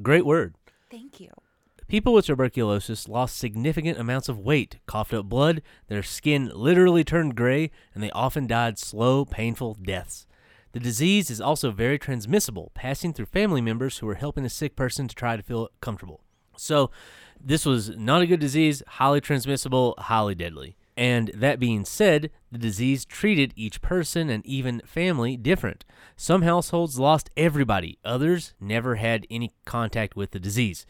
Great 0.00 0.24
word. 0.24 0.54
Thank 0.90 1.18
you. 1.20 1.30
People 1.88 2.12
with 2.14 2.26
tuberculosis 2.26 3.08
lost 3.08 3.36
significant 3.36 3.96
amounts 3.96 4.28
of 4.28 4.40
weight, 4.40 4.78
coughed 4.86 5.14
up 5.14 5.26
blood, 5.26 5.62
their 5.86 6.02
skin 6.02 6.50
literally 6.52 7.04
turned 7.04 7.36
gray, 7.36 7.70
and 7.94 8.02
they 8.02 8.10
often 8.10 8.48
died 8.48 8.76
slow, 8.76 9.24
painful 9.24 9.74
deaths. 9.74 10.26
The 10.72 10.80
disease 10.80 11.30
is 11.30 11.40
also 11.40 11.70
very 11.70 11.96
transmissible, 11.96 12.72
passing 12.74 13.12
through 13.12 13.26
family 13.26 13.60
members 13.60 13.98
who 13.98 14.08
are 14.08 14.16
helping 14.16 14.44
a 14.44 14.50
sick 14.50 14.74
person 14.74 15.06
to 15.06 15.14
try 15.14 15.36
to 15.36 15.44
feel 15.44 15.68
comfortable. 15.80 16.22
So, 16.56 16.90
this 17.40 17.64
was 17.64 17.90
not 17.96 18.22
a 18.22 18.26
good 18.26 18.40
disease, 18.40 18.82
highly 18.86 19.20
transmissible, 19.20 19.94
highly 19.96 20.34
deadly. 20.34 20.76
And 20.96 21.30
that 21.34 21.60
being 21.60 21.84
said, 21.84 22.30
the 22.50 22.58
disease 22.58 23.04
treated 23.04 23.52
each 23.54 23.80
person 23.80 24.28
and 24.28 24.44
even 24.44 24.82
family 24.84 25.36
different. 25.36 25.84
Some 26.16 26.42
households 26.42 26.98
lost 26.98 27.30
everybody, 27.36 27.98
others 28.04 28.54
never 28.58 28.96
had 28.96 29.26
any 29.30 29.52
contact 29.66 30.16
with 30.16 30.32
the 30.32 30.40
disease. 30.40 30.84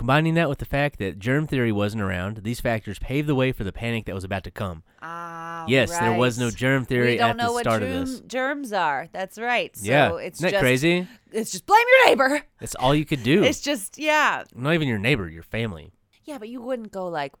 Combining 0.00 0.32
that 0.32 0.48
with 0.48 0.56
the 0.56 0.64
fact 0.64 0.98
that 0.98 1.18
germ 1.18 1.46
theory 1.46 1.70
wasn't 1.70 2.02
around, 2.02 2.38
these 2.38 2.58
factors 2.58 2.98
paved 2.98 3.28
the 3.28 3.34
way 3.34 3.52
for 3.52 3.64
the 3.64 3.70
panic 3.72 4.06
that 4.06 4.14
was 4.14 4.24
about 4.24 4.44
to 4.44 4.50
come. 4.50 4.82
Ah, 5.02 5.66
yes, 5.68 5.90
there 5.90 6.14
was 6.14 6.38
no 6.38 6.50
germ 6.50 6.86
theory 6.86 7.10
we 7.10 7.16
don't 7.18 7.30
at 7.32 7.36
know 7.36 7.48
the 7.48 7.52
what 7.52 7.64
start 7.64 7.82
of 7.82 7.90
germ- 7.90 8.06
this. 8.06 8.20
germs 8.20 8.72
are. 8.72 9.08
That's 9.12 9.36
right. 9.36 9.76
So 9.76 9.84
yeah, 9.84 10.16
it's 10.16 10.38
isn't 10.38 10.46
that 10.46 10.50
just, 10.52 10.62
crazy? 10.62 11.06
It's 11.32 11.52
just 11.52 11.66
blame 11.66 11.84
your 11.86 12.06
neighbor. 12.06 12.42
That's 12.60 12.74
all 12.76 12.94
you 12.94 13.04
could 13.04 13.22
do. 13.22 13.44
It's 13.50 13.60
just 13.60 13.98
yeah, 13.98 14.44
Not 14.54 14.72
even 14.72 14.88
your 14.88 14.98
neighbor, 14.98 15.28
your 15.28 15.42
family. 15.42 15.92
yeah. 16.24 16.38
But 16.38 16.48
you 16.48 16.62
wouldn't 16.62 16.92
go 16.92 17.06
like, 17.08 17.34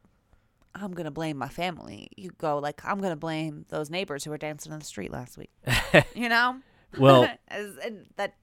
I'm 0.74 0.92
gonna 0.92 1.10
blame 1.10 1.38
my 1.38 1.48
family. 1.48 2.10
You 2.14 2.30
go 2.36 2.58
like, 2.58 2.84
I'm 2.84 3.00
gonna 3.00 3.16
blame 3.16 3.64
those 3.70 3.88
neighbors 3.88 4.22
who 4.22 4.32
were 4.32 4.36
dancing 4.36 4.70
in 4.70 4.80
the 4.80 4.84
street 4.84 5.10
last 5.10 5.38
week. 5.38 5.50
you 6.14 6.28
know. 6.28 6.56
Well, 6.98 7.26
As, 7.48 7.78
and 7.78 8.04
that 8.16 8.34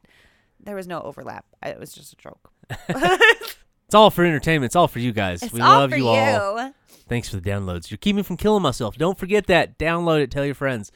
there 0.59 0.75
was 0.75 0.87
no 0.87 1.01
overlap. 1.01 1.45
It 1.63 1.79
was 1.79 1.93
just 1.93 2.13
a 2.13 2.15
joke. 2.15 2.51
It's 3.87 3.95
all 3.95 4.09
for 4.11 4.25
entertainment. 4.25 4.69
It's 4.69 4.75
all 4.75 4.89
for 4.89 4.99
you 4.99 5.13
guys. 5.13 5.41
It's 5.41 5.53
we 5.53 5.61
all 5.61 5.79
love 5.79 5.91
for 5.91 5.97
you 5.97 6.07
all. 6.09 6.73
Thanks 7.07 7.29
for 7.29 7.37
the 7.37 7.49
downloads. 7.49 7.89
You're 7.89 7.97
keeping 7.97 8.17
me 8.17 8.23
from 8.23 8.35
killing 8.35 8.61
myself. 8.61 8.97
Don't 8.97 9.17
forget 9.17 9.47
that. 9.47 9.77
Download 9.77 10.21
it. 10.21 10.29
Tell 10.29 10.45
your 10.45 10.55
friends. 10.55 10.91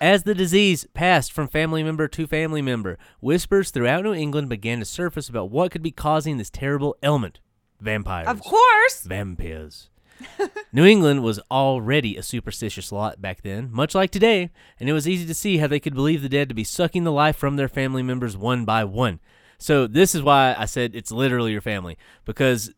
As 0.00 0.22
the 0.22 0.34
disease 0.34 0.86
passed 0.94 1.32
from 1.32 1.48
family 1.48 1.82
member 1.82 2.06
to 2.06 2.26
family 2.28 2.62
member, 2.62 2.98
whispers 3.20 3.70
throughout 3.70 4.04
New 4.04 4.14
England 4.14 4.48
began 4.48 4.78
to 4.78 4.84
surface 4.84 5.28
about 5.28 5.50
what 5.50 5.72
could 5.72 5.82
be 5.82 5.90
causing 5.90 6.38
this 6.38 6.50
terrible 6.50 6.96
ailment 7.02 7.40
vampires. 7.80 8.28
Of 8.28 8.40
course. 8.40 9.02
Vampires. 9.02 9.90
New 10.72 10.84
England 10.84 11.24
was 11.24 11.40
already 11.50 12.16
a 12.16 12.22
superstitious 12.22 12.92
lot 12.92 13.20
back 13.20 13.42
then, 13.42 13.70
much 13.72 13.94
like 13.94 14.10
today, 14.10 14.50
and 14.78 14.88
it 14.88 14.92
was 14.92 15.08
easy 15.08 15.26
to 15.26 15.34
see 15.34 15.58
how 15.58 15.66
they 15.66 15.80
could 15.80 15.94
believe 15.94 16.22
the 16.22 16.28
dead 16.28 16.48
to 16.48 16.54
be 16.54 16.64
sucking 16.64 17.02
the 17.02 17.12
life 17.12 17.36
from 17.36 17.56
their 17.56 17.68
family 17.68 18.04
members 18.04 18.36
one 18.36 18.64
by 18.64 18.84
one. 18.84 19.18
So 19.60 19.86
this 19.86 20.14
is 20.14 20.22
why 20.22 20.56
I 20.58 20.64
said 20.64 20.96
it's 20.96 21.12
literally 21.12 21.52
your 21.52 21.60
family 21.60 21.98
because 22.24 22.72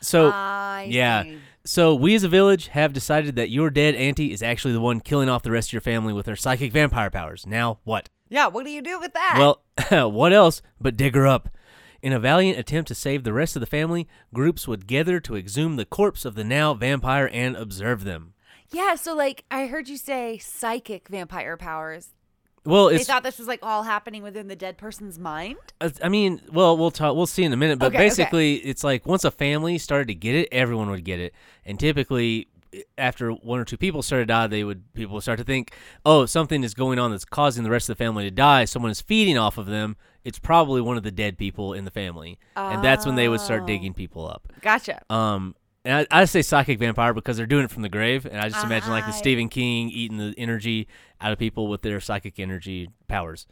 so 0.00 0.30
I 0.30 0.86
yeah. 0.88 1.22
see. 1.22 1.38
So 1.64 1.94
we 1.94 2.14
as 2.14 2.22
a 2.22 2.28
village 2.28 2.68
have 2.68 2.92
decided 2.92 3.34
that 3.36 3.50
your 3.50 3.70
dead 3.70 3.96
auntie 3.96 4.32
is 4.32 4.42
actually 4.42 4.72
the 4.72 4.80
one 4.80 5.00
killing 5.00 5.28
off 5.28 5.42
the 5.42 5.50
rest 5.50 5.70
of 5.70 5.72
your 5.72 5.80
family 5.80 6.12
with 6.12 6.26
her 6.26 6.36
psychic 6.36 6.72
vampire 6.72 7.10
powers. 7.10 7.46
Now 7.46 7.78
what? 7.84 8.08
Yeah. 8.28 8.48
What 8.48 8.64
do 8.64 8.70
you 8.70 8.82
do 8.82 9.00
with 9.00 9.14
that? 9.14 9.36
Well, 9.90 10.10
what 10.10 10.32
else 10.32 10.62
but 10.80 10.96
dig 10.96 11.14
her 11.14 11.26
up? 11.26 11.48
In 12.02 12.12
a 12.12 12.20
valiant 12.20 12.58
attempt 12.58 12.88
to 12.88 12.94
save 12.94 13.24
the 13.24 13.32
rest 13.32 13.56
of 13.56 13.60
the 13.60 13.66
family, 13.66 14.06
groups 14.32 14.68
would 14.68 14.86
gather 14.86 15.18
to 15.20 15.36
exhume 15.36 15.76
the 15.76 15.86
corpse 15.86 16.24
of 16.24 16.34
the 16.34 16.44
now 16.44 16.74
vampire 16.74 17.28
and 17.32 17.56
observe 17.56 18.04
them. 18.04 18.34
yeah. 18.70 18.94
So 18.94 19.14
like, 19.14 19.44
I 19.50 19.66
heard 19.66 19.88
you 19.88 19.96
say 19.96 20.38
psychic 20.38 21.08
vampire 21.08 21.56
powers. 21.56 22.10
Well, 22.66 22.88
They 22.88 22.96
it's 22.96 23.06
thought 23.06 23.22
this 23.22 23.38
was 23.38 23.46
like 23.48 23.60
all 23.62 23.82
happening 23.84 24.22
within 24.22 24.48
the 24.48 24.56
dead 24.56 24.76
person's 24.76 25.18
mind. 25.18 25.56
I 26.02 26.08
mean, 26.08 26.40
well, 26.52 26.76
we'll 26.76 26.90
talk. 26.90 27.14
We'll 27.16 27.26
see 27.26 27.44
in 27.44 27.52
a 27.52 27.56
minute. 27.56 27.78
But 27.78 27.86
Okay, 27.86 27.96
okay. 27.96 28.04
basically, 28.06 28.54
it's 28.56 28.82
like 28.84 29.06
once 29.06 29.24
a 29.24 29.30
family 29.30 29.78
started 29.78 30.08
to 30.08 30.14
get 30.14 30.34
it, 30.34 30.48
everyone 30.52 30.90
would 30.90 31.04
get 31.04 31.20
it. 31.20 31.32
And 31.64 31.78
typically, 31.78 32.48
after 32.98 33.30
one 33.30 33.58
or 33.60 33.64
two 33.64 33.76
people 33.76 34.02
started 34.02 34.24
to 34.24 34.32
die, 34.34 34.46
they 34.48 34.64
would 34.64 34.92
people 34.94 35.14
would 35.14 35.22
start 35.22 35.38
to 35.38 35.44
think, 35.44 35.72
oh, 36.04 36.26
something 36.26 36.62
is 36.64 36.74
going 36.74 36.98
on 36.98 37.10
that's 37.12 37.24
causing 37.24 37.64
the 37.64 37.70
rest 37.70 37.88
of 37.88 37.96
the 37.96 38.04
family 38.04 38.24
to 38.24 38.30
die. 38.30 38.64
Someone 38.66 38.90
is 38.90 39.00
feeding 39.00 39.38
off 39.38 39.56
of 39.58 39.66
them. 39.66 39.96
It's 40.24 40.38
probably 40.40 40.80
one 40.80 40.96
of 40.96 41.04
the 41.04 41.12
dead 41.12 41.38
people 41.38 41.72
in 41.72 41.84
the 41.84 41.90
family, 41.92 42.38
and 42.56 42.82
that's 42.84 43.06
when 43.06 43.14
they 43.14 43.28
would 43.28 43.40
start 43.40 43.62
Oh. 43.62 43.66
digging 43.66 43.94
people 43.94 44.28
up. 44.28 44.48
Gotcha. 44.60 45.00
Um, 45.08 45.54
and 45.86 46.06
I, 46.10 46.22
I 46.22 46.24
say 46.24 46.42
psychic 46.42 46.80
vampire 46.80 47.14
because 47.14 47.36
they're 47.36 47.46
doing 47.46 47.64
it 47.64 47.70
from 47.70 47.82
the 47.82 47.88
grave, 47.88 48.26
and 48.26 48.40
I 48.40 48.48
just 48.48 48.64
imagine 48.64 48.90
like 48.90 49.04
the 49.04 49.10
uh-huh. 49.10 49.18
Stephen 49.18 49.48
King 49.48 49.88
eating 49.88 50.18
the 50.18 50.34
energy 50.36 50.88
out 51.20 51.32
of 51.32 51.38
people 51.38 51.68
with 51.68 51.82
their 51.82 52.00
psychic 52.00 52.40
energy 52.40 52.90
powers. 53.06 53.46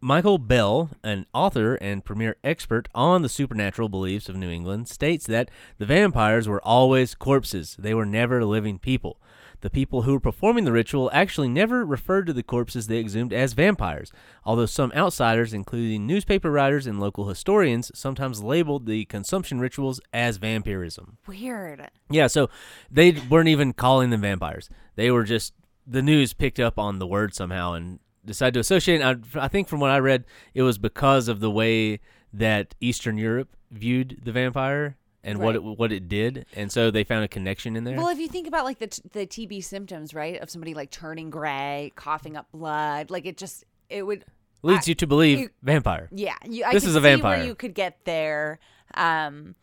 Michael 0.00 0.38
Bell, 0.38 0.90
an 1.02 1.26
author 1.32 1.76
and 1.76 2.04
premier 2.04 2.36
expert 2.42 2.88
on 2.94 3.22
the 3.22 3.28
supernatural 3.28 3.88
beliefs 3.88 4.28
of 4.28 4.36
New 4.36 4.50
England, 4.50 4.88
states 4.88 5.26
that 5.26 5.50
the 5.78 5.86
vampires 5.86 6.48
were 6.48 6.62
always 6.62 7.14
corpses. 7.14 7.76
They 7.78 7.94
were 7.94 8.06
never 8.06 8.44
living 8.44 8.78
people. 8.78 9.20
The 9.64 9.70
people 9.70 10.02
who 10.02 10.12
were 10.12 10.20
performing 10.20 10.64
the 10.64 10.72
ritual 10.72 11.08
actually 11.14 11.48
never 11.48 11.86
referred 11.86 12.26
to 12.26 12.34
the 12.34 12.42
corpses 12.42 12.86
they 12.86 12.98
exhumed 12.98 13.32
as 13.32 13.54
vampires, 13.54 14.12
although 14.44 14.66
some 14.66 14.92
outsiders, 14.92 15.54
including 15.54 16.06
newspaper 16.06 16.50
writers 16.50 16.86
and 16.86 17.00
local 17.00 17.30
historians, 17.30 17.90
sometimes 17.94 18.42
labeled 18.42 18.84
the 18.84 19.06
consumption 19.06 19.60
rituals 19.60 20.02
as 20.12 20.36
vampirism. 20.36 21.16
Weird. 21.26 21.90
Yeah, 22.10 22.26
so 22.26 22.50
they 22.90 23.12
weren't 23.12 23.48
even 23.48 23.72
calling 23.72 24.10
them 24.10 24.20
vampires. 24.20 24.68
They 24.96 25.10
were 25.10 25.24
just 25.24 25.54
the 25.86 26.02
news 26.02 26.34
picked 26.34 26.60
up 26.60 26.78
on 26.78 26.98
the 26.98 27.06
word 27.06 27.34
somehow 27.34 27.72
and 27.72 28.00
decided 28.22 28.52
to 28.52 28.60
associate. 28.60 29.00
I, 29.00 29.16
I 29.34 29.48
think 29.48 29.68
from 29.68 29.80
what 29.80 29.90
I 29.90 29.98
read, 29.98 30.26
it 30.52 30.60
was 30.60 30.76
because 30.76 31.26
of 31.26 31.40
the 31.40 31.50
way 31.50 32.00
that 32.34 32.74
Eastern 32.82 33.16
Europe 33.16 33.56
viewed 33.70 34.20
the 34.24 34.32
vampire 34.32 34.98
and 35.24 35.38
what 35.38 35.54
it 35.56 35.62
what 35.64 35.90
it 35.92 36.08
did, 36.08 36.46
and 36.54 36.70
so 36.70 36.90
they 36.90 37.02
found 37.04 37.24
a 37.24 37.28
connection 37.28 37.76
in 37.76 37.84
there. 37.84 37.96
Well, 37.96 38.08
if 38.08 38.18
you 38.18 38.28
think 38.28 38.46
about 38.46 38.64
like 38.64 38.78
the 38.78 38.86
t- 38.88 39.02
the 39.12 39.26
TB 39.26 39.64
symptoms, 39.64 40.14
right, 40.14 40.40
of 40.40 40.50
somebody 40.50 40.74
like 40.74 40.90
turning 40.90 41.30
gray, 41.30 41.92
coughing 41.96 42.36
up 42.36 42.50
blood, 42.52 43.10
like 43.10 43.26
it 43.26 43.36
just 43.36 43.64
it 43.88 44.02
would 44.04 44.24
Leads 44.62 44.88
I- 44.88 44.90
you 44.90 44.94
to 44.94 45.06
believe 45.06 45.38
you- 45.38 45.50
vampire. 45.62 46.08
Yeah, 46.12 46.36
you, 46.48 46.64
I 46.64 46.72
This 46.72 46.84
is 46.84 46.94
a 46.96 47.00
vampire. 47.00 47.42
you 47.44 47.54
could 47.54 47.74
get 47.74 47.98
there. 48.04 48.58
Um, 48.94 49.54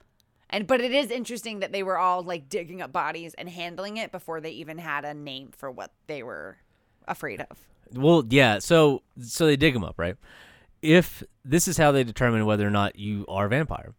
and 0.49 0.67
but 0.67 0.81
it 0.81 0.91
is 0.91 1.09
interesting 1.11 1.59
that 1.61 1.71
they 1.71 1.81
were 1.83 1.97
all 1.97 2.23
like 2.23 2.49
digging 2.49 2.81
up 2.81 2.91
bodies 2.91 3.33
and 3.35 3.47
handling 3.49 3.97
it 3.97 4.11
before 4.11 4.41
they 4.41 4.51
even 4.51 4.77
had 4.77 5.05
a 5.05 5.13
name 5.13 5.49
for 5.55 5.71
what 5.71 5.91
they 6.07 6.23
were 6.23 6.57
afraid 7.07 7.41
of. 7.49 7.57
Well, 7.93 8.23
yeah. 8.29 8.59
So 8.59 9.01
so 9.21 9.45
they 9.45 9.55
dig 9.55 9.73
them 9.73 9.83
up, 9.83 9.95
right? 9.97 10.15
If 10.81 11.23
this 11.45 11.67
is 11.67 11.77
how 11.77 11.91
they 11.91 12.03
determine 12.03 12.45
whether 12.45 12.67
or 12.67 12.71
not 12.71 12.97
you 12.97 13.25
are 13.27 13.45
a 13.45 13.49
vampire. 13.49 13.93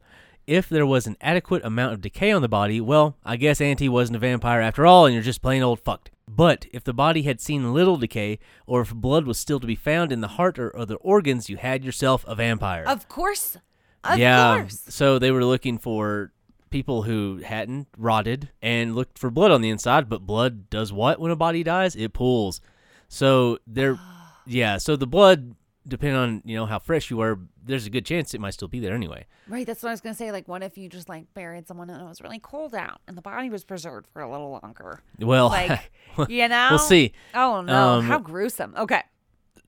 If 0.53 0.69
there 0.69 0.85
was 0.85 1.07
an 1.07 1.17
adequate 1.23 1.65
amount 1.65 1.95
of 1.95 2.03
decay 2.03 2.31
on 2.31 2.43
the 2.43 2.49
body, 2.49 2.79
well, 2.79 3.17
I 3.25 3.37
guess 3.37 3.59
Auntie 3.59 3.89
wasn't 3.89 4.17
a 4.17 4.19
vampire 4.19 4.61
after 4.61 4.85
all, 4.85 5.07
and 5.07 5.15
you're 5.15 5.23
just 5.23 5.41
plain 5.41 5.63
old 5.63 5.81
fucked. 5.81 6.11
But 6.29 6.67
if 6.75 6.85
the 6.85 6.93
body 6.93 7.23
had 7.23 7.41
seen 7.41 7.73
little 7.73 7.97
decay, 7.97 8.39
or 8.67 8.83
if 8.83 8.95
blood 8.95 9.25
was 9.25 9.39
still 9.39 9.61
to 9.61 9.67
be 9.67 9.75
found 9.75 10.13
in 10.13 10.21
the 10.21 10.29
heart 10.29 10.59
or 10.59 10.77
other 10.77 10.97
organs, 10.97 11.49
you 11.49 11.57
had 11.57 11.87
yourself 11.87 12.23
a 12.29 12.35
vampire. 12.35 12.85
Of 12.87 13.09
course, 13.09 13.57
of 14.05 14.19
yeah. 14.19 14.59
course. 14.59 14.83
So 14.91 15.19
they 15.19 15.31
were 15.31 15.43
looking 15.43 15.79
for 15.79 16.33
people 16.69 17.05
who 17.05 17.41
hadn't 17.43 17.89
rotted 17.97 18.51
and 18.61 18.95
looked 18.95 19.19
for 19.19 19.31
blood 19.31 19.53
on 19.53 19.63
the 19.63 19.71
inside, 19.71 20.11
but 20.11 20.27
blood 20.27 20.69
does 20.69 20.93
what 20.93 21.19
when 21.19 21.31
a 21.31 21.37
body 21.37 21.63
dies? 21.63 21.97
It 21.97 22.13
pools. 22.13 22.61
So 23.09 23.57
they're 23.67 23.99
yeah, 24.47 24.77
so 24.77 24.97
the 24.97 25.07
blood 25.07 25.55
depending 25.87 26.17
on, 26.17 26.43
you 26.45 26.57
know, 26.57 26.67
how 26.67 26.79
fresh 26.79 27.11
you 27.11 27.21
are, 27.21 27.39
there's 27.65 27.87
a 27.87 27.91
good 27.91 28.05
chance 28.07 28.35
it 28.35 28.41
might 28.41 28.55
still 28.55 28.69
be 28.69 28.81
there 28.81 28.95
anyway. 28.95 29.27
Right, 29.49 29.67
that's 29.67 29.83
what 29.83 29.89
I 29.91 29.93
was 29.93 30.01
gonna 30.01 30.15
say. 30.15 30.31
Like, 30.33 30.49
what 30.49 30.63
if 30.63 30.79
you 30.79 30.89
just 30.89 31.09
like 31.09 31.33
buried 31.35 31.67
someone 31.67 31.91
and 31.91 32.01
it 32.01 32.05
was 32.09 32.21
really 32.21 32.39
cold 32.39 32.75
out 32.75 33.01
and 33.09 33.17
the 33.17 33.23
body 33.23 33.51
was 33.51 33.65
preserved 33.65 34.07
for 34.13 34.23
a 34.23 34.31
little 34.31 34.59
longer? 34.63 35.01
Well, 35.19 35.49
Like, 35.49 35.91
you 36.29 36.49
know, 36.49 36.69
we'll 36.71 36.79
see. 36.79 37.13
Oh 37.35 37.61
no, 37.63 37.75
Um, 37.99 38.07
how 38.07 38.19
gruesome. 38.19 38.75
Okay, 38.77 39.03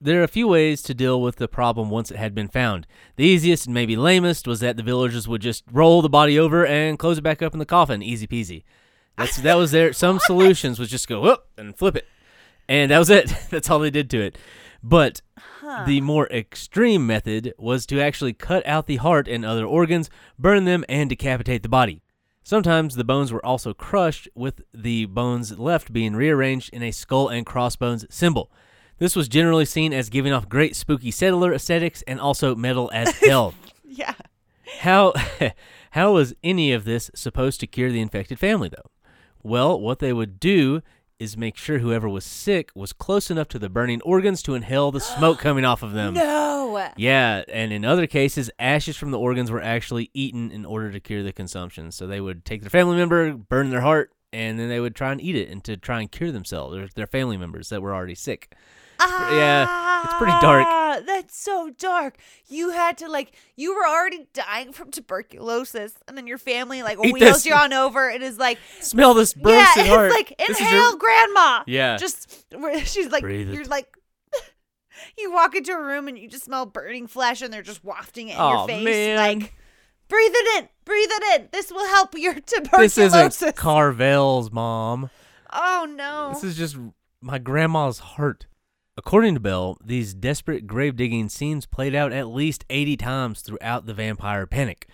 There 0.00 0.20
are 0.20 0.24
a 0.24 0.28
few 0.28 0.46
ways 0.48 0.82
to 0.82 0.94
deal 0.94 1.20
with 1.20 1.36
the 1.36 1.48
problem 1.48 1.90
once 1.90 2.10
it 2.10 2.16
had 2.16 2.34
been 2.34 2.48
found. 2.48 2.86
The 3.16 3.24
easiest 3.24 3.66
and 3.66 3.74
maybe 3.74 3.96
lamest 3.96 4.46
was 4.46 4.60
that 4.60 4.76
the 4.76 4.82
villagers 4.82 5.26
would 5.26 5.40
just 5.42 5.64
roll 5.72 6.02
the 6.02 6.08
body 6.08 6.38
over 6.38 6.66
and 6.66 6.98
close 6.98 7.18
it 7.18 7.22
back 7.22 7.42
up 7.42 7.52
in 7.52 7.58
the 7.58 7.66
coffin, 7.66 8.02
easy 8.02 8.26
peasy. 8.26 8.62
That's 9.16 9.36
that 9.38 9.54
was 9.56 9.70
their 9.72 9.92
some 10.04 10.18
solutions 10.18 10.78
was 10.78 10.88
just 10.90 11.08
go 11.08 11.20
whoop 11.20 11.46
and 11.56 11.76
flip 11.76 11.96
it, 11.96 12.06
and 12.68 12.90
that 12.90 12.98
was 12.98 13.10
it. 13.10 13.32
That's 13.50 13.70
all 13.70 13.78
they 13.78 13.90
did 13.90 14.10
to 14.10 14.20
it. 14.20 14.36
But 14.82 15.22
the 15.86 16.00
more 16.00 16.26
extreme 16.28 17.06
method 17.06 17.52
was 17.58 17.86
to 17.86 18.00
actually 18.00 18.32
cut 18.32 18.66
out 18.66 18.86
the 18.86 18.96
heart 18.96 19.28
and 19.28 19.44
other 19.44 19.64
organs, 19.66 20.10
burn 20.38 20.64
them, 20.64 20.84
and 20.88 21.08
decapitate 21.10 21.62
the 21.62 21.68
body. 21.68 22.02
Sometimes 22.42 22.94
the 22.96 23.04
bones 23.04 23.32
were 23.32 23.44
also 23.44 23.72
crushed, 23.72 24.28
with 24.34 24.60
the 24.74 25.06
bones 25.06 25.58
left 25.58 25.92
being 25.92 26.14
rearranged 26.14 26.70
in 26.74 26.82
a 26.82 26.90
skull 26.90 27.28
and 27.28 27.46
crossbones 27.46 28.04
symbol. 28.10 28.50
This 28.98 29.16
was 29.16 29.28
generally 29.28 29.64
seen 29.64 29.92
as 29.92 30.10
giving 30.10 30.32
off 30.32 30.48
great 30.48 30.76
spooky 30.76 31.10
settler 31.10 31.52
aesthetics 31.54 32.02
and 32.02 32.20
also 32.20 32.54
metal 32.54 32.90
as 32.92 33.10
hell. 33.20 33.54
yeah. 33.84 34.14
How 34.80 35.14
how 35.92 36.12
was 36.12 36.34
any 36.42 36.72
of 36.72 36.84
this 36.84 37.10
supposed 37.14 37.60
to 37.60 37.66
cure 37.66 37.90
the 37.90 38.00
infected 38.00 38.38
family 38.38 38.68
though? 38.68 38.90
Well, 39.42 39.80
what 39.80 39.98
they 39.98 40.12
would 40.12 40.40
do 40.40 40.82
is 41.18 41.36
make 41.36 41.56
sure 41.56 41.78
whoever 41.78 42.08
was 42.08 42.24
sick 42.24 42.70
was 42.74 42.92
close 42.92 43.30
enough 43.30 43.48
to 43.48 43.58
the 43.58 43.68
burning 43.68 44.00
organs 44.02 44.42
to 44.42 44.54
inhale 44.54 44.90
the 44.90 45.00
smoke 45.00 45.38
coming 45.40 45.64
off 45.64 45.82
of 45.82 45.92
them. 45.92 46.14
No. 46.14 46.90
Yeah, 46.96 47.44
and 47.48 47.72
in 47.72 47.84
other 47.84 48.06
cases, 48.06 48.50
ashes 48.58 48.96
from 48.96 49.10
the 49.10 49.18
organs 49.18 49.50
were 49.50 49.62
actually 49.62 50.10
eaten 50.12 50.50
in 50.50 50.64
order 50.64 50.90
to 50.90 51.00
cure 51.00 51.22
the 51.22 51.32
consumption. 51.32 51.92
So 51.92 52.06
they 52.06 52.20
would 52.20 52.44
take 52.44 52.62
their 52.62 52.70
family 52.70 52.96
member, 52.96 53.32
burn 53.32 53.70
their 53.70 53.80
heart, 53.80 54.10
and 54.32 54.58
then 54.58 54.68
they 54.68 54.80
would 54.80 54.96
try 54.96 55.12
and 55.12 55.20
eat 55.20 55.36
it 55.36 55.48
and 55.48 55.62
to 55.64 55.76
try 55.76 56.00
and 56.00 56.10
cure 56.10 56.32
themselves 56.32 56.76
or 56.76 56.88
their 56.94 57.06
family 57.06 57.36
members 57.36 57.68
that 57.68 57.80
were 57.80 57.94
already 57.94 58.16
sick. 58.16 58.54
Yeah, 59.08 60.04
it's 60.04 60.14
pretty 60.14 60.32
dark. 60.40 60.66
Ah, 60.68 61.00
That's 61.04 61.36
so 61.38 61.70
dark. 61.78 62.16
You 62.48 62.70
had 62.70 62.98
to 62.98 63.08
like 63.08 63.32
you 63.56 63.74
were 63.74 63.86
already 63.86 64.26
dying 64.32 64.72
from 64.72 64.90
tuberculosis, 64.90 65.94
and 66.08 66.16
then 66.16 66.26
your 66.26 66.38
family 66.38 66.82
like 66.82 66.98
Eat 67.04 67.12
wheels 67.14 67.34
this. 67.42 67.46
you 67.46 67.54
on 67.54 67.72
over. 67.72 68.08
And 68.08 68.22
it 68.22 68.26
is 68.26 68.38
like 68.38 68.58
Smell 68.80 69.14
this 69.14 69.34
yeah, 69.36 69.66
it's 69.76 69.88
heart. 69.88 70.10
like 70.10 70.34
This 70.38 70.50
is 70.50 70.60
inhale, 70.60 70.90
your- 70.90 70.98
grandma. 70.98 71.64
Yeah. 71.66 71.96
just 71.96 72.44
she's 72.86 73.08
like 73.10 73.22
Breathe 73.22 73.50
you're 73.50 73.64
like. 73.64 73.88
You 75.18 75.32
walk 75.32 75.54
into 75.54 75.72
a 75.72 75.82
room 75.82 76.08
and 76.08 76.16
you 76.18 76.28
just 76.28 76.44
smell 76.44 76.66
burning 76.66 77.06
flesh, 77.08 77.42
and 77.42 77.52
they're 77.52 77.62
just 77.62 77.84
wafting 77.84 78.28
it 78.28 78.34
in 78.34 78.38
Aw, 78.40 78.58
your 78.58 78.68
face. 78.68 78.84
man. 78.84 79.16
Like, 79.16 79.54
breathe 80.08 80.32
it 80.32 80.62
in, 80.62 80.68
breathe 80.84 81.08
it 81.10 81.40
in. 81.40 81.48
This 81.52 81.70
will 81.70 81.86
help 81.88 82.14
your 82.16 82.34
tuberculosis. 82.46 82.94
this 83.12 83.42
isn't 83.42 83.56
Carvel's 83.56 84.50
mom. 84.52 85.10
oh 85.52 85.86
no! 85.90 86.30
This 86.32 86.44
is 86.44 86.56
just 86.56 86.76
my 87.20 87.38
grandma's 87.38 87.98
heart. 87.98 88.46
According 88.96 89.34
to 89.34 89.40
Bell, 89.40 89.76
these 89.84 90.14
desperate 90.14 90.68
grave 90.68 90.94
digging 90.94 91.28
scenes 91.28 91.66
played 91.66 91.96
out 91.96 92.12
at 92.12 92.28
least 92.28 92.64
80 92.70 92.96
times 92.96 93.40
throughout 93.40 93.86
the 93.86 93.94
vampire 93.94 94.46
panic. 94.46 94.86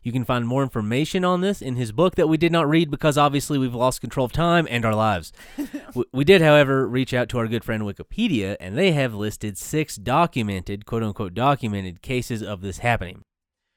You 0.00 0.12
can 0.12 0.24
find 0.24 0.46
more 0.46 0.62
information 0.62 1.24
on 1.24 1.40
this 1.40 1.60
in 1.60 1.74
his 1.74 1.90
book 1.90 2.14
that 2.14 2.28
we 2.28 2.36
did 2.36 2.52
not 2.52 2.68
read 2.68 2.88
because 2.88 3.18
obviously 3.18 3.58
we've 3.58 3.74
lost 3.74 4.00
control 4.00 4.26
of 4.26 4.32
time 4.32 4.68
and 4.70 4.84
our 4.84 4.94
lives. 4.94 5.32
we, 5.94 6.04
we 6.12 6.24
did, 6.24 6.40
however, 6.40 6.86
reach 6.86 7.12
out 7.12 7.28
to 7.30 7.38
our 7.38 7.48
good 7.48 7.64
friend 7.64 7.82
Wikipedia, 7.82 8.56
and 8.60 8.78
they 8.78 8.92
have 8.92 9.12
listed 9.12 9.58
six 9.58 9.96
documented, 9.96 10.86
quote 10.86 11.02
unquote, 11.02 11.34
documented 11.34 12.00
cases 12.00 12.44
of 12.44 12.60
this 12.60 12.78
happening. 12.78 13.22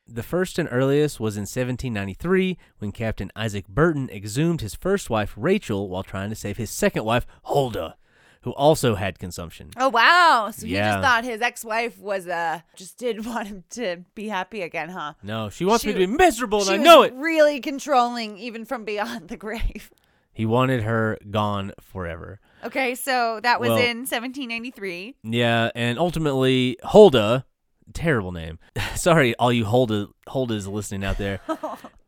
The 0.06 0.22
first 0.22 0.60
and 0.60 0.70
earliest 0.72 1.20
was 1.20 1.38
in 1.38 1.42
1793 1.42 2.56
when 2.78 2.92
Captain 2.92 3.32
Isaac 3.36 3.68
Burton 3.68 4.12
exhumed 4.12 4.62
his 4.62 4.76
first 4.76 5.10
wife, 5.10 5.34
Rachel, 5.36 5.90
while 5.90 6.04
trying 6.04 6.30
to 6.30 6.36
save 6.36 6.58
his 6.58 6.70
second 6.70 7.04
wife, 7.04 7.26
Huldah, 7.46 7.96
who 8.42 8.52
also 8.52 8.96
had 8.96 9.20
consumption. 9.20 9.70
Oh 9.78 9.90
wow! 9.90 10.50
So 10.54 10.66
he 10.66 10.74
Yeah. 10.74 10.94
just 10.94 11.04
thought 11.04 11.24
his 11.24 11.42
ex-wife 11.42 12.00
was 12.00 12.28
uh 12.28 12.62
just 12.76 12.98
didn't 12.98 13.26
want 13.32 13.48
him 13.48 13.64
to 13.72 13.98
be 14.16 14.28
happy 14.28 14.62
again, 14.62 14.90
huh? 14.90 15.14
No, 15.24 15.50
she 15.50 15.66
wants 15.66 15.86
me 15.86 15.94
to 15.94 15.98
be 16.00 16.08
miserable, 16.08 16.60
and 16.60 16.68
she 16.68 16.74
I 16.74 16.78
was 16.78 16.86
know 16.86 17.02
it. 17.04 17.14
Really 17.14 17.60
controlling, 17.60 18.38
even 18.38 18.66
from 18.66 18.84
beyond 18.86 19.28
the 19.30 19.38
grave. 19.38 19.92
He 20.34 20.46
wanted 20.46 20.84
her 20.84 21.18
gone 21.30 21.74
forever. 21.82 22.40
Okay, 22.64 22.96
so 22.96 23.40
that 23.44 23.60
was 23.60 23.70
Well- 23.70 23.78
in 23.80 24.06
1793. 24.06 25.16
Yeah, 25.24 25.72
and 25.76 26.00
ultimately, 26.00 26.78
Huldah, 26.84 27.46
terrible 27.94 28.32
name. 28.32 28.58
Sorry, 28.96 29.36
all 29.36 29.52
you 29.52 29.66
Huldah, 29.66 30.08
Huldas 30.30 30.68
listening 30.72 31.04
out 31.04 31.18
there. 31.18 31.42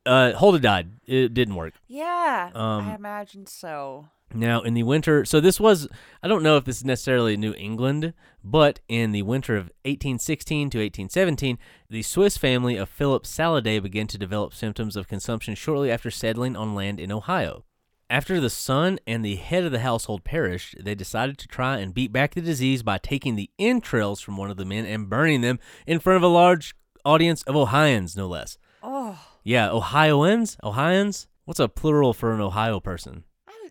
Uh, 0.05 0.31
Huldah 0.33 0.59
died. 0.59 0.91
It 1.05 1.33
didn't 1.33 1.55
work. 1.55 1.73
Yeah, 1.87 2.49
Um, 2.55 2.87
I 2.89 2.95
imagine 2.95 3.45
so. 3.45 4.07
Now, 4.33 4.61
in 4.61 4.73
the 4.73 4.83
winter, 4.83 5.25
so 5.25 5.39
this 5.39 5.59
was, 5.59 5.87
I 6.21 6.27
don't 6.27 6.43
know 6.43 6.57
if 6.57 6.65
this 6.65 6.77
is 6.77 6.85
necessarily 6.85 7.37
New 7.37 7.53
England, 7.53 8.13
but 8.43 8.79
in 8.87 9.11
the 9.11 9.21
winter 9.21 9.55
of 9.55 9.65
1816 9.85 10.69
to 10.71 10.77
1817, 10.79 11.57
the 11.89 12.01
Swiss 12.01 12.37
family 12.37 12.75
of 12.75 12.89
Philip 12.89 13.25
Saladay 13.25 13.81
began 13.81 14.07
to 14.07 14.17
develop 14.17 14.53
symptoms 14.53 14.95
of 14.95 15.07
consumption 15.07 15.55
shortly 15.55 15.91
after 15.91 16.09
settling 16.09 16.55
on 16.55 16.73
land 16.73 16.99
in 16.99 17.11
Ohio. 17.11 17.63
After 18.09 18.39
the 18.39 18.49
son 18.49 18.99
and 19.07 19.23
the 19.23 19.35
head 19.35 19.63
of 19.63 19.71
the 19.71 19.79
household 19.79 20.23
perished, 20.23 20.75
they 20.79 20.93
decided 20.93 21.37
to 21.39 21.47
try 21.47 21.77
and 21.77 21.93
beat 21.93 22.11
back 22.11 22.33
the 22.33 22.41
disease 22.41 22.83
by 22.83 22.97
taking 22.97 23.35
the 23.35 23.49
entrails 23.57 24.19
from 24.21 24.37
one 24.37 24.51
of 24.51 24.57
the 24.57 24.65
men 24.65 24.85
and 24.85 25.09
burning 25.09 25.41
them 25.41 25.59
in 25.87 25.99
front 25.99 26.17
of 26.17 26.23
a 26.23 26.27
large 26.27 26.75
audience 27.05 27.43
of 27.43 27.55
Ohioans, 27.55 28.15
no 28.15 28.27
less. 28.27 28.57
Oh, 28.81 29.19
Yeah, 29.43 29.69
Ohioans? 29.69 30.57
Ohioans? 30.63 31.27
What's 31.45 31.59
a 31.59 31.67
plural 31.67 32.13
for 32.13 32.33
an 32.33 32.41
Ohio 32.41 32.79
person? 32.79 33.23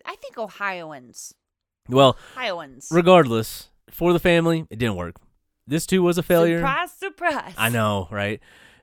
I, 0.05 0.15
think 0.15 0.37
Ohioans. 0.37 1.33
Well, 1.89 2.17
Ohioans. 2.35 2.87
Regardless, 2.91 3.69
for 3.89 4.13
the 4.13 4.19
family, 4.19 4.65
it 4.69 4.79
didn't 4.79 4.95
work. 4.95 5.15
This 5.65 5.85
too 5.85 6.03
was 6.03 6.17
a 6.17 6.23
failure. 6.23 6.59
Surprise, 6.59 6.91
surprise. 6.91 7.53
I 7.57 7.69
know, 7.69 8.07
right? 8.11 8.39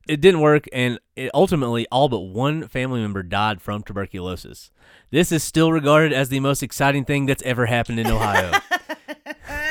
It 0.08 0.20
didn't 0.20 0.40
work, 0.40 0.66
and 0.72 0.98
it 1.14 1.30
ultimately, 1.34 1.86
all 1.92 2.08
but 2.08 2.20
one 2.20 2.66
family 2.68 3.00
member 3.00 3.22
died 3.22 3.60
from 3.60 3.82
tuberculosis. 3.82 4.70
This 5.10 5.30
is 5.30 5.44
still 5.44 5.72
regarded 5.72 6.12
as 6.12 6.30
the 6.30 6.40
most 6.40 6.62
exciting 6.62 7.04
thing 7.04 7.26
that's 7.26 7.42
ever 7.42 7.66
happened 7.66 8.00
in 8.00 8.06
Ohio. 8.06 8.52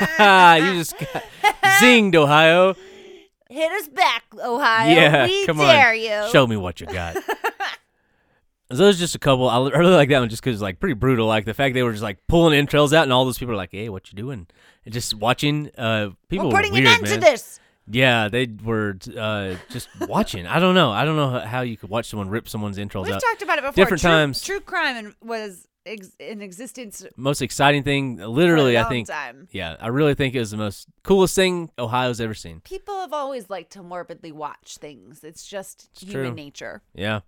you 0.00 0.78
just 0.78 0.98
got 0.98 1.24
zinged, 1.80 2.14
Ohio. 2.14 2.74
Hit 3.50 3.72
us 3.72 3.88
back, 3.88 4.22
Ohio. 4.38 4.94
yeah, 4.94 5.26
we 5.26 5.44
come 5.44 5.58
dare 5.58 5.90
on. 5.90 6.00
you. 6.00 6.30
Show 6.30 6.46
me 6.46 6.56
what 6.56 6.80
you 6.80 6.86
got. 6.86 7.16
So 8.70 8.76
those 8.76 8.98
just 8.98 9.14
a 9.14 9.18
couple. 9.18 9.48
I 9.50 9.58
really 9.70 9.94
like 9.94 10.08
that 10.10 10.20
one 10.20 10.28
just 10.28 10.42
because 10.42 10.56
it's 10.56 10.62
like 10.62 10.78
pretty 10.80 10.94
brutal. 10.94 11.26
Like 11.26 11.44
the 11.44 11.54
fact 11.54 11.74
they 11.74 11.82
were 11.82 11.92
just 11.92 12.02
like 12.02 12.18
pulling 12.28 12.56
entrails 12.56 12.92
out, 12.92 13.02
and 13.04 13.12
all 13.12 13.24
those 13.24 13.38
people 13.38 13.52
are 13.54 13.56
like, 13.56 13.70
"Hey, 13.72 13.88
what 13.88 14.10
you 14.12 14.16
doing?" 14.16 14.46
And 14.84 14.94
just 14.94 15.14
watching. 15.14 15.70
Uh, 15.76 16.10
people 16.28 16.46
We're 16.46 16.52
were 16.52 16.58
putting 16.58 16.72
weird, 16.72 16.86
an 16.86 16.92
end 16.92 17.02
man. 17.02 17.12
to 17.14 17.20
this. 17.20 17.58
Yeah, 17.92 18.28
they 18.28 18.46
were 18.62 18.96
uh, 19.18 19.56
just 19.70 19.88
watching. 20.02 20.46
I 20.46 20.60
don't 20.60 20.76
know. 20.76 20.92
I 20.92 21.04
don't 21.04 21.16
know 21.16 21.40
how 21.40 21.62
you 21.62 21.76
could 21.76 21.90
watch 21.90 22.06
someone 22.06 22.28
rip 22.28 22.48
someone's 22.48 22.78
entrails 22.78 23.06
We've 23.06 23.16
out. 23.16 23.22
talked 23.22 23.42
about 23.42 23.58
it 23.58 23.62
before. 23.62 23.72
Different 23.72 24.00
true, 24.00 24.10
times. 24.10 24.42
True 24.42 24.60
crime 24.60 25.16
was 25.20 25.66
ex- 25.84 26.14
in 26.20 26.40
existence 26.40 27.04
Most 27.16 27.42
exciting 27.42 27.82
thing, 27.82 28.18
literally, 28.18 28.78
I 28.78 28.84
think. 28.84 29.08
time. 29.08 29.48
Yeah, 29.50 29.74
I 29.80 29.88
really 29.88 30.14
think 30.14 30.36
it 30.36 30.38
was 30.38 30.52
the 30.52 30.56
most 30.56 30.86
coolest 31.02 31.34
thing 31.34 31.70
Ohio's 31.80 32.20
ever 32.20 32.34
seen. 32.34 32.60
People 32.60 33.00
have 33.00 33.12
always 33.12 33.50
liked 33.50 33.72
to 33.72 33.82
morbidly 33.82 34.30
watch 34.30 34.76
things. 34.76 35.24
It's 35.24 35.44
just 35.44 35.88
It's 35.94 36.02
human 36.02 36.26
true. 36.26 36.34
nature. 36.34 36.82
Yeah. 36.94 37.20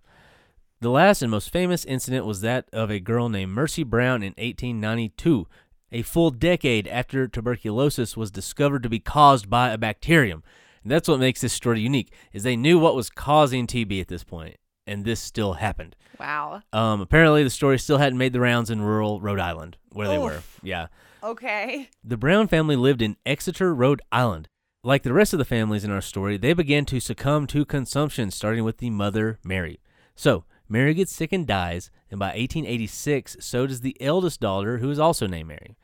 The 0.83 0.89
last 0.89 1.21
and 1.21 1.31
most 1.31 1.49
famous 1.49 1.85
incident 1.85 2.25
was 2.25 2.41
that 2.41 2.67
of 2.73 2.91
a 2.91 2.99
girl 2.99 3.29
named 3.29 3.53
Mercy 3.53 3.83
Brown 3.83 4.21
in 4.21 4.33
1892, 4.33 5.47
a 5.93 6.01
full 6.01 6.29
decade 6.29 6.89
after 6.89 7.25
tuberculosis 7.25 8.17
was 8.17 8.29
discovered 8.29 8.83
to 8.83 8.89
be 8.89 8.99
caused 8.99 9.49
by 9.49 9.69
a 9.69 9.77
bacterium. 9.77 10.43
And 10.83 10.91
that's 10.91 11.07
what 11.07 11.21
makes 11.21 11.39
this 11.39 11.53
story 11.53 11.79
unique, 11.79 12.13
is 12.33 12.43
they 12.43 12.57
knew 12.57 12.77
what 12.77 12.97
was 12.97 13.09
causing 13.09 13.65
TB 13.65 14.01
at 14.01 14.09
this 14.09 14.25
point, 14.25 14.57
and 14.85 15.05
this 15.05 15.21
still 15.21 15.53
happened. 15.53 15.95
Wow. 16.19 16.63
Um, 16.73 16.99
apparently, 16.99 17.45
the 17.45 17.49
story 17.49 17.79
still 17.79 17.99
hadn't 17.99 18.19
made 18.19 18.33
the 18.33 18.41
rounds 18.41 18.69
in 18.69 18.81
rural 18.81 19.21
Rhode 19.21 19.39
Island, 19.39 19.77
where 19.93 20.09
they 20.09 20.17
were. 20.17 20.41
Yeah. 20.61 20.87
Okay. 21.23 21.91
The 22.03 22.17
Brown 22.17 22.49
family 22.49 22.75
lived 22.75 23.01
in 23.01 23.15
Exeter, 23.25 23.73
Rhode 23.73 24.01
Island. 24.11 24.49
Like 24.83 25.03
the 25.03 25.13
rest 25.13 25.31
of 25.31 25.39
the 25.39 25.45
families 25.45 25.85
in 25.85 25.91
our 25.91 26.01
story, 26.01 26.35
they 26.35 26.51
began 26.51 26.83
to 26.87 26.99
succumb 26.99 27.47
to 27.47 27.63
consumption, 27.63 28.31
starting 28.31 28.65
with 28.65 28.79
the 28.79 28.89
mother, 28.89 29.39
Mary. 29.45 29.79
So, 30.13 30.43
Mary 30.73 30.95
gets 30.95 31.13
sick 31.13 31.31
and 31.31 31.45
dies, 31.45 31.91
and 32.09 32.19
by 32.19 32.29
1886, 32.29 33.37
so 33.39 33.67
does 33.67 33.81
the 33.81 33.95
eldest 34.01 34.39
daughter, 34.39 34.79
who 34.79 34.89
is 34.89 34.97
also 34.97 35.27
named 35.27 35.49
Mary. 35.49 35.77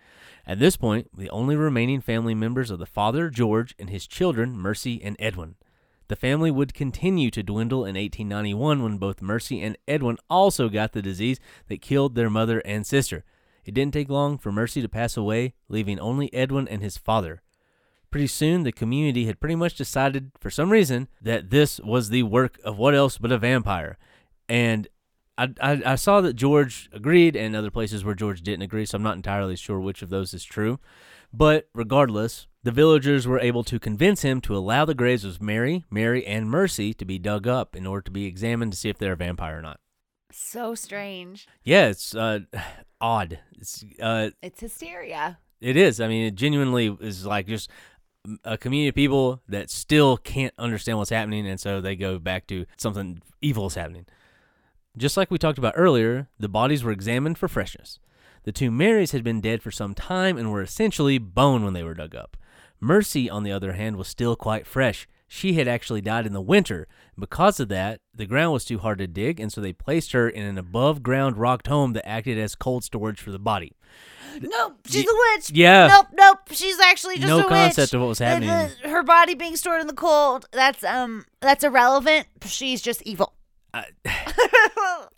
At 0.47 0.58
this 0.58 0.78
point, 0.78 1.15
the 1.15 1.30
only 1.30 1.56
remaining 1.56 2.02
family 2.02 2.34
members 2.34 2.71
are 2.71 2.75
the 2.75 2.88
father, 2.88 3.30
George, 3.30 3.75
and 3.78 3.91
his 3.91 4.08
children, 4.08 4.58
Mercy 4.58 4.99
and 5.04 5.15
Edwin. 5.19 5.58
The 6.08 6.15
family 6.15 6.49
would 6.49 6.73
continue 6.73 7.30
to 7.30 7.43
dwindle 7.43 7.82
in 7.82 7.93
1891 7.93 8.82
when 8.82 8.97
both 8.97 9.21
Mercy 9.21 9.62
and 9.62 9.78
Edwin 9.88 10.17
also 10.28 10.69
got 10.69 10.93
the 10.93 11.04
disease 11.04 11.39
that 11.67 11.84
killed 11.84 12.15
their 12.15 12.32
mother 12.32 12.58
and 12.65 12.84
sister. 12.84 13.23
It 13.65 13.75
didn't 13.75 13.93
take 13.93 14.10
long 14.10 14.39
for 14.39 14.52
Mercy 14.52 14.82
to 14.82 14.89
pass 14.89 15.15
away, 15.15 15.54
leaving 15.67 15.99
only 15.99 16.34
Edwin 16.34 16.67
and 16.67 16.82
his 16.82 16.97
father. 16.97 17.43
Pretty 18.10 18.25
soon, 18.25 18.63
the 18.63 18.71
community 18.71 19.28
had 19.28 19.39
pretty 19.39 19.54
much 19.54 19.75
decided, 19.75 20.32
for 20.39 20.49
some 20.49 20.71
reason, 20.71 21.10
that 21.21 21.52
this 21.52 21.80
was 21.80 22.10
the 22.10 22.23
work 22.23 22.60
of 22.63 22.80
what 22.80 22.95
else 22.95 23.19
but 23.19 23.32
a 23.32 23.38
vampire. 23.38 23.99
And 24.50 24.88
I, 25.38 25.50
I, 25.62 25.82
I 25.86 25.96
saw 25.96 26.20
that 26.22 26.34
George 26.34 26.90
agreed, 26.92 27.36
and 27.36 27.56
other 27.56 27.72
places 27.72 28.04
where 28.04 28.16
George 28.16 28.42
didn't 28.42 28.64
agree, 28.64 28.86
so 28.86 28.96
I'm 28.98 29.04
not 29.04 29.16
entirely 29.16 29.56
sure 29.56 29.80
which 29.80 30.02
of 30.02 30.10
those 30.10 30.34
is 30.34 30.44
true. 30.44 30.80
But 31.32 31.70
regardless, 31.74 32.48
the 32.64 32.72
villagers 32.72 33.28
were 33.28 33.40
able 33.40 33.64
to 33.66 33.80
convince 33.80 34.24
him 34.24 34.42
to 34.42 34.58
allow 34.58 34.84
the 34.84 34.96
graves 34.96 35.24
of 35.24 35.42
Mary, 35.42 35.86
Mary, 35.92 36.26
and 36.26 36.50
Mercy 36.50 36.94
to 36.96 37.06
be 37.06 37.20
dug 37.20 37.48
up 37.48 37.76
in 37.76 37.86
order 37.86 38.02
to 38.02 38.12
be 38.12 38.26
examined 38.26 38.72
to 38.74 38.78
see 38.78 38.90
if 38.90 38.98
they're 38.98 39.14
a 39.14 39.18
vampire 39.18 39.60
or 39.60 39.62
not. 39.62 39.80
So 40.32 40.76
strange. 40.76 41.48
Yeah, 41.64 41.88
it's 41.88 42.14
uh, 42.16 42.40
odd. 43.02 43.40
It's 43.58 43.86
uh, 44.02 44.32
It's 44.42 44.60
hysteria. 44.60 45.38
it 45.62 45.78
is. 45.78 46.02
I 46.02 46.08
mean, 46.08 46.26
it 46.26 46.36
genuinely 46.36 46.98
is 47.00 47.26
like 47.26 47.48
just 47.48 47.70
a 48.44 48.58
community 48.58 48.90
of 48.90 48.96
people 48.96 49.42
that 49.48 49.70
still 49.70 50.18
can't 50.18 50.54
understand 50.58 50.98
what's 50.98 51.10
happening, 51.12 51.48
and 51.48 51.60
so 51.60 51.80
they 51.80 51.96
go 51.96 52.20
back 52.20 52.48
to 52.48 52.66
something 52.78 53.22
evil 53.42 53.68
is 53.68 53.76
happening. 53.76 54.06
Just 55.00 55.16
like 55.18 55.32
we 55.32 55.38
talked 55.38 55.58
about 55.58 55.74
earlier, 55.78 56.28
the 56.38 56.50
bodies 56.50 56.84
were 56.84 56.92
examined 56.92 57.38
for 57.38 57.48
freshness. 57.48 58.00
The 58.44 58.52
two 58.52 58.70
Marys 58.70 59.12
had 59.12 59.24
been 59.24 59.42
dead 59.42 59.62
for 59.62 59.72
some 59.72 59.94
time 59.96 60.38
and 60.38 60.52
were 60.52 60.62
essentially 60.62 61.18
bone 61.18 61.64
when 61.64 61.74
they 61.74 61.84
were 61.84 61.94
dug 61.94 62.14
up. 62.16 62.36
Mercy, 62.82 63.30
on 63.30 63.44
the 63.44 63.52
other 63.52 63.74
hand, 63.74 63.96
was 63.96 64.08
still 64.08 64.36
quite 64.36 64.68
fresh. 64.68 65.08
She 65.28 65.54
had 65.54 65.68
actually 65.68 66.02
died 66.02 66.26
in 66.26 66.34
the 66.34 66.42
winter. 66.42 66.88
Because 67.18 67.60
of 67.60 67.70
that, 67.70 68.02
the 68.14 68.26
ground 68.26 68.52
was 68.54 68.66
too 68.66 68.80
hard 68.80 68.98
to 68.98 69.08
dig, 69.08 69.40
and 69.40 69.52
so 69.54 69.62
they 69.62 69.74
placed 69.74 70.12
her 70.14 70.28
in 70.28 70.44
an 70.46 70.58
above 70.58 71.02
ground 71.04 71.38
rock 71.38 71.66
home 71.68 71.94
that 71.94 72.08
acted 72.08 72.38
as 72.38 72.56
cold 72.56 72.84
storage 72.84 73.22
for 73.22 73.32
the 73.32 73.40
body. 73.40 73.74
Nope, 74.42 74.80
she's 74.88 75.06
a 75.08 75.14
witch. 75.36 75.52
yeah. 75.52 75.88
Nope, 75.88 76.08
nope. 76.14 76.38
She's 76.52 76.80
actually 76.80 77.16
just 77.16 77.28
No 77.28 77.40
a 77.40 77.44
witch. 77.44 77.50
concept 77.50 77.94
of 77.94 78.02
what 78.02 78.08
was 78.08 78.18
The- 78.20 78.26
happening. 78.26 78.50
the- 78.84 78.90
her 78.90 79.04
body 79.04 79.34
being 79.36 79.56
stored 79.56 79.82
in 79.82 79.88
the 79.88 79.94
cold. 79.94 80.48
That's 80.52 80.84
um. 80.84 81.26
That's 81.42 81.64
irrelevant. 81.64 82.28
She's 82.46 82.82
just 82.82 83.02
evil. 83.04 83.34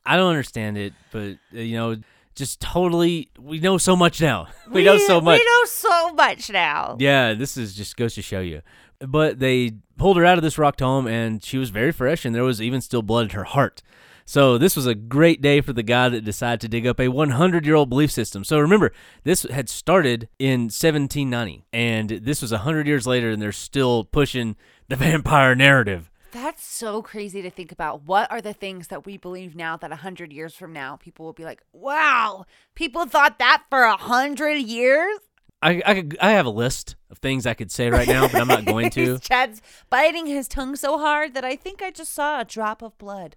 I 0.06 0.18
don't 0.18 0.30
understand 0.30 0.78
it, 0.78 0.94
but 1.12 1.38
uh, 1.54 1.60
you 1.60 1.78
know, 1.78 1.96
just 2.36 2.60
totally, 2.60 3.30
we 3.40 3.60
know 3.60 3.78
so 3.78 3.96
much 3.96 4.22
now. 4.22 4.48
We, 4.72 4.86
know 4.86 4.98
so 4.98 5.20
much. 5.20 5.40
We 5.40 5.46
know 5.46 5.66
so 5.66 6.14
much 6.14 6.50
now. 6.50 6.96
Yeah, 6.98 7.34
this 7.34 7.58
is 7.58 7.74
just 7.74 7.98
goes 7.98 8.16
to 8.16 8.22
show 8.22 8.40
you. 8.40 8.62
But 9.00 9.40
they 9.40 9.74
pulled 9.98 10.16
her 10.18 10.26
out 10.26 10.38
of 10.38 10.44
this 10.44 10.58
rocked 10.58 10.80
home, 10.80 11.08
and 11.08 11.44
she 11.44 11.58
was 11.58 11.72
very 11.72 11.92
fresh, 11.92 12.24
and 12.24 12.34
there 12.34 12.44
was 12.44 12.62
even 12.62 12.80
still 12.80 13.02
blood 13.02 13.26
in 13.26 13.30
her 13.32 13.44
heart. 13.44 13.82
So 14.26 14.58
this 14.58 14.76
was 14.78 14.86
a 14.86 14.96
great 14.96 15.42
day 15.42 15.60
for 15.60 15.74
the 15.74 15.84
guy 15.84 16.08
that 16.08 16.24
decided 16.24 16.62
to 16.62 16.68
dig 16.70 16.88
up 16.88 17.00
a 17.00 17.08
100-year-old 17.08 17.90
belief 17.90 18.12
system. 18.12 18.44
So 18.44 18.60
remember, 18.60 18.94
this 19.24 19.44
had 19.44 19.68
started 19.68 20.30
in 20.40 20.70
1790, 20.70 21.66
and 21.74 22.10
this 22.10 22.42
was 22.42 22.52
100 22.52 22.88
years 22.88 23.06
later, 23.06 23.32
and 23.32 23.42
they're 23.42 23.52
still 23.52 24.06
pushing 24.06 24.56
the 24.88 24.96
vampire 24.96 25.56
narrative. 25.56 26.11
That's 26.32 26.63
so 26.63 27.02
crazy 27.02 27.41
to 27.41 27.50
think 27.50 27.72
about. 27.72 28.04
What 28.04 28.32
are 28.32 28.41
the 28.41 28.54
things 28.54 28.88
that 28.88 29.06
we 29.06 29.17
believe 29.17 29.56
now 29.56 29.76
that 29.78 29.91
a 29.91 29.98
hundred 29.98 30.32
years 30.32 30.56
from 30.56 30.72
now 30.72 30.96
people 30.96 31.26
will 31.26 31.34
be 31.34 31.44
like, 31.44 31.62
"Wow, 31.74 32.46
people 32.76 33.06
thought 33.06 33.39
that 33.39 33.63
for 33.70 33.84
a 33.84 33.98
hundred 33.98 34.60
years." 34.60 35.20
I, 35.63 35.82
I, 35.86 35.94
could, 35.94 36.17
I 36.20 36.32
have 36.32 36.48
a 36.48 36.52
list 36.52 36.96
of 37.12 37.20
things 37.20 37.46
I 37.46 37.54
could 37.54 37.72
say 37.72 37.89
right 37.89 38.08
now, 38.08 38.28
but 38.28 38.41
I'm 38.41 38.48
not 38.48 38.65
going 38.65 38.89
to. 38.91 39.20
Chad's 39.20 39.62
biting 39.89 40.26
his 40.26 40.48
tongue 40.48 40.76
so 40.76 40.98
hard 40.98 41.36
that 41.36 41.46
I 41.46 41.56
think 41.56 41.84
I 41.84 41.91
just 41.91 42.13
saw 42.13 42.41
a 42.41 42.46
drop 42.46 42.82
of 42.82 42.98
blood. 42.98 43.36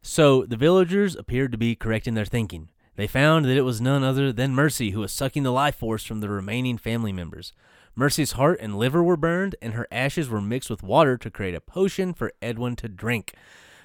So 0.00 0.44
the 0.44 0.56
villagers 0.56 1.14
appeared 1.14 1.52
to 1.52 1.58
be 1.58 1.76
correct 1.76 2.08
in 2.08 2.14
their 2.14 2.24
thinking. 2.24 2.70
They 2.96 3.06
found 3.06 3.44
that 3.44 3.56
it 3.56 3.62
was 3.62 3.80
none 3.80 4.02
other 4.02 4.32
than 4.32 4.54
Mercy 4.54 4.90
who 4.90 5.00
was 5.00 5.12
sucking 5.12 5.44
the 5.44 5.52
life 5.52 5.76
force 5.76 6.04
from 6.04 6.20
the 6.20 6.28
remaining 6.28 6.76
family 6.76 7.12
members. 7.12 7.52
Mercy's 7.94 8.32
heart 8.32 8.58
and 8.60 8.76
liver 8.78 9.02
were 9.02 9.16
burned, 9.16 9.54
and 9.60 9.74
her 9.74 9.86
ashes 9.92 10.28
were 10.28 10.40
mixed 10.40 10.70
with 10.70 10.82
water 10.82 11.16
to 11.18 11.30
create 11.30 11.54
a 11.54 11.60
potion 11.60 12.14
for 12.14 12.32
Edwin 12.40 12.76
to 12.76 12.88
drink. 12.88 13.34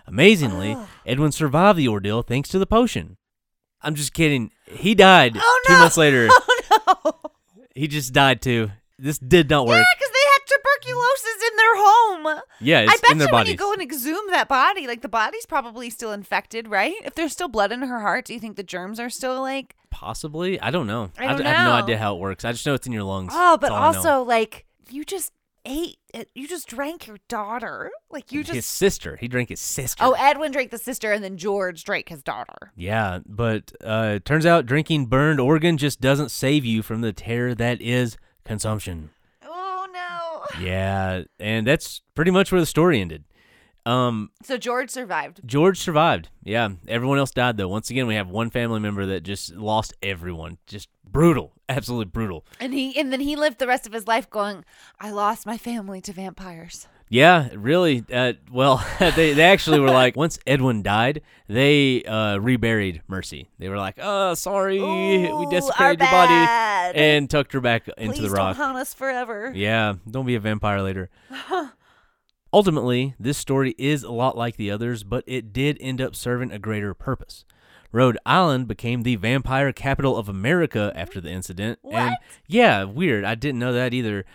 Amazingly, 0.06 0.74
oh. 0.78 0.88
Edwin 1.06 1.32
survived 1.32 1.78
the 1.78 1.88
ordeal 1.88 2.22
thanks 2.22 2.48
to 2.50 2.60
the 2.60 2.66
potion. 2.66 3.18
I'm 3.82 3.96
just 3.96 4.14
kidding. 4.14 4.52
He 4.66 4.96
died 4.96 5.38
Oh, 5.38 5.62
two 5.68 5.74
no. 5.74 5.80
months 5.80 5.98
later. 5.98 6.30
Oh 6.90 7.02
no! 7.06 7.32
He 7.76 7.88
just 7.88 8.14
died 8.14 8.42
too. 8.42 8.72
This 8.98 9.18
did 9.20 9.50
not 9.50 9.68
work. 9.68 9.78
Yeah, 9.78 9.86
because 9.98 10.12
they 10.12 10.20
had 10.34 10.40
tuberculosis 10.48 11.50
in 11.52 11.58
their 11.58 11.76
home. 11.76 12.42
Yeah, 12.62 12.80
it's 12.82 12.92
I 12.94 12.96
bet 13.02 13.12
in 13.12 13.18
their 13.18 13.28
you 13.28 13.34
when 13.34 13.48
you 13.48 13.56
go 13.56 13.74
and 13.74 13.82
exhume 13.82 14.32
that 14.32 14.48
body, 14.48 14.88
like 14.88 15.02
the 15.02 15.10
body's 15.10 15.46
probably 15.46 15.90
still 15.90 16.12
infected, 16.14 16.68
right? 16.68 16.96
If 17.04 17.16
there's 17.16 17.34
still 17.34 17.48
blood 17.50 17.72
in 17.72 17.82
her 17.82 18.00
heart, 18.00 18.26
do 18.26 18.34
you 18.34 18.40
think 18.40 18.56
the 18.56 18.64
germs 18.64 19.00
are 19.00 19.10
still 19.10 19.42
like? 19.42 19.76
Possibly. 20.00 20.60
I 20.62 20.70
don't 20.70 20.86
know. 20.86 21.10
I 21.18 21.28
don't 21.28 21.38
d- 21.38 21.44
I 21.46 21.54
have 21.54 21.66
no 21.66 21.72
know. 21.76 21.84
idea 21.84 21.98
how 21.98 22.16
it 22.16 22.20
works. 22.20 22.46
I 22.46 22.52
just 22.52 22.66
know 22.68 22.76
it's 22.76 22.86
in 22.86 22.94
your 22.94 23.02
lungs. 23.04 23.32
Oh, 23.36 23.58
but 23.58 23.70
That's 23.70 23.72
all 23.72 23.78
I 23.78 23.92
know. 23.94 23.98
also 23.98 24.24
like 24.24 24.66
you 24.92 25.04
just 25.04 25.34
ate, 25.66 25.98
it, 26.14 26.30
you 26.36 26.48
just 26.48 26.68
drank 26.68 27.08
your 27.08 27.18
daughter, 27.28 27.90
like 28.12 28.32
you 28.32 28.44
just 28.44 28.54
his 28.56 28.66
just. 28.66 28.78
sister. 28.78 29.16
He 29.18 29.28
drank 29.28 29.50
his 29.50 29.60
sister. 29.60 30.04
Oh, 30.04 30.12
Edwin 30.20 30.52
drank 30.52 30.70
the 30.70 30.78
sister, 30.78 31.12
and 31.12 31.24
then 31.24 31.36
George 31.36 31.84
drank 31.84 32.10
his 32.10 32.22
daughter. 32.22 32.72
Yeah, 32.76 33.20
but 33.26 33.72
uh, 33.84 34.14
it 34.18 34.26
turns 34.26 34.46
out 34.46 34.68
drinking 34.68 35.08
burned 35.08 35.40
organ 35.40 35.78
just 35.78 36.00
doesn't 36.00 36.30
save 36.30 36.64
you 36.64 36.84
from 36.84 37.02
the 37.02 37.12
terror 37.12 37.56
that 37.56 37.82
is 37.82 38.18
consumption. 38.46 39.10
Oh 39.44 39.88
no! 39.92 40.62
Yeah, 40.64 41.24
and 41.40 41.66
that's 41.66 42.02
pretty 42.14 42.32
much 42.32 42.52
where 42.52 42.62
the 42.62 42.68
story 42.68 43.02
ended. 43.02 43.24
Um, 43.88 44.32
So 44.44 44.58
George 44.58 44.90
survived. 44.90 45.40
George 45.46 45.80
survived. 45.80 46.30
Yeah, 46.44 46.70
everyone 46.88 47.20
else 47.20 47.32
died 47.32 47.56
though. 47.58 47.70
Once 47.70 47.90
again, 47.90 48.06
we 48.06 48.16
have 48.16 48.30
one 48.30 48.50
family 48.50 48.80
member 48.80 49.06
that 49.06 49.24
just 49.24 49.56
lost 49.56 49.94
everyone. 50.04 50.58
Just 50.68 50.90
brutal, 51.10 51.54
absolutely 51.70 52.06
brutal. 52.06 52.46
And 52.60 52.74
he 52.74 52.98
and 53.00 53.14
then 53.14 53.22
he 53.22 53.36
lived 53.36 53.60
the 53.60 53.68
rest 53.68 53.88
of 53.88 53.94
his 53.94 54.06
life 54.06 54.30
going, 54.30 54.66
I 55.00 55.12
lost 55.12 55.46
my 55.46 55.58
family 55.58 56.02
to 56.02 56.12
vampires. 56.12 56.88
Yeah, 57.10 57.48
really. 57.56 58.04
Uh, 58.12 58.34
well, 58.52 58.86
they 59.00 59.32
they 59.32 59.46
actually 59.46 59.80
were 59.80 59.90
like 59.92 60.18
once 60.18 60.38
Edwin 60.46 60.84
died, 60.84 61.22
they 61.48 62.04
uh, 62.04 62.38
reburied 62.40 63.02
Mercy. 63.08 63.48
They 63.58 63.70
were 63.70 63.78
like, 63.78 63.98
"Oh, 64.02 64.34
sorry, 64.34 64.82
we 64.82 65.46
desecrated 65.50 66.02
our 66.02 66.26
your 66.28 66.28
body," 66.28 67.00
and 67.00 67.30
tucked 67.30 67.54
her 67.54 67.62
back 67.62 67.88
into 67.98 68.22
the 68.22 68.30
rock. 68.30 68.56
Please 68.56 68.58
don't 68.58 68.66
haunt 68.68 68.78
us 68.78 68.94
forever. 68.94 69.54
Yeah, 69.56 69.94
don't 70.10 70.26
be 70.26 70.36
a 70.36 70.42
vampire 70.42 70.82
later. 70.82 71.10
Ultimately, 72.54 73.14
this 73.20 73.38
story 73.38 73.76
is 73.78 74.04
a 74.04 74.12
lot 74.12 74.38
like 74.38 74.56
the 74.58 74.72
others, 74.72 75.04
but 75.04 75.24
it 75.28 75.52
did 75.54 75.78
end 75.82 76.02
up 76.02 76.16
serving 76.16 76.52
a 76.52 76.60
greater 76.60 76.94
purpose. 76.94 77.46
Rhode 77.92 78.18
Island 78.26 78.68
became 78.68 79.04
the 79.04 79.16
vampire 79.16 79.72
capital 79.74 80.18
of 80.18 80.28
America 80.30 80.92
after 80.96 81.20
the 81.22 81.30
incident. 81.30 81.80
And 81.84 81.94
What? 82.12 82.20
yeah, 82.48 82.84
weird. 82.84 83.24
I 83.26 83.36
didn't 83.36 83.60
know 83.60 83.74
that 83.74 83.94
either. 83.94 84.26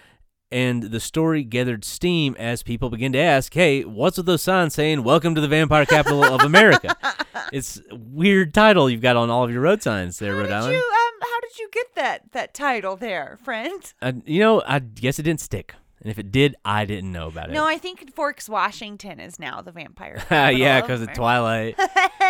And 0.51 0.83
the 0.85 1.01
story 1.01 1.44
gathered 1.44 1.83
steam 1.85 2.37
as 2.38 2.62
people 2.62 2.90
began 2.90 3.12
to 3.12 3.18
ask, 3.18 3.55
"Hey, 3.55 3.85
what's 3.85 4.18
with 4.18 4.27
those 4.27 4.42
signs 4.42 4.75
saying 4.75 5.03
"Welcome 5.03 5.35
to 5.35 5.40
the 5.40 5.48
vampire 5.48 5.87
capital 5.87 6.22
of 6.22 6.42
America"?" 6.42 6.94
it's 7.55 7.81
a 7.90 7.96
weird 7.96 8.53
title 8.53 8.90
you've 8.90 9.01
got 9.01 9.16
on 9.16 9.31
all 9.31 9.44
of 9.44 9.51
your 9.51 9.62
road 9.62 9.83
signs 9.83 10.18
there, 10.18 10.35
How 10.35 10.40
Rhode 10.40 10.51
Island. 10.51 10.72
you 10.74 10.78
um 10.78 11.20
how 11.22 11.41
did 11.41 11.59
you 11.59 11.68
get 11.72 11.95
that 11.95 12.32
that 12.32 12.53
title 12.53 12.97
there, 12.97 13.39
friend? 13.43 13.95
I, 14.03 14.12
you 14.26 14.41
know, 14.41 14.62
I 14.66 14.80
guess 14.80 15.18
it 15.18 15.22
didn't 15.22 15.41
stick. 15.41 15.74
And 16.03 16.11
if 16.11 16.18
it 16.18 16.32
did, 16.32 16.57
I 16.64 16.84
didn't 16.84 17.12
know 17.12 17.28
about 17.28 17.48
it. 17.48 17.53
No, 17.53 17.64
I 17.64 17.78
think 17.78 18.12
Forks, 18.14 18.48
Washington 18.48 19.20
is 19.20 19.38
now 19.38 19.62
the 19.62 19.70
vampire. 19.70 20.20
yeah, 20.30 20.80
because 20.80 21.00
of 21.00 21.09
America. 21.09 21.14
Twilight. 21.20 21.76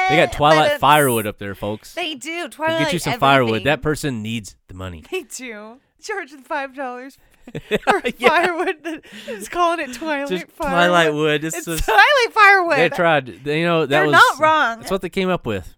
They 0.09 0.17
got 0.17 0.33
Twilight 0.33 0.81
firewood 0.81 1.27
up 1.27 1.39
there, 1.39 1.55
folks. 1.55 1.95
They 1.95 2.15
do. 2.17 2.43
Go 2.43 2.49
Twilight. 2.49 2.79
get 2.85 2.93
you 2.93 2.99
some 2.99 3.19
firewood. 3.21 3.49
everything. 3.51 3.65
That 3.67 3.83
person 3.83 4.21
needs 4.23 4.57
the 4.69 4.75
money. 4.75 5.05
They 5.11 5.23
do. 5.23 5.79
Charge 6.03 6.33
them 6.33 6.43
five 6.43 6.75
dollars. 6.75 7.17
or 7.87 8.01
firewood. 8.01 9.05
It's 9.29 9.49
calling 9.49 9.79
it 9.81 9.95
Twilight 9.95 10.29
Just 10.29 10.49
firewood. 10.49 10.89
Twilight 10.89 11.15
wood. 11.15 11.45
It's, 11.45 11.57
It's 11.57 11.67
just, 11.67 11.85
Twilight 11.85 12.33
firewood. 12.33 12.79
they 12.79 12.89
tried. 12.91 13.45
they- 13.45 13.61
You 13.61 13.67
know 13.67 13.81
that 13.83 13.89
They're 13.91 14.05
was 14.07 14.13
not 14.13 14.39
wrong. 14.41 14.79
That's 14.81 14.91
what 14.91 15.03
they 15.03 15.09
came 15.09 15.31
up 15.31 15.47
with. 15.47 15.73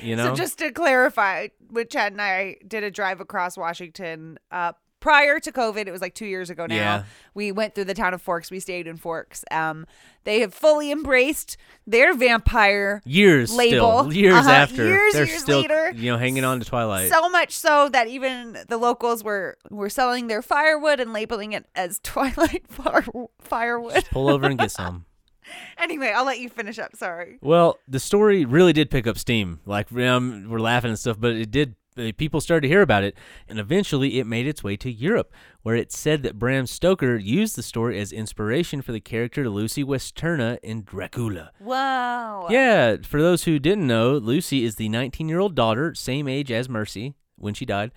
You 0.00 0.16
know. 0.16 0.28
So 0.28 0.34
just 0.34 0.58
to 0.58 0.70
clarify, 0.72 1.48
when 1.70 1.86
Chad 1.88 2.12
and 2.12 2.22
I 2.22 2.56
did 2.66 2.82
a 2.84 2.90
drive 2.90 3.20
across 3.20 3.56
Washington 3.58 4.38
uh, 4.50 4.72
prior 5.06 5.38
to 5.38 5.52
COVID, 5.52 5.86
it 5.86 5.92
was 5.92 6.00
like 6.00 6.14
two 6.14 6.26
years 6.26 6.50
ago 6.50 6.66
now. 6.66 6.74
Yeah. 6.74 7.02
We 7.32 7.52
went 7.52 7.76
through 7.76 7.84
the 7.84 7.94
town 7.94 8.12
of 8.12 8.20
Forks. 8.20 8.50
We 8.50 8.58
stayed 8.58 8.88
in 8.88 8.96
Forks. 8.96 9.44
Um, 9.52 9.86
they 10.24 10.40
have 10.40 10.52
fully 10.52 10.90
embraced 10.90 11.56
their 11.86 12.12
vampire 12.12 13.02
years 13.04 13.54
label. 13.54 14.00
still 14.00 14.12
years 14.12 14.34
Uh-huh. 14.34 14.50
after 14.50 14.84
Years, 14.84 15.12
they're 15.12 15.26
years 15.26 15.40
still 15.40 15.60
later. 15.60 15.92
you 15.94 16.10
know 16.10 16.18
hanging 16.18 16.42
on 16.44 16.58
to 16.58 16.66
Twilight. 16.66 17.08
so 17.08 17.28
much 17.28 17.52
so 17.52 17.88
that 17.90 18.08
even 18.08 18.58
the 18.66 18.76
locals 18.78 19.22
were 19.22 19.56
were 19.70 19.88
selling 19.88 20.26
their 20.26 20.42
firewood 20.42 20.98
and 20.98 21.12
labeling 21.12 21.52
it 21.52 21.66
as 21.76 21.98
Twilight 22.02 22.64
fire, 22.68 23.04
firewood. 23.40 23.94
Just 23.94 24.10
pull 24.10 24.28
over 24.28 24.46
and 24.46 24.58
get 24.58 24.72
some. 24.72 25.04
anyway, 25.78 26.12
I'll 26.16 26.24
let 26.24 26.40
you 26.40 26.48
finish 26.48 26.80
up. 26.80 26.96
Sorry. 26.96 27.38
Well, 27.40 27.78
the 27.86 28.00
story 28.00 28.44
really 28.44 28.72
did 28.72 28.90
pick 28.90 29.06
up 29.06 29.18
steam. 29.18 29.60
Like 29.64 29.92
um, 29.92 30.46
we're 30.48 30.58
laughing 30.58 30.90
and 30.90 30.98
stuff, 30.98 31.16
but 31.20 31.30
it 31.34 31.52
did. 31.52 31.76
Uh, 31.96 32.12
People 32.16 32.40
started 32.40 32.62
to 32.62 32.68
hear 32.68 32.82
about 32.82 33.04
it, 33.04 33.16
and 33.48 33.58
eventually 33.58 34.18
it 34.18 34.26
made 34.26 34.46
its 34.46 34.62
way 34.62 34.76
to 34.76 34.90
Europe, 34.90 35.32
where 35.62 35.76
it 35.76 35.92
said 35.92 36.22
that 36.22 36.38
Bram 36.38 36.66
Stoker 36.66 37.16
used 37.16 37.56
the 37.56 37.62
story 37.62 37.98
as 37.98 38.12
inspiration 38.12 38.82
for 38.82 38.92
the 38.92 39.00
character 39.00 39.48
Lucy 39.48 39.84
Westenra 39.84 40.58
in 40.62 40.82
Dracula. 40.82 41.52
Whoa. 41.58 42.46
Yeah, 42.50 42.96
for 43.02 43.20
those 43.20 43.44
who 43.44 43.58
didn't 43.58 43.86
know, 43.86 44.12
Lucy 44.12 44.64
is 44.64 44.76
the 44.76 44.88
19 44.88 45.28
year 45.28 45.40
old 45.40 45.54
daughter, 45.54 45.94
same 45.94 46.28
age 46.28 46.50
as 46.50 46.68
Mercy 46.68 47.14
when 47.36 47.54
she 47.54 47.64
died, 47.64 47.92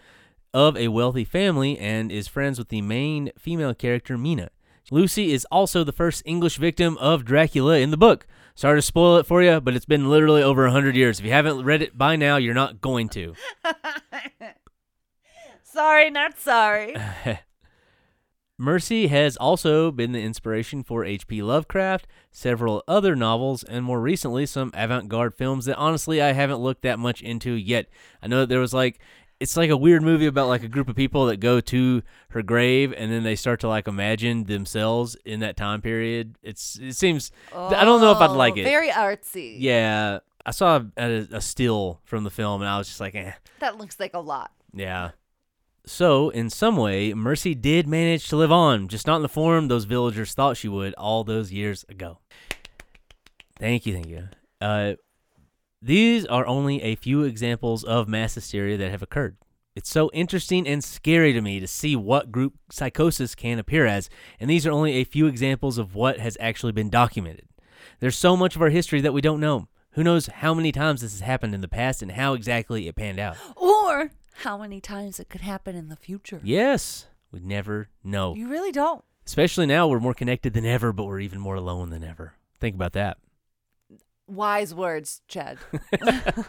of 0.53 0.75
a 0.75 0.87
wealthy 0.89 1.23
family 1.23 1.77
and 1.77 2.11
is 2.11 2.27
friends 2.27 2.57
with 2.59 2.69
the 2.69 2.81
main 2.81 3.31
female 3.37 3.73
character, 3.73 4.17
Mina. 4.17 4.49
Lucy 4.91 5.31
is 5.31 5.45
also 5.51 5.83
the 5.83 5.91
first 5.91 6.23
English 6.25 6.57
victim 6.57 6.97
of 6.97 7.23
Dracula 7.23 7.77
in 7.77 7.91
the 7.91 7.97
book. 7.97 8.25
Sorry 8.59 8.77
to 8.77 8.81
spoil 8.81 9.15
it 9.15 9.25
for 9.25 9.41
you, 9.41 9.61
but 9.61 9.73
it's 9.73 9.85
been 9.85 10.09
literally 10.09 10.43
over 10.43 10.63
100 10.63 10.93
years. 10.93 11.17
If 11.17 11.25
you 11.25 11.31
haven't 11.31 11.63
read 11.63 11.81
it 11.81 11.97
by 11.97 12.17
now, 12.17 12.35
you're 12.35 12.53
not 12.53 12.81
going 12.81 13.07
to. 13.07 13.33
Sorry, 15.63 16.09
not 16.09 16.37
sorry. 16.37 16.93
Mercy 18.57 19.07
has 19.07 19.37
also 19.37 19.93
been 19.93 20.11
the 20.11 20.21
inspiration 20.21 20.83
for 20.83 21.05
H.P. 21.05 21.41
Lovecraft, 21.41 22.05
several 22.31 22.83
other 22.85 23.15
novels, 23.15 23.63
and 23.63 23.85
more 23.85 24.01
recently 24.01 24.45
some 24.45 24.71
avant-garde 24.73 25.35
films 25.35 25.63
that 25.63 25.77
honestly 25.77 26.21
I 26.21 26.33
haven't 26.33 26.59
looked 26.59 26.81
that 26.81 26.99
much 26.99 27.21
into 27.21 27.53
yet. 27.53 27.85
I 28.21 28.27
know 28.27 28.41
that 28.41 28.49
there 28.49 28.59
was 28.59 28.73
like 28.73 28.99
it's 29.39 29.55
like 29.55 29.69
a 29.69 29.77
weird 29.77 30.03
movie 30.03 30.25
about 30.25 30.47
like 30.47 30.63
a 30.63 30.67
group 30.67 30.89
of 30.89 30.95
people 30.95 31.27
that 31.27 31.37
go 31.37 31.59
to 31.61 32.01
her 32.31 32.41
grave 32.41 32.93
and 32.97 33.11
then 33.11 33.23
they 33.23 33.35
start 33.35 33.59
to 33.61 33.67
like 33.69 33.87
imagine 33.87 34.43
themselves 34.45 35.15
in 35.25 35.39
that 35.39 35.55
time 35.57 35.81
period. 35.81 36.35
It's 36.43 36.77
it 36.81 36.93
seems 36.93 37.31
I 37.55 37.85
don't 37.85 38.01
know 38.01 38.11
if 38.11 38.17
I'd 38.17 38.31
like 38.31 38.53
Oh, 38.57 38.59
it. 38.59 38.63
Very 38.63 38.89
artsy. 38.89 39.55
yeah, 39.59 40.19
I 40.45 40.51
saw 40.51 40.81
a, 40.97 41.27
a 41.31 41.41
still 41.41 42.01
from 42.03 42.23
the 42.23 42.29
film 42.31 42.61
and 42.61 42.69
I 42.69 42.77
was 42.77 42.87
just 42.87 42.99
like, 42.99 43.15
eh. 43.15 43.33
That 43.59 43.77
looks 43.77 43.99
like 43.99 44.13
a 44.13 44.19
lot. 44.19 44.51
Yeah. 44.73 45.11
So, 45.85 46.29
in 46.29 46.49
some 46.51 46.75
way, 46.77 47.13
Mercy 47.15 47.55
did 47.55 47.87
manage 47.87 48.27
to 48.27 48.35
live 48.35 48.51
on, 48.51 48.89
just 48.89 49.07
not 49.07 49.15
in 49.15 49.21
the 49.23 49.29
form 49.29 49.69
those 49.69 49.85
villagers 49.85 50.33
thought 50.33 50.55
she 50.57 50.67
would 50.67 50.93
all 50.95 51.23
those 51.23 51.51
years 51.51 51.83
ago. 51.89 52.19
Thank 53.57 53.85
you, 53.85 53.93
thank 53.93 54.07
you. 54.07 54.27
Uh, 54.61 54.93
these 55.81 56.25
are 56.25 56.45
only 56.45 56.81
a 56.81 56.95
few 56.95 57.23
examples 57.23 57.83
of 57.83 58.07
mass 58.07 58.35
hysteria 58.35 58.77
that 58.77 58.91
have 58.91 59.01
occurred. 59.01 59.37
It's 59.75 59.89
so 59.89 60.09
interesting 60.13 60.67
and 60.67 60.83
scary 60.83 61.31
to 61.31 61.41
me 61.41 61.59
to 61.59 61.67
see 61.67 61.95
what 61.95 62.31
group 62.31 62.55
psychosis 62.69 63.33
can 63.33 63.59
appear 63.59 63.85
as, 63.85 64.09
and 64.39 64.49
these 64.49 64.67
are 64.67 64.71
only 64.71 64.93
a 64.93 65.05
few 65.05 65.27
examples 65.27 65.77
of 65.77 65.95
what 65.95 66.19
has 66.19 66.35
actually 66.39 66.73
been 66.73 66.89
documented. 66.89 67.47
There's 67.99 68.17
so 68.17 68.35
much 68.35 68.55
of 68.55 68.61
our 68.61 68.69
history 68.69 68.99
that 69.01 69.13
we 69.13 69.21
don't 69.21 69.39
know. 69.39 69.67
Who 69.91 70.03
knows 70.03 70.27
how 70.27 70.53
many 70.53 70.71
times 70.71 71.01
this 71.01 71.13
has 71.13 71.21
happened 71.21 71.55
in 71.55 71.61
the 71.61 71.67
past 71.67 72.01
and 72.01 72.11
how 72.11 72.33
exactly 72.33 72.87
it 72.87 72.95
panned 72.95 73.19
out? 73.19 73.37
Or 73.55 74.11
how 74.43 74.57
many 74.57 74.81
times 74.81 75.19
it 75.19 75.29
could 75.29 75.41
happen 75.41 75.75
in 75.75 75.89
the 75.89 75.95
future. 75.95 76.41
Yes, 76.43 77.07
we 77.31 77.39
never 77.39 77.89
know. 78.03 78.35
You 78.35 78.49
really 78.49 78.71
don't. 78.71 79.03
Especially 79.25 79.65
now, 79.65 79.87
we're 79.87 79.99
more 79.99 80.13
connected 80.13 80.53
than 80.53 80.65
ever, 80.65 80.91
but 80.91 81.05
we're 81.05 81.19
even 81.19 81.39
more 81.39 81.55
alone 81.55 81.89
than 81.89 82.03
ever. 82.03 82.33
Think 82.59 82.75
about 82.75 82.93
that. 82.93 83.17
Wise 84.29 84.73
words, 84.73 85.21
Chad. 85.27 85.57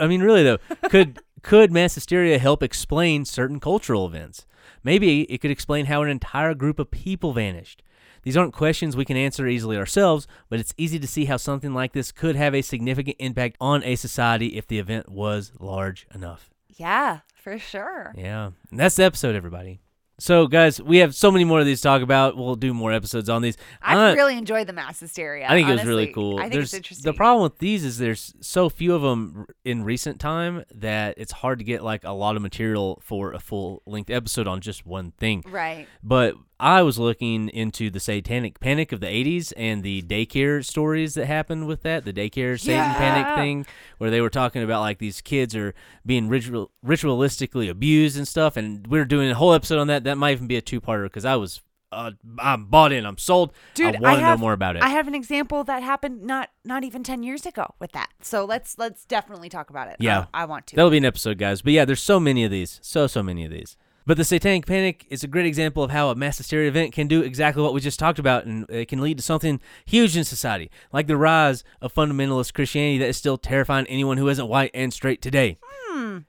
I 0.00 0.06
mean, 0.06 0.22
really 0.22 0.42
though, 0.42 0.58
could 0.88 1.20
could 1.42 1.72
mass 1.72 1.94
hysteria 1.94 2.38
help 2.38 2.62
explain 2.62 3.24
certain 3.24 3.60
cultural 3.60 4.06
events? 4.06 4.46
Maybe 4.82 5.22
it 5.22 5.38
could 5.40 5.50
explain 5.50 5.86
how 5.86 6.02
an 6.02 6.08
entire 6.08 6.54
group 6.54 6.78
of 6.78 6.90
people 6.90 7.32
vanished. 7.32 7.82
These 8.22 8.36
aren't 8.36 8.52
questions 8.52 8.96
we 8.96 9.04
can 9.04 9.16
answer 9.16 9.46
easily 9.46 9.76
ourselves, 9.76 10.26
but 10.48 10.60
it's 10.60 10.74
easy 10.76 10.98
to 10.98 11.06
see 11.06 11.26
how 11.26 11.36
something 11.36 11.72
like 11.72 11.92
this 11.92 12.12
could 12.12 12.36
have 12.36 12.54
a 12.54 12.62
significant 12.62 13.16
impact 13.18 13.56
on 13.60 13.82
a 13.84 13.96
society 13.96 14.56
if 14.56 14.66
the 14.66 14.78
event 14.78 15.08
was 15.08 15.52
large 15.58 16.06
enough. 16.14 16.50
yeah, 16.76 17.20
for 17.34 17.58
sure. 17.58 18.12
Yeah. 18.16 18.50
And 18.70 18.78
that's 18.80 18.96
the 18.96 19.04
episode, 19.04 19.34
everybody. 19.34 19.80
So, 20.20 20.48
guys, 20.48 20.82
we 20.82 20.98
have 20.98 21.14
so 21.14 21.30
many 21.30 21.44
more 21.44 21.60
of 21.60 21.66
these 21.66 21.78
to 21.80 21.84
talk 21.84 22.02
about. 22.02 22.36
We'll 22.36 22.56
do 22.56 22.74
more 22.74 22.92
episodes 22.92 23.28
on 23.28 23.40
these. 23.40 23.56
I 23.80 23.94
Uh, 24.10 24.14
really 24.14 24.36
enjoyed 24.36 24.66
the 24.66 24.72
mass 24.72 24.98
hysteria. 24.98 25.46
I 25.46 25.50
think 25.50 25.68
it 25.68 25.72
was 25.72 25.84
really 25.84 26.12
cool. 26.12 26.38
I 26.38 26.42
think 26.42 26.54
there's, 26.54 26.64
it's 26.64 26.74
interesting. 26.74 27.10
The 27.12 27.16
problem 27.16 27.44
with 27.44 27.58
these 27.58 27.84
is 27.84 27.98
there's 27.98 28.34
so 28.40 28.68
few 28.68 28.94
of 28.94 29.02
them 29.02 29.46
in 29.64 29.84
recent 29.84 30.18
time 30.18 30.64
that 30.74 31.14
it's 31.18 31.30
hard 31.30 31.60
to 31.60 31.64
get 31.64 31.84
like 31.84 32.02
a 32.04 32.10
lot 32.10 32.34
of 32.34 32.42
material 32.42 33.00
for 33.04 33.32
a 33.32 33.38
full 33.38 33.82
length 33.86 34.10
episode 34.10 34.48
on 34.48 34.60
just 34.60 34.84
one 34.84 35.12
thing. 35.18 35.44
Right. 35.48 35.86
But 36.02 36.34
I 36.60 36.82
was 36.82 36.98
looking 36.98 37.48
into 37.50 37.88
the 37.88 38.00
satanic 38.00 38.58
panic 38.58 38.90
of 38.90 39.00
the 39.00 39.06
80s 39.06 39.52
and 39.56 39.82
the 39.82 40.02
daycare 40.02 40.64
stories 40.64 41.14
that 41.14 41.26
happened 41.26 41.68
with 41.68 41.82
that, 41.82 42.04
the 42.04 42.12
daycare 42.12 42.58
Satan 42.58 42.94
panic 42.94 43.36
thing, 43.36 43.66
where 43.98 44.10
they 44.10 44.20
were 44.20 44.30
talking 44.30 44.62
about 44.62 44.80
like 44.80 44.98
these 44.98 45.20
kids 45.20 45.54
are 45.54 45.72
being 46.04 46.28
ritual, 46.28 46.72
ritualistically 46.84 47.70
abused 47.70 48.16
and 48.16 48.26
stuff. 48.26 48.56
And 48.56 48.86
we 48.88 48.98
are 48.98 49.04
doing 49.04 49.30
a 49.30 49.34
whole 49.34 49.52
episode 49.52 49.78
on 49.78 49.86
that. 49.86 50.02
That 50.04 50.18
might 50.18 50.32
even 50.32 50.48
be 50.48 50.56
a 50.56 50.60
two 50.60 50.80
parter 50.80 51.04
because 51.04 51.24
I 51.24 51.36
was, 51.36 51.62
uh, 51.92 52.10
I'm 52.40 52.64
bought 52.64 52.90
in, 52.92 53.06
I'm 53.06 53.18
sold. 53.18 53.52
Dude, 53.74 53.94
I 53.94 54.00
want 54.00 54.18
to 54.18 54.22
know 54.22 54.36
more 54.36 54.52
about 54.52 54.74
it. 54.74 54.82
I 54.82 54.88
have 54.88 55.06
an 55.06 55.14
example 55.14 55.62
that 55.64 55.84
happened 55.84 56.22
not 56.22 56.50
not 56.64 56.82
even 56.82 57.04
10 57.04 57.22
years 57.22 57.46
ago 57.46 57.74
with 57.78 57.92
that. 57.92 58.10
So 58.20 58.44
let's 58.44 58.76
let's 58.78 59.04
definitely 59.04 59.48
talk 59.48 59.70
about 59.70 59.88
it. 59.88 59.96
Yeah. 60.00 60.26
I, 60.34 60.42
I 60.42 60.44
want 60.46 60.66
to. 60.66 60.76
That'll 60.76 60.90
be 60.90 60.98
an 60.98 61.04
episode, 61.04 61.38
guys. 61.38 61.62
But 61.62 61.72
yeah, 61.72 61.84
there's 61.84 62.02
so 62.02 62.18
many 62.18 62.44
of 62.44 62.50
these. 62.50 62.80
So, 62.82 63.06
so 63.06 63.22
many 63.22 63.44
of 63.44 63.52
these. 63.52 63.76
But 64.08 64.16
the 64.16 64.24
Satanic 64.24 64.64
Panic 64.64 65.04
is 65.10 65.22
a 65.22 65.26
great 65.28 65.44
example 65.44 65.84
of 65.84 65.90
how 65.90 66.08
a 66.08 66.14
mass 66.14 66.38
hysteria 66.38 66.68
event 66.68 66.94
can 66.94 67.08
do 67.08 67.20
exactly 67.20 67.62
what 67.62 67.74
we 67.74 67.80
just 67.82 67.98
talked 67.98 68.18
about, 68.18 68.46
and 68.46 68.64
it 68.70 68.88
can 68.88 69.02
lead 69.02 69.18
to 69.18 69.22
something 69.22 69.60
huge 69.84 70.16
in 70.16 70.24
society, 70.24 70.70
like 70.90 71.08
the 71.08 71.16
rise 71.18 71.62
of 71.82 71.92
fundamentalist 71.92 72.54
Christianity 72.54 72.96
that 73.00 73.08
is 73.08 73.18
still 73.18 73.36
terrifying 73.36 73.84
anyone 73.86 74.16
who 74.16 74.30
isn't 74.30 74.48
white 74.48 74.70
and 74.72 74.94
straight 74.94 75.20
today. 75.20 75.58
Hmm. 75.62 76.20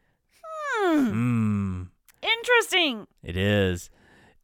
Hmm. 0.84 1.84
Interesting. 2.22 3.08
It 3.24 3.38
is. 3.38 3.90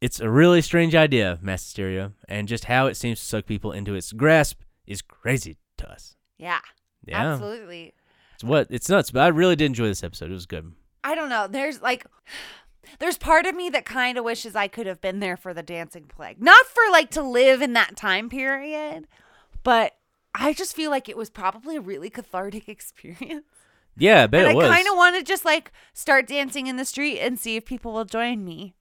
It's 0.00 0.18
a 0.18 0.30
really 0.30 0.62
strange 0.62 0.94
idea, 0.94 1.38
mass 1.42 1.62
hysteria, 1.62 2.12
and 2.30 2.48
just 2.48 2.64
how 2.64 2.86
it 2.86 2.96
seems 2.96 3.20
to 3.20 3.26
suck 3.26 3.44
people 3.44 3.70
into 3.70 3.94
its 3.94 4.14
grasp 4.14 4.62
is 4.86 5.02
crazy 5.02 5.58
to 5.76 5.90
us. 5.90 6.16
Yeah. 6.38 6.60
Yeah. 7.04 7.34
Absolutely. 7.34 7.92
It's 8.36 8.44
what 8.44 8.68
it's 8.70 8.88
nuts, 8.88 9.10
but 9.10 9.24
I 9.24 9.28
really 9.28 9.56
did 9.56 9.66
enjoy 9.66 9.88
this 9.88 10.02
episode. 10.02 10.30
It 10.30 10.34
was 10.34 10.46
good. 10.46 10.72
I 11.04 11.14
don't 11.14 11.28
know. 11.28 11.46
There's 11.46 11.82
like 11.82 12.06
there's 12.98 13.18
part 13.18 13.46
of 13.46 13.54
me 13.54 13.68
that 13.70 13.84
kind 13.84 14.18
of 14.18 14.24
wishes 14.24 14.54
I 14.54 14.68
could 14.68 14.86
have 14.86 15.00
been 15.00 15.20
there 15.20 15.36
for 15.36 15.52
the 15.52 15.62
dancing 15.62 16.04
plague. 16.04 16.40
Not 16.40 16.66
for 16.66 16.82
like 16.90 17.10
to 17.10 17.22
live 17.22 17.62
in 17.62 17.72
that 17.74 17.96
time 17.96 18.28
period, 18.28 19.06
but 19.62 19.96
I 20.34 20.52
just 20.52 20.76
feel 20.76 20.90
like 20.90 21.08
it 21.08 21.16
was 21.16 21.30
probably 21.30 21.76
a 21.76 21.80
really 21.80 22.10
cathartic 22.10 22.68
experience. 22.68 23.44
Yeah, 23.96 24.24
I 24.24 24.26
bet 24.26 24.44
and 24.44 24.52
it 24.52 24.56
was. 24.56 24.66
I 24.66 24.76
kind 24.76 24.88
of 24.88 24.96
want 24.96 25.16
to 25.16 25.22
just 25.22 25.44
like 25.44 25.72
start 25.94 26.26
dancing 26.26 26.66
in 26.66 26.76
the 26.76 26.84
street 26.84 27.18
and 27.20 27.38
see 27.38 27.56
if 27.56 27.64
people 27.64 27.92
will 27.92 28.04
join 28.04 28.44
me. 28.44 28.74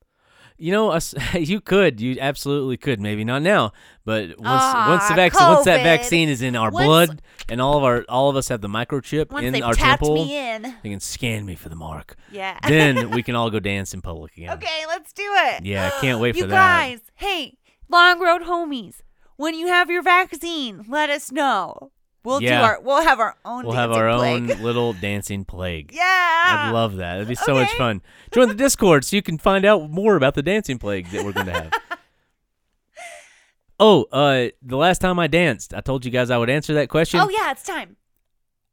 You 0.58 0.72
know, 0.72 0.90
us, 0.90 1.14
you 1.34 1.60
could, 1.60 2.00
you 2.00 2.18
absolutely 2.20 2.78
could. 2.78 3.02
Maybe 3.02 3.24
not 3.26 3.42
now, 3.42 3.74
but 4.06 4.30
once 4.30 4.40
Ah, 4.46 4.86
once 4.90 5.08
the 5.10 5.14
vaccine, 5.16 5.48
once 5.48 5.66
that 5.66 5.84
vaccine 5.84 6.30
is 6.30 6.42
in 6.42 6.56
our 6.56 6.72
Once- 6.72 6.86
blood, 6.86 7.22
and 7.50 7.62
all 7.62 7.78
of 7.78 7.84
our 7.84 8.06
all 8.08 8.30
of 8.30 8.36
us 8.38 8.48
have 8.48 8.62
the 8.62 8.70
microchip 8.70 9.38
in 9.42 9.62
our 9.62 9.74
temple, 9.74 10.16
in. 10.30 10.62
they 10.82 10.90
can 10.90 11.00
scan 11.02 11.46
me 11.46 11.56
for 11.56 11.68
the 11.70 11.76
mark. 11.76 12.16
Yeah. 12.32 12.58
Then 12.68 13.10
we 13.12 13.22
can 13.22 13.36
all 13.36 13.50
go 13.50 13.60
dance 13.60 13.94
in 13.94 14.02
public 14.02 14.38
again. 14.38 14.52
okay, 14.52 14.86
let's 14.88 15.12
do 15.12 15.24
it. 15.26 15.66
Yeah, 15.66 15.92
I 15.94 16.00
can't 16.02 16.20
wait 16.22 16.36
you 16.38 16.44
for 16.44 16.48
that. 16.48 16.56
guys, 16.88 17.00
hey, 17.16 17.58
Long 17.90 18.22
Road 18.22 18.44
homies, 18.44 19.02
when 19.36 19.56
you 19.56 19.68
have 19.68 19.90
your 19.90 20.02
vaccine, 20.02 20.86
let 20.88 21.10
us 21.10 21.32
know. 21.34 21.92
We'll 22.26 22.42
Yeah. 22.42 22.60
do 22.60 22.64
our 22.66 22.82
we'll 22.82 23.02
have 23.04 23.20
our 23.20 23.36
own 23.46 23.64
We'll 23.66 23.74
have 23.76 23.92
our 23.92 24.18
plague. 24.18 24.52
own 24.52 24.62
little 24.64 24.94
dancing 24.94 25.46
plague. 25.46 25.92
Yeah. 25.94 26.02
I'd 26.04 26.72
love 26.74 26.98
that. 26.98 27.18
It'd 27.18 27.28
be 27.28 27.36
so 27.36 27.54
much 27.54 27.72
fun. 27.74 28.02
Join 28.32 28.48
the 28.50 28.54
Discord 28.56 29.06
so 29.06 29.16
you 29.16 29.22
can 29.22 29.38
find 29.38 29.64
out 29.66 29.90
more 29.90 30.16
about 30.16 30.34
the 30.36 30.44
dancing 30.44 30.78
plague 30.80 31.10
that 31.12 31.24
we're 31.24 31.32
going 31.34 31.46
to 31.48 31.54
have. 31.54 31.72
oh, 33.80 34.06
uh, 34.12 34.50
the 34.62 34.78
last 34.78 35.00
time 35.00 35.20
I 35.20 35.28
danced, 35.28 35.74
I 35.74 35.82
told 35.82 36.06
you 36.06 36.12
guys 36.12 36.30
I 36.30 36.38
would 36.38 36.50
answer 36.50 36.74
that 36.76 36.90
question. 36.90 37.20
Oh 37.20 37.30
yeah, 37.30 37.52
it's 37.52 37.64
time. 37.64 37.96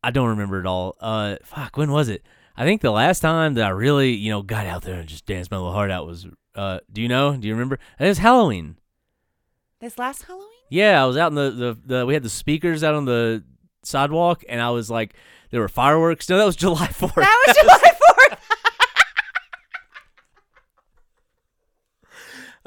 I 0.03 0.11
don't 0.11 0.29
remember 0.29 0.59
it 0.61 0.67
all. 0.67 0.97
Uh, 1.01 1.37
fuck, 1.45 1.77
when 1.77 1.91
was 1.93 2.09
it? 2.09 2.23
I 2.57 2.65
think 2.65 2.81
the 2.83 2.91
last 2.91 3.21
time 3.21 3.55
that 3.55 3.65
I 3.65 3.71
really, 3.71 4.13
you 4.13 4.31
know, 4.31 4.43
got 4.43 4.67
out 4.67 4.83
there 4.83 5.01
and 5.01 5.09
just 5.09 5.27
danced 5.27 5.51
my 5.51 5.57
little 5.57 5.73
heart 5.73 5.91
out 5.91 6.07
was, 6.07 6.27
uh, 6.55 6.81
do 6.93 7.01
you 7.01 7.09
know? 7.09 7.37
Do 7.37 7.47
you 7.49 7.55
remember? 7.55 7.79
It 7.99 8.09
was 8.09 8.19
Halloween. 8.19 8.77
This 9.81 9.99
last 9.99 10.25
Halloween? 10.25 10.49
Yeah, 10.73 11.03
I 11.03 11.07
was 11.07 11.19
out 11.19 11.31
in 11.33 11.35
the, 11.35 11.51
the, 11.51 11.79
the 11.99 12.07
we 12.07 12.15
had 12.15 12.23
the 12.23 12.31
speakers 12.31 12.83
out 12.83 12.95
on 12.95 13.05
the 13.05 13.45
sidewalk, 13.83 14.43
and 14.49 14.59
I 14.59 14.71
was 14.71 14.89
like, 14.91 15.13
there 15.51 15.61
were 15.61 15.69
fireworks. 15.69 16.27
No, 16.31 16.39
that 16.39 16.47
was 16.47 16.57
July 16.65 16.87
4th. 16.87 17.15
That 17.15 17.45
was 17.47 17.57
July 17.61 17.79
4th. 18.31 18.39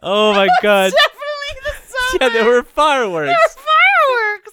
oh 0.04 0.34
my 0.34 0.48
God. 0.62 0.92
Definitely 0.92 1.64
the 1.64 1.72
summer. 1.88 2.18
Yeah, 2.22 2.30
there 2.30 2.46
were 2.46 2.62
fireworks. 2.64 3.28
There 3.30 3.38
were 3.38 3.64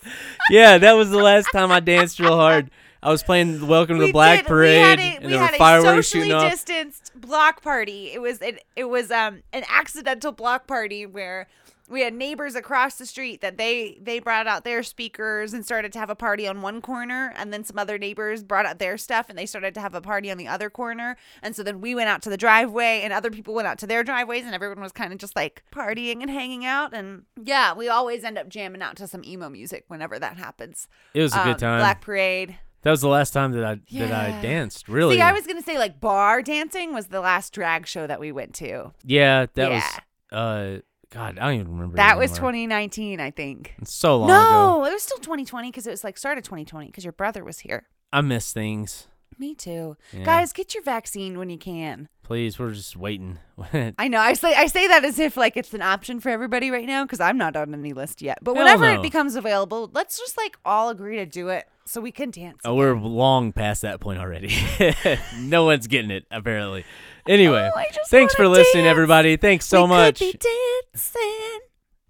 fireworks. 0.01 0.19
yeah, 0.51 0.79
that 0.79 0.93
was 0.95 1.11
the 1.11 1.19
last 1.19 1.49
time 1.53 1.71
I 1.71 1.81
danced 1.81 2.19
real 2.21 2.37
hard. 2.37 2.71
I 3.03 3.11
was 3.11 3.23
playing 3.23 3.67
Welcome 3.67 3.99
to 3.99 4.07
the 4.07 4.13
Black 4.13 4.41
did- 4.41 4.47
Parade, 4.47 4.77
we 4.77 4.81
had 4.83 4.99
a, 4.99 5.03
and 5.03 5.25
we 5.25 5.31
there 5.33 5.41
were 5.41 5.47
had 5.47 5.57
fireworks 5.57 6.07
a 6.07 6.11
socially 6.11 6.23
shooting 6.29 6.37
off. 6.37 6.51
distanced 6.53 7.13
block 7.21 7.61
party. 7.63 8.13
It 8.15 8.23
was 8.23 8.41
it, 8.41 8.63
it 8.77 8.85
was 8.85 9.11
um 9.11 9.43
an 9.53 9.65
accidental 9.69 10.31
block 10.33 10.67
party 10.69 11.05
where 11.05 11.49
we 11.93 12.01
had 12.03 12.15
neighbors 12.15 12.55
across 12.55 12.97
the 12.97 13.07
street 13.07 13.41
that 13.43 13.57
they 13.59 13.99
they 14.03 14.19
brought 14.19 14.47
out 14.47 14.65
their 14.65 14.83
speakers 14.83 15.53
and 15.53 15.65
started 15.65 15.93
to 15.93 15.99
have 15.99 16.11
a 16.11 16.15
party 16.17 16.49
on 16.49 16.63
one 16.63 16.81
corner 16.81 17.33
and 17.37 17.53
then 17.53 17.63
some 17.65 17.79
other 17.79 17.99
neighbors 17.99 18.43
brought 18.43 18.67
out 18.67 18.79
their 18.79 18.97
stuff 18.99 19.27
and 19.29 19.39
they 19.39 19.47
started 19.47 19.75
to 19.75 19.81
have 19.81 19.95
a 19.95 20.01
party 20.01 20.31
on 20.31 20.39
the 20.39 20.49
other 20.49 20.69
corner 20.71 21.17
and 21.43 21.55
so 21.55 21.63
then 21.63 21.81
we 21.81 21.95
went 21.95 22.09
out 22.09 22.23
to 22.23 22.31
the 22.31 22.37
driveway 22.37 23.01
and 23.05 23.13
other 23.13 23.31
people 23.31 23.55
went 23.55 23.69
out 23.69 23.79
to 23.79 23.87
their 23.87 24.03
driveways 24.03 24.45
and 24.45 24.55
everyone 24.55 24.81
was 24.81 24.93
kind 24.93 25.13
of 25.13 25.19
just 25.19 25.37
like 25.37 25.63
partying 25.73 26.23
and 26.23 26.31
hanging 26.31 26.65
out 26.65 26.93
and 26.95 27.23
yeah 27.45 27.73
we 27.75 27.89
always 27.89 28.25
end 28.25 28.39
up 28.39 28.49
jamming 28.49 28.83
out 28.83 28.97
to 28.97 29.07
some 29.07 29.23
emo 29.25 29.49
music 29.49 29.85
whenever 29.89 30.19
that 30.19 30.37
happens 30.39 30.89
It 31.15 31.23
was 31.23 31.35
a 31.35 31.41
Um, 31.41 31.49
good 31.49 31.59
time. 31.59 31.81
black 31.81 32.01
parade 32.01 32.59
That 32.83 32.91
was 32.91 33.01
the 33.01 33.09
last 33.09 33.33
time 33.33 33.53
that 33.53 33.65
I 33.65 33.75
that 33.99 34.13
I 34.13 34.41
danced. 34.43 34.89
Really? 34.89 35.15
See, 35.17 35.21
I 35.23 35.31
was 35.33 35.47
gonna 35.47 35.63
say 35.63 35.79
like 35.79 36.01
bar 36.01 36.43
dancing 36.43 36.93
was 36.93 37.07
the 37.09 37.21
last 37.21 37.53
drag 37.53 37.87
show 37.87 38.07
that 38.09 38.19
we 38.19 38.33
went 38.33 38.55
to. 38.55 38.93
yeah, 39.05 39.47
that 39.55 39.71
Yeah. 39.71 39.75
was. 39.75 40.01
Uh, 40.33 40.81
God, 41.13 41.39
I 41.39 41.51
don't 41.51 41.61
even 41.61 41.73
remember. 41.75 41.97
That 41.97 42.17
was 42.17 42.31
anymore. 42.33 42.53
2019, 42.53 43.21
I 43.21 43.31
think. 43.31 43.75
It's 43.83 43.93
so 43.93 44.17
long 44.19 44.31
ago. 44.31 44.41
No, 44.81 44.85
it 44.87 44.93
was 44.93 45.03
still 45.03 45.19
2020 45.19 45.71
because 45.71 45.87
it 45.87 45.91
was 45.91 46.03
like 46.03 46.17
started 46.17 46.43
2020 46.43 46.87
because 46.87 47.05
your 47.05 47.13
brother 47.13 47.45
was 47.45 47.59
here. 47.61 47.87
I 48.13 48.23
miss 48.23 48.53
things. 48.53 49.09
Me 49.43 49.57
too. 49.57 49.97
Yeah. 50.13 50.23
Guys, 50.23 50.53
get 50.53 50.73
your 50.73 50.85
vaccine 50.85 51.37
when 51.37 51.51
you 51.51 51.59
can. 51.59 52.09
Please, 52.23 52.61
we're 52.61 52.71
just 52.71 52.97
waiting. 52.97 53.41
I 53.99 54.07
know. 54.07 54.21
I 54.21 54.35
say 54.35 54.55
I 54.55 54.69
say 54.69 54.87
that 54.87 55.05
as 55.05 55.19
if 55.19 55.37
like 55.37 55.57
it's 55.57 55.75
an 55.75 55.83
option 55.83 56.21
for 56.21 56.29
everybody 56.29 56.71
right 56.71 56.87
now 56.87 57.03
because 57.05 57.19
I'm 57.19 57.37
not 57.37 57.57
on 57.57 57.75
any 57.75 57.93
list 57.93 58.23
yet. 58.23 58.39
But 58.41 58.55
Hell 58.55 58.63
whenever 58.63 58.85
no. 58.87 59.01
it 59.01 59.03
becomes 59.03 59.35
available, 59.35 59.91
let's 59.93 60.17
just 60.17 60.37
like 60.39 60.57
all 60.65 60.91
agree 60.91 61.17
to 61.17 61.27
do 61.27 61.49
it 61.49 61.67
so 61.85 62.01
we 62.01 62.13
can 62.13 62.31
dance. 62.31 62.59
oh, 62.65 62.77
we're 62.77 62.95
long 62.97 63.51
past 63.51 63.83
that 63.83 63.99
point 63.99 64.21
already. 64.21 64.55
no 65.41 65.65
one's 65.65 65.89
getting 65.89 66.13
it 66.13 66.25
apparently. 66.31 66.85
Anyway, 67.27 67.69
Oh, 67.75 67.83
thanks 68.07 68.37
for 68.37 68.45
wanna 68.45 68.59
listening, 68.59 68.87
everybody. 68.87 69.37
Thanks 69.37 69.67
so 69.67 69.83
We 69.83 69.89
much. 69.89 70.23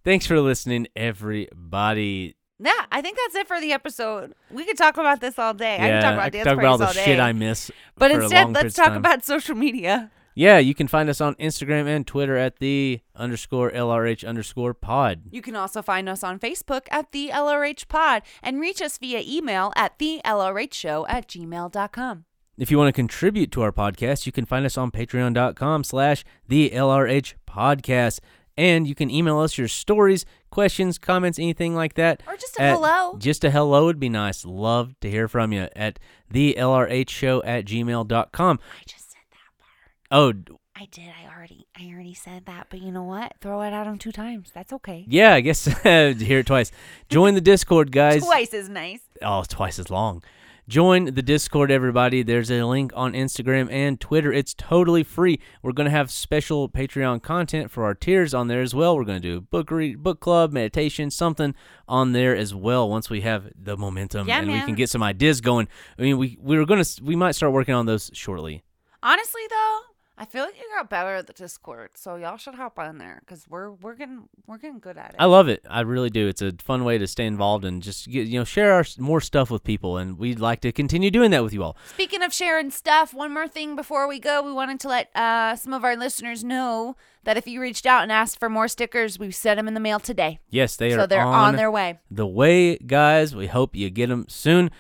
Thanks 0.05 0.27
for 0.27 0.39
listening, 0.39 0.87
everybody. 0.95 2.37
Yeah, 2.65 2.73
I 2.93 3.01
think 3.03 3.19
that's 3.25 3.35
it 3.35 3.49
for 3.49 3.61
the 3.61 3.73
episode. 3.73 4.35
We 4.51 4.65
could 4.65 4.77
talk 4.77 4.97
about 4.97 5.21
this 5.21 5.39
all 5.39 5.53
day. 5.55 5.77
I 5.77 5.89
yeah, 5.89 5.97
could 5.97 6.05
talk 6.05 6.15
about 6.15 6.25
I 6.27 6.31
dance 6.31 6.45
talk 6.45 6.59
about 6.59 6.67
all 6.67 6.79
the 6.79 6.87
all 6.87 6.93
shit. 6.93 7.19
I 7.19 7.33
miss. 7.33 7.71
But 7.97 8.13
for 8.13 8.21
a 8.21 8.23
instead, 8.23 8.53
let's 8.53 8.75
talk 8.75 8.89
time. 8.89 8.99
about 8.99 9.25
social 9.25 9.57
media. 9.57 10.11
Yeah, 10.35 10.59
you 10.59 10.75
can 10.75 10.89
find 10.89 11.11
us 11.11 11.21
on 11.21 11.35
Instagram 11.35 11.87
and 11.87 12.07
Twitter 12.07 12.37
at 12.37 12.59
the 12.59 13.01
underscore 13.15 13.71
LRH 13.71 14.27
underscore 14.27 14.73
pod. 14.73 15.23
You 15.31 15.43
can 15.43 15.57
also 15.57 15.83
find 15.83 16.09
us 16.09 16.23
on 16.25 16.39
Facebook 16.39 16.87
at 16.91 17.13
the 17.13 17.29
LRH 17.29 17.89
Pod 17.89 18.23
and 18.43 18.59
reach 18.59 18.81
us 18.81 18.97
via 18.97 19.23
email 19.27 19.73
at 19.77 19.99
the 19.99 20.21
LRH 20.25 20.73
Show 20.73 21.07
at 21.09 21.29
gmail.com. 21.29 22.25
If 22.59 22.71
you 22.71 22.79
want 22.79 22.89
to 22.89 22.93
contribute 22.93 23.51
to 23.53 23.63
our 23.63 23.73
podcast, 23.73 24.25
you 24.25 24.33
can 24.33 24.47
find 24.47 24.65
us 24.65 24.79
on 24.79 24.91
patreon.com 24.91 25.85
slash 25.85 26.25
the 26.49 26.71
LRH 26.71 27.35
podcast. 27.47 28.21
And 28.57 28.87
you 28.87 28.95
can 28.95 29.11
email 29.11 29.39
us 29.39 29.57
your 29.57 29.69
stories, 29.69 30.27
questions, 30.53 30.99
comments, 30.99 31.39
anything 31.41 31.75
like 31.75 31.95
that. 31.95 32.23
Or 32.29 32.37
just 32.37 32.57
a 32.59 32.63
at- 32.63 32.75
hello. 32.75 33.17
Just 33.19 33.43
a 33.43 33.51
hello 33.51 33.87
would 33.87 33.99
be 33.99 34.09
nice. 34.09 34.45
Love 34.45 34.95
to 35.01 35.11
hear 35.11 35.27
from 35.27 35.53
you 35.53 35.67
at 35.75 35.99
the 36.31 36.55
LRH 36.57 37.09
show 37.11 37.43
at 37.43 37.65
gmail.com. 37.65 38.61
I 38.63 38.83
just 38.87 39.11
said 39.11 39.21
that 39.33 39.51
part. 39.59 40.37
Oh, 40.49 40.59
I 40.77 40.87
did. 40.91 41.09
I 41.09 41.35
already 41.35 41.67
I 41.77 41.91
already 41.93 42.15
said 42.15 42.47
that. 42.47 42.67
But 42.71 42.81
you 42.81 42.93
know 42.93 43.03
what? 43.05 43.35
Throw 43.41 43.63
it 43.63 43.73
at 43.73 43.87
on 43.87 43.99
two 43.99 44.13
times. 44.13 44.51
That's 44.55 44.73
okay. 44.73 45.05
yeah, 45.09 45.35
I 45.35 45.41
guess 45.41 45.65
hear 45.83 46.39
it 46.39 46.47
twice. 46.47 46.71
Join 47.09 47.35
the 47.35 47.41
Discord, 47.41 47.91
guys. 47.93 48.23
Twice 48.25 48.55
as 48.55 48.69
nice. 48.69 49.01
Oh, 49.21 49.45
twice 49.49 49.79
as 49.79 49.91
long. 49.91 50.23
Join 50.69 51.07
the 51.07 51.23
Discord, 51.23 51.73
everybody. 51.73 52.23
There's 52.23 52.51
a 52.51 52.63
link 52.63 52.93
on 52.95 53.15
Instagram 53.15 53.69
and 53.71 54.01
Twitter. 54.01 54.33
It's 54.33 54.55
totally 54.55 55.03
free. 55.03 55.41
We're 55.61 55.73
gonna 55.73 55.91
have 55.91 56.09
special 56.09 56.69
Patreon 56.69 57.21
content 57.21 57.69
for 57.71 57.83
our 57.85 57.95
tiers 57.95 58.33
on 58.33 58.47
there 58.47 58.61
as 58.61 58.73
well. 58.73 58.97
We're 58.97 59.05
gonna 59.05 59.19
do 59.19 59.41
book 59.41 59.73
read, 59.73 60.05
book 60.05 60.21
club, 60.21 60.53
meditation, 60.53 61.11
something 61.11 61.57
on 61.89 62.13
there 62.13 62.37
as 62.37 62.55
well. 62.55 62.89
Once 62.89 63.11
we 63.11 63.23
have 63.23 63.51
the 63.61 63.77
momentum 63.77 64.29
Yeah, 64.29 64.39
and 64.39 64.53
we 64.53 64.61
can 64.61 64.77
get 64.77 64.89
some 64.89 65.03
ideas 65.03 65.41
going. 65.41 65.67
I 65.99 66.03
mean, 66.03 66.17
we 66.17 66.39
we 66.41 66.57
were 66.57 66.65
gonna 66.65 66.85
we 67.03 67.17
might 67.17 67.33
start 67.35 67.53
working 67.53 67.75
on 67.75 67.87
those 67.87 68.13
shortly. 68.15 68.63
Honestly, 69.03 69.43
though, 69.51 69.81
I 70.23 70.25
feel 70.25 70.45
like 70.45 70.57
you 70.57 70.63
got 70.77 70.89
better 70.89 71.17
at 71.17 71.27
the 71.27 71.33
Discord, 71.33 71.91
so 71.95 72.15
y'all 72.15 72.37
should 72.37 72.55
hop 72.55 72.79
on 72.79 72.99
there 72.99 73.21
because 73.27 73.45
we're 73.49 73.73
we're 73.73 73.97
getting 73.97 74.29
we're 74.47 74.57
getting 74.57 74.79
good 74.79 74.97
at 74.97 75.11
it. 75.11 75.17
I 75.19 75.25
love 75.25 75.49
it. 75.49 75.67
I 75.69 75.81
really 75.81 76.11
do. 76.11 76.29
It's 76.29 76.41
a 76.41 76.53
fun 76.63 76.85
way 76.85 76.97
to 76.97 77.09
stay 77.09 77.27
involved 77.27 77.65
and 77.65 77.83
just 77.83 78.09
get, 78.09 78.29
you 78.29 78.39
know 78.39 78.45
share 78.45 78.73
our 78.75 78.85
more 78.99 79.21
stuff 79.21 79.51
with 79.51 79.65
people. 79.65 79.97
And 79.97 80.17
we'd 80.17 80.39
like 80.39 80.61
to 80.61 80.71
continue 80.71 81.11
doing 81.11 81.33
that 81.33 81.43
with 81.43 81.53
you 81.53 81.65
all. 81.65 81.77
Speaking 81.89 82.23
of 82.23 82.33
sharing 82.33 82.71
stuff, 82.71 83.13
one 83.13 83.35
more 83.35 83.49
thing 83.49 83.75
before 83.75 84.07
we 84.07 84.21
go, 84.21 84.45
we 84.45 84.53
wanted 84.53 84.79
to 84.79 84.89
let 84.89 85.11
uh, 85.17 85.57
some 85.57 85.73
of 85.73 85.83
our 85.83 85.97
listeners 85.97 86.45
know 86.45 86.95
that 87.25 87.37
if 87.37 87.49
you 87.49 87.61
reached 87.61 87.85
out 87.85 88.05
and 88.05 88.13
asked 88.13 88.39
for 88.39 88.49
more 88.49 88.69
stickers, 88.69 89.19
we 89.19 89.33
sent 89.33 89.57
them 89.57 89.67
in 89.67 89.75
the 89.75 89.81
mail 89.81 89.99
today, 89.99 90.39
Yes, 90.51 90.77
they 90.77 90.91
so 90.91 90.99
are 90.99 91.01
So 91.01 91.07
they're 91.09 91.27
on 91.27 91.57
their 91.57 91.71
way. 91.73 91.99
the 92.13 92.29
way, 92.29 92.77
guys. 92.77 93.35
We 93.35 93.49
hope 93.49 93.75
you 93.75 93.91
get 93.91 94.09
them 94.09 94.27
soon. 94.29 94.71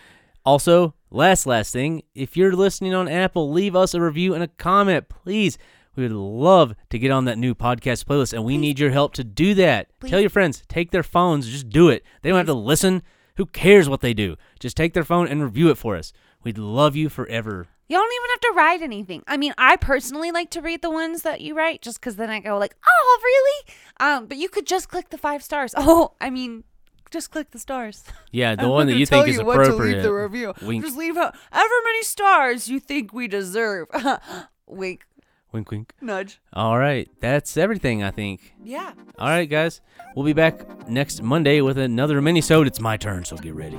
Also, 0.45 0.95
last 1.13 1.47
last 1.47 1.73
thing, 1.73 2.03
if 2.15 2.37
you're 2.37 2.55
listening 2.55 2.95
on 2.95 3.09
Apple, 3.09 3.51
leave 3.51 3.77
us 3.77 3.95
a 3.95 4.01
review 4.01 4.35
and 4.35 4.43
a 4.43 4.49
comment, 4.49 5.09
please. 5.09 5.59
We 5.95 6.05
would 6.05 6.13
love 6.13 6.75
to 6.89 6.99
get 6.99 7.11
on 7.11 7.27
that 7.27 7.37
new 7.37 7.55
podcast 7.55 8.07
playlist, 8.07 8.33
and 8.33 8.45
we 8.45 8.57
need 8.57 8.79
your 8.79 8.91
help 8.91 9.13
to 9.15 9.25
do 9.25 9.53
that. 9.55 9.89
Tell 10.07 10.21
your 10.21 10.31
friends, 10.31 10.63
take 10.67 10.91
their 10.91 11.03
phones, 11.03 11.49
just 11.49 11.69
do 11.69 11.91
it. 11.91 12.03
They 12.23 12.31
don't 12.31 12.39
have 12.39 12.47
to 12.47 12.55
listen. 12.55 13.03
Who 13.37 13.45
cares 13.45 13.89
what 13.89 14.01
they 14.01 14.15
do? 14.15 14.37
Just 14.59 14.77
take 14.77 14.95
their 14.95 15.05
phone 15.05 15.29
and 15.29 15.43
review 15.43 15.69
it 15.71 15.77
for 15.77 15.97
us. 15.97 16.13
We'd 16.43 16.59
love 16.59 16.97
you 16.97 17.09
forever. 17.09 17.69
You 17.89 17.99
don't 17.99 18.13
even 18.13 18.31
have 18.31 18.41
to 18.41 18.53
write 18.57 18.83
anything. 18.83 19.23
I 19.27 19.37
mean, 19.37 19.53
I 19.59 19.77
personally 19.77 20.31
like 20.31 20.51
to 20.51 20.63
read 20.63 20.81
the 20.81 20.91
ones 20.91 21.23
that 21.23 21.43
you 21.43 21.55
write 21.55 21.83
just 21.83 22.01
because 22.01 22.17
then 22.17 22.31
I 22.31 22.41
go 22.41 22.57
like, 22.57 22.75
oh, 22.87 23.21
really? 23.23 23.75
Um, 24.01 24.27
but 24.27 24.39
you 24.39 24.49
could 24.49 24.67
just 24.67 24.89
click 24.89 25.11
the 25.11 25.19
five 25.19 25.43
stars. 25.43 25.75
Oh, 25.85 26.13
I 26.21 26.31
mean, 26.31 26.65
just 27.13 27.31
click 27.31 27.51
the 27.51 27.59
stars. 27.59 28.05
Yeah, 28.31 28.55
the 28.57 28.63
I'm 28.65 28.71
one 28.71 28.87
that 28.89 28.97
you 28.97 29.07
think 29.07 29.29
is 29.29 29.37
you 29.39 29.45
what 29.45 29.57
to 29.57 29.63
appropriate. 29.63 29.95
leave 29.97 30.03
the 30.03 30.13
review. 30.13 30.55
Wink, 30.63 30.85
Just 30.85 30.97
leave 30.97 31.15
however 31.15 31.35
many 31.85 32.03
stars 32.03 32.69
you 32.69 32.81
think 32.81 33.13
we 33.13 33.29
deserve. 33.29 33.89
Wink, 34.67 35.05
wink, 35.53 35.71
wink. 35.71 35.93
nudge. 36.01 36.41
All 36.55 36.79
right, 36.79 37.07
that's 37.21 37.57
everything. 37.59 38.03
I 38.03 38.11
think. 38.11 38.55
Yeah. 38.65 38.93
All 39.19 39.29
right, 39.29 39.49
guys. 39.49 39.83
We'll 40.17 40.25
be 40.25 40.33
back 40.33 40.89
next 40.89 41.23
Monday 41.23 41.61
with 41.61 41.77
another 41.79 42.21
mini-sode. 42.23 42.67
It's 42.67 42.81
my 42.81 42.97
turn, 42.97 43.25
so 43.25 43.37
get 43.37 43.55
ready. 43.55 43.79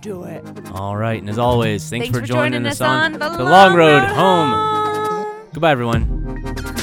Do 0.00 0.24
it. 0.24 0.42
All 0.72 0.96
right, 0.96 1.20
and 1.20 1.28
as 1.28 1.38
always, 1.38 1.88
thanks, 1.88 2.06
Thanks 2.06 2.18
for 2.18 2.24
joining, 2.24 2.64
us 2.66 2.80
on 2.80 3.12
the, 3.12 3.18
the 3.18 3.44
long 3.44 3.74
road 3.74 4.02
home. 4.04 5.48
Goodbye, 5.52 5.72
everyone. 5.72 6.79